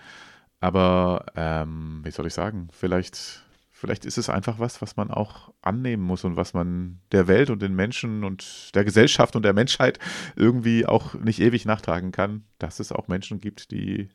Aber 0.60 1.26
ähm, 1.36 2.02
wie 2.04 2.12
soll 2.12 2.28
ich 2.28 2.34
sagen, 2.34 2.68
vielleicht, 2.72 3.44
vielleicht 3.72 4.06
ist 4.06 4.18
es 4.18 4.30
einfach 4.30 4.60
was, 4.60 4.82
was 4.82 4.96
man 4.96 5.12
auch 5.12 5.54
annehmen 5.62 6.04
muss 6.04 6.24
und 6.24 6.36
was 6.36 6.54
man 6.54 7.00
der 7.12 7.28
Welt 7.28 7.50
und 7.50 7.62
den 7.62 7.76
Menschen 7.76 8.24
und 8.24 8.74
der 8.76 8.84
Gesellschaft 8.84 9.36
und 9.36 9.44
der 9.44 9.54
Menschheit 9.54 10.00
irgendwie 10.36 10.86
auch 10.86 11.14
nicht 11.14 11.40
ewig 11.40 11.66
nachtragen 11.66 12.12
kann, 12.12 12.44
dass 12.58 12.80
es 12.80 12.92
auch 12.92 13.08
Menschen 13.08 13.40
gibt, 13.40 13.72
die 13.72 14.10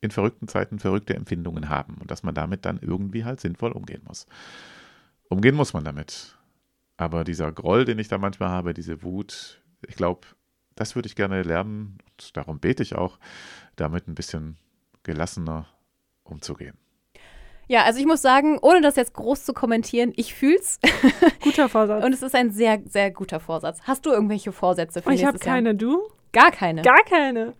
in 0.00 0.12
verrückten 0.12 0.46
Zeiten 0.46 0.78
verrückte 0.78 1.14
Empfindungen 1.16 1.68
haben 1.68 1.96
und 2.00 2.10
dass 2.10 2.22
man 2.22 2.34
damit 2.34 2.64
dann 2.64 2.78
irgendwie 2.80 3.24
halt 3.24 3.40
sinnvoll 3.40 3.72
umgehen 3.72 4.02
muss. 4.06 4.26
Umgehen 5.28 5.56
muss 5.56 5.72
man 5.72 5.84
damit. 5.84 6.38
Aber 6.96 7.24
dieser 7.24 7.52
Groll, 7.52 7.84
den 7.84 7.98
ich 7.98 8.08
da 8.08 8.18
manchmal 8.18 8.48
habe, 8.50 8.74
diese 8.74 9.02
Wut, 9.02 9.62
ich 9.86 9.96
glaube, 9.96 10.26
das 10.76 10.94
würde 10.94 11.08
ich 11.08 11.16
gerne 11.16 11.42
lernen 11.42 11.98
und 12.18 12.36
darum 12.36 12.58
bete 12.58 12.82
ich 12.82 12.94
auch, 12.94 13.18
damit 13.76 14.08
ein 14.08 14.14
bisschen 14.14 14.56
gelassener 15.02 15.66
umzugehen. 16.24 16.76
Ja, 17.68 17.84
also 17.84 18.00
ich 18.00 18.06
muss 18.06 18.22
sagen, 18.22 18.58
ohne 18.62 18.80
das 18.80 18.96
jetzt 18.96 19.12
groß 19.12 19.44
zu 19.44 19.52
kommentieren, 19.52 20.12
ich 20.16 20.34
fühl's. 20.34 20.80
Guter 21.42 21.68
Vorsatz. 21.68 22.02
Und 22.02 22.12
es 22.14 22.22
ist 22.22 22.34
ein 22.34 22.50
sehr, 22.50 22.80
sehr 22.86 23.10
guter 23.10 23.40
Vorsatz. 23.40 23.80
Hast 23.82 24.06
du 24.06 24.10
irgendwelche 24.10 24.52
Vorsätze 24.52 25.02
für 25.02 25.12
ich 25.12 25.20
nächstes 25.20 25.44
Jahr? 25.44 25.58
Ich 25.58 25.66
habe 25.66 25.74
keine, 25.74 25.74
du? 25.74 26.08
Gar 26.32 26.50
keine. 26.50 26.80
Gar 26.82 27.04
keine. 27.04 27.54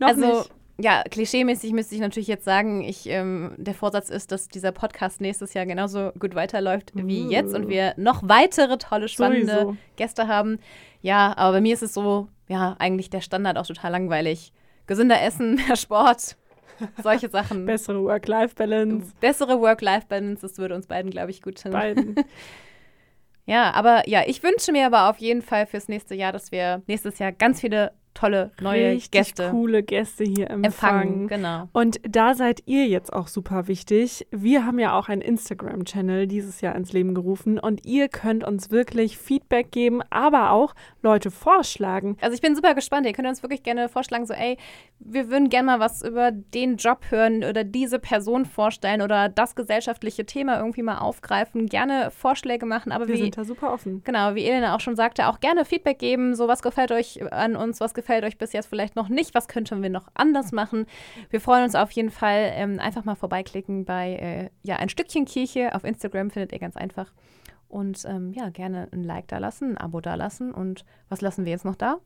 Noch 0.00 0.08
also, 0.08 0.38
nicht. 0.38 0.50
Ja, 0.76 1.04
klischeemäßig 1.08 1.72
müsste 1.72 1.94
ich 1.94 2.00
natürlich 2.00 2.26
jetzt 2.26 2.44
sagen, 2.44 2.82
ich, 2.82 3.08
ähm, 3.08 3.54
der 3.56 3.74
Vorsatz 3.74 4.10
ist, 4.10 4.32
dass 4.32 4.48
dieser 4.48 4.72
Podcast 4.72 5.20
nächstes 5.20 5.54
Jahr 5.54 5.66
genauso 5.66 6.10
gut 6.18 6.34
weiterläuft 6.34 6.92
wie 6.94 7.22
uh. 7.22 7.30
jetzt 7.30 7.54
und 7.54 7.68
wir 7.68 7.94
noch 7.96 8.22
weitere 8.24 8.76
tolle, 8.78 9.08
spannende 9.08 9.52
Sowieso. 9.52 9.76
Gäste 9.96 10.26
haben. 10.26 10.58
Ja, 11.00 11.36
aber 11.36 11.58
bei 11.58 11.60
mir 11.60 11.74
ist 11.74 11.82
es 11.82 11.94
so, 11.94 12.28
ja, 12.48 12.74
eigentlich 12.80 13.08
der 13.08 13.20
Standard 13.20 13.56
auch 13.56 13.66
total 13.66 13.92
langweilig. 13.92 14.52
Gesünder 14.86 15.22
Essen, 15.22 15.54
mehr 15.68 15.76
Sport, 15.76 16.36
solche 17.00 17.28
Sachen. 17.28 17.66
Bessere 17.66 18.02
Work-Life-Balance. 18.02 19.12
Bessere 19.20 19.60
Work-Life-Balance, 19.60 20.42
das 20.42 20.58
würde 20.58 20.74
uns 20.74 20.88
beiden, 20.88 21.12
glaube 21.12 21.30
ich, 21.30 21.40
gut 21.40 21.62
tun. 21.62 21.70
Beiden. 21.70 22.16
ja, 23.46 23.70
aber 23.72 24.08
ja, 24.08 24.22
ich 24.26 24.42
wünsche 24.42 24.72
mir 24.72 24.86
aber 24.86 25.08
auf 25.08 25.18
jeden 25.18 25.42
Fall 25.42 25.66
fürs 25.66 25.86
nächste 25.86 26.16
Jahr, 26.16 26.32
dass 26.32 26.50
wir 26.50 26.82
nächstes 26.88 27.20
Jahr 27.20 27.30
ganz 27.30 27.60
viele 27.60 27.92
tolle 28.14 28.50
neue 28.60 28.92
Richtig 28.92 29.10
Gäste. 29.10 29.50
coole 29.50 29.82
Gäste 29.82 30.24
hier 30.24 30.50
empfangen. 30.50 30.64
empfangen. 30.64 31.28
Genau. 31.28 31.68
Und 31.72 32.00
da 32.08 32.34
seid 32.34 32.62
ihr 32.66 32.86
jetzt 32.86 33.12
auch 33.12 33.28
super 33.28 33.68
wichtig. 33.68 34.26
Wir 34.30 34.64
haben 34.64 34.78
ja 34.78 34.96
auch 34.96 35.08
einen 35.08 35.20
Instagram-Channel 35.20 36.26
dieses 36.26 36.60
Jahr 36.60 36.74
ins 36.76 36.92
Leben 36.92 37.14
gerufen 37.14 37.58
und 37.58 37.84
ihr 37.84 38.08
könnt 38.08 38.44
uns 38.44 38.70
wirklich 38.70 39.18
Feedback 39.18 39.70
geben, 39.72 40.00
aber 40.10 40.52
auch 40.52 40.74
Leute 41.02 41.30
vorschlagen. 41.30 42.16
Also 42.20 42.34
ich 42.34 42.40
bin 42.40 42.54
super 42.54 42.74
gespannt. 42.74 43.06
Ihr 43.06 43.12
könnt 43.12 43.28
uns 43.28 43.42
wirklich 43.42 43.62
gerne 43.62 43.88
vorschlagen, 43.88 44.26
so 44.26 44.34
ey, 44.34 44.56
wir 45.00 45.28
würden 45.30 45.50
gerne 45.50 45.66
mal 45.66 45.80
was 45.80 46.02
über 46.02 46.30
den 46.30 46.76
Job 46.76 47.00
hören 47.10 47.44
oder 47.44 47.64
diese 47.64 47.98
Person 47.98 48.46
vorstellen 48.46 49.02
oder 49.02 49.28
das 49.28 49.54
gesellschaftliche 49.54 50.24
Thema 50.24 50.58
irgendwie 50.58 50.82
mal 50.82 50.98
aufgreifen. 50.98 51.66
Gerne 51.66 52.10
Vorschläge 52.10 52.64
machen, 52.64 52.92
aber 52.92 53.08
wir 53.08 53.16
wie, 53.16 53.22
sind 53.22 53.36
da 53.36 53.44
super 53.44 53.72
offen. 53.72 54.02
Genau, 54.04 54.34
wie 54.34 54.44
Elena 54.44 54.74
auch 54.74 54.80
schon 54.80 54.96
sagte, 54.96 55.28
auch 55.28 55.40
gerne 55.40 55.64
Feedback 55.64 55.98
geben. 55.98 56.34
So 56.34 56.48
was 56.48 56.62
gefällt 56.62 56.92
euch 56.92 57.20
an 57.32 57.56
uns, 57.56 57.80
was 57.80 57.92
gefällt 57.92 58.03
gefällt 58.04 58.24
euch 58.24 58.36
bis 58.36 58.52
jetzt 58.52 58.66
vielleicht 58.66 58.96
noch 58.96 59.08
nicht, 59.08 59.34
was 59.34 59.48
könnten 59.48 59.82
wir 59.82 59.88
noch 59.88 60.08
anders 60.12 60.52
machen. 60.52 60.84
Wir 61.30 61.40
freuen 61.40 61.64
uns 61.64 61.74
auf 61.74 61.90
jeden 61.92 62.10
Fall. 62.10 62.52
Ähm, 62.54 62.78
einfach 62.78 63.04
mal 63.04 63.14
vorbeiklicken 63.14 63.86
bei 63.86 64.14
äh, 64.14 64.50
ja, 64.62 64.76
ein 64.76 64.90
Stückchen 64.90 65.24
Kirche 65.24 65.74
auf 65.74 65.84
Instagram, 65.84 66.30
findet 66.30 66.52
ihr 66.52 66.58
ganz 66.58 66.76
einfach. 66.76 67.12
Und 67.66 68.04
ähm, 68.04 68.32
ja, 68.34 68.50
gerne 68.50 68.88
ein 68.92 69.02
Like 69.02 69.26
da 69.28 69.38
lassen, 69.38 69.70
ein 69.70 69.78
Abo 69.78 70.02
da 70.02 70.16
lassen. 70.16 70.52
Und 70.52 70.84
was 71.08 71.22
lassen 71.22 71.46
wir 71.46 71.52
jetzt 71.52 71.64
noch 71.64 71.76
da? 71.76 71.96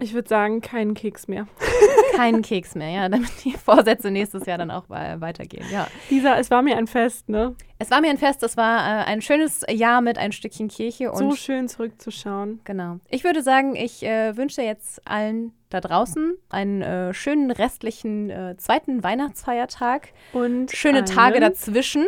Ich 0.00 0.14
würde 0.14 0.28
sagen, 0.28 0.60
keinen 0.60 0.94
Keks 0.94 1.28
mehr. 1.28 1.46
keinen 2.16 2.42
Keks 2.42 2.74
mehr, 2.74 2.90
ja, 2.90 3.08
damit 3.08 3.30
die 3.44 3.52
Vorsätze 3.52 4.10
nächstes 4.10 4.46
Jahr 4.46 4.58
dann 4.58 4.70
auch 4.70 4.88
weitergehen, 4.88 5.66
ja. 5.70 5.86
Lisa, 6.08 6.38
es 6.38 6.50
war 6.50 6.62
mir 6.62 6.76
ein 6.76 6.86
Fest, 6.86 7.28
ne? 7.28 7.54
Es 7.78 7.90
war 7.90 8.00
mir 8.00 8.10
ein 8.10 8.18
Fest, 8.18 8.42
es 8.42 8.56
war 8.56 8.78
äh, 8.78 9.04
ein 9.04 9.22
schönes 9.22 9.64
Jahr 9.70 10.02
mit 10.02 10.18
ein 10.18 10.32
Stückchen 10.32 10.68
Kirche. 10.68 11.10
Und 11.12 11.30
so 11.30 11.36
schön 11.36 11.68
zurückzuschauen. 11.68 12.60
Genau. 12.64 12.98
Ich 13.08 13.24
würde 13.24 13.42
sagen, 13.42 13.74
ich 13.74 14.02
äh, 14.02 14.36
wünsche 14.36 14.60
jetzt 14.62 15.06
allen 15.08 15.52
da 15.70 15.80
draußen 15.80 16.34
einen 16.50 16.82
äh, 16.82 17.14
schönen 17.14 17.50
restlichen 17.50 18.28
äh, 18.28 18.56
zweiten 18.58 19.02
Weihnachtsfeiertag. 19.02 20.08
Und 20.32 20.72
schöne 20.72 21.04
Tage 21.04 21.40
dazwischen. 21.40 22.06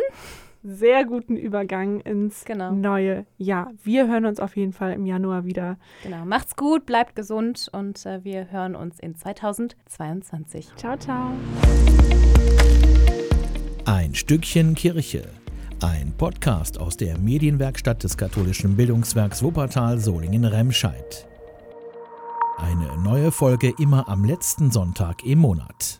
Sehr 0.63 1.05
guten 1.05 1.35
Übergang 1.35 1.99
ins 2.01 2.45
Genau. 2.45 2.71
neue 2.71 3.25
Jahr. 3.37 3.71
Wir 3.83 4.07
hören 4.07 4.25
uns 4.25 4.39
auf 4.39 4.55
jeden 4.55 4.71
Fall 4.73 4.93
im 4.93 5.05
Januar 5.05 5.45
wieder. 5.45 5.77
Genau. 6.03 6.23
Macht's 6.25 6.55
gut, 6.55 6.85
bleibt 6.85 7.15
gesund 7.15 7.69
und 7.73 8.05
äh, 8.05 8.23
wir 8.23 8.49
hören 8.51 8.75
uns 8.75 8.99
in 8.99 9.15
2022. 9.15 10.69
Ciao, 10.77 10.97
ciao. 10.97 11.31
Ein 13.85 14.15
Stückchen 14.15 14.75
Kirche. 14.75 15.23
Ein 15.81 16.13
Podcast 16.17 16.79
aus 16.79 16.95
der 16.95 17.17
Medienwerkstatt 17.17 18.03
des 18.03 18.15
katholischen 18.15 18.77
Bildungswerks 18.77 19.43
Wuppertal 19.43 19.99
Solingen-Remscheid. 19.99 21.27
Eine 22.57 22.97
neue 23.03 23.31
Folge 23.31 23.73
immer 23.79 24.07
am 24.07 24.23
letzten 24.23 24.71
Sonntag 24.71 25.25
im 25.25 25.39
Monat. 25.39 25.91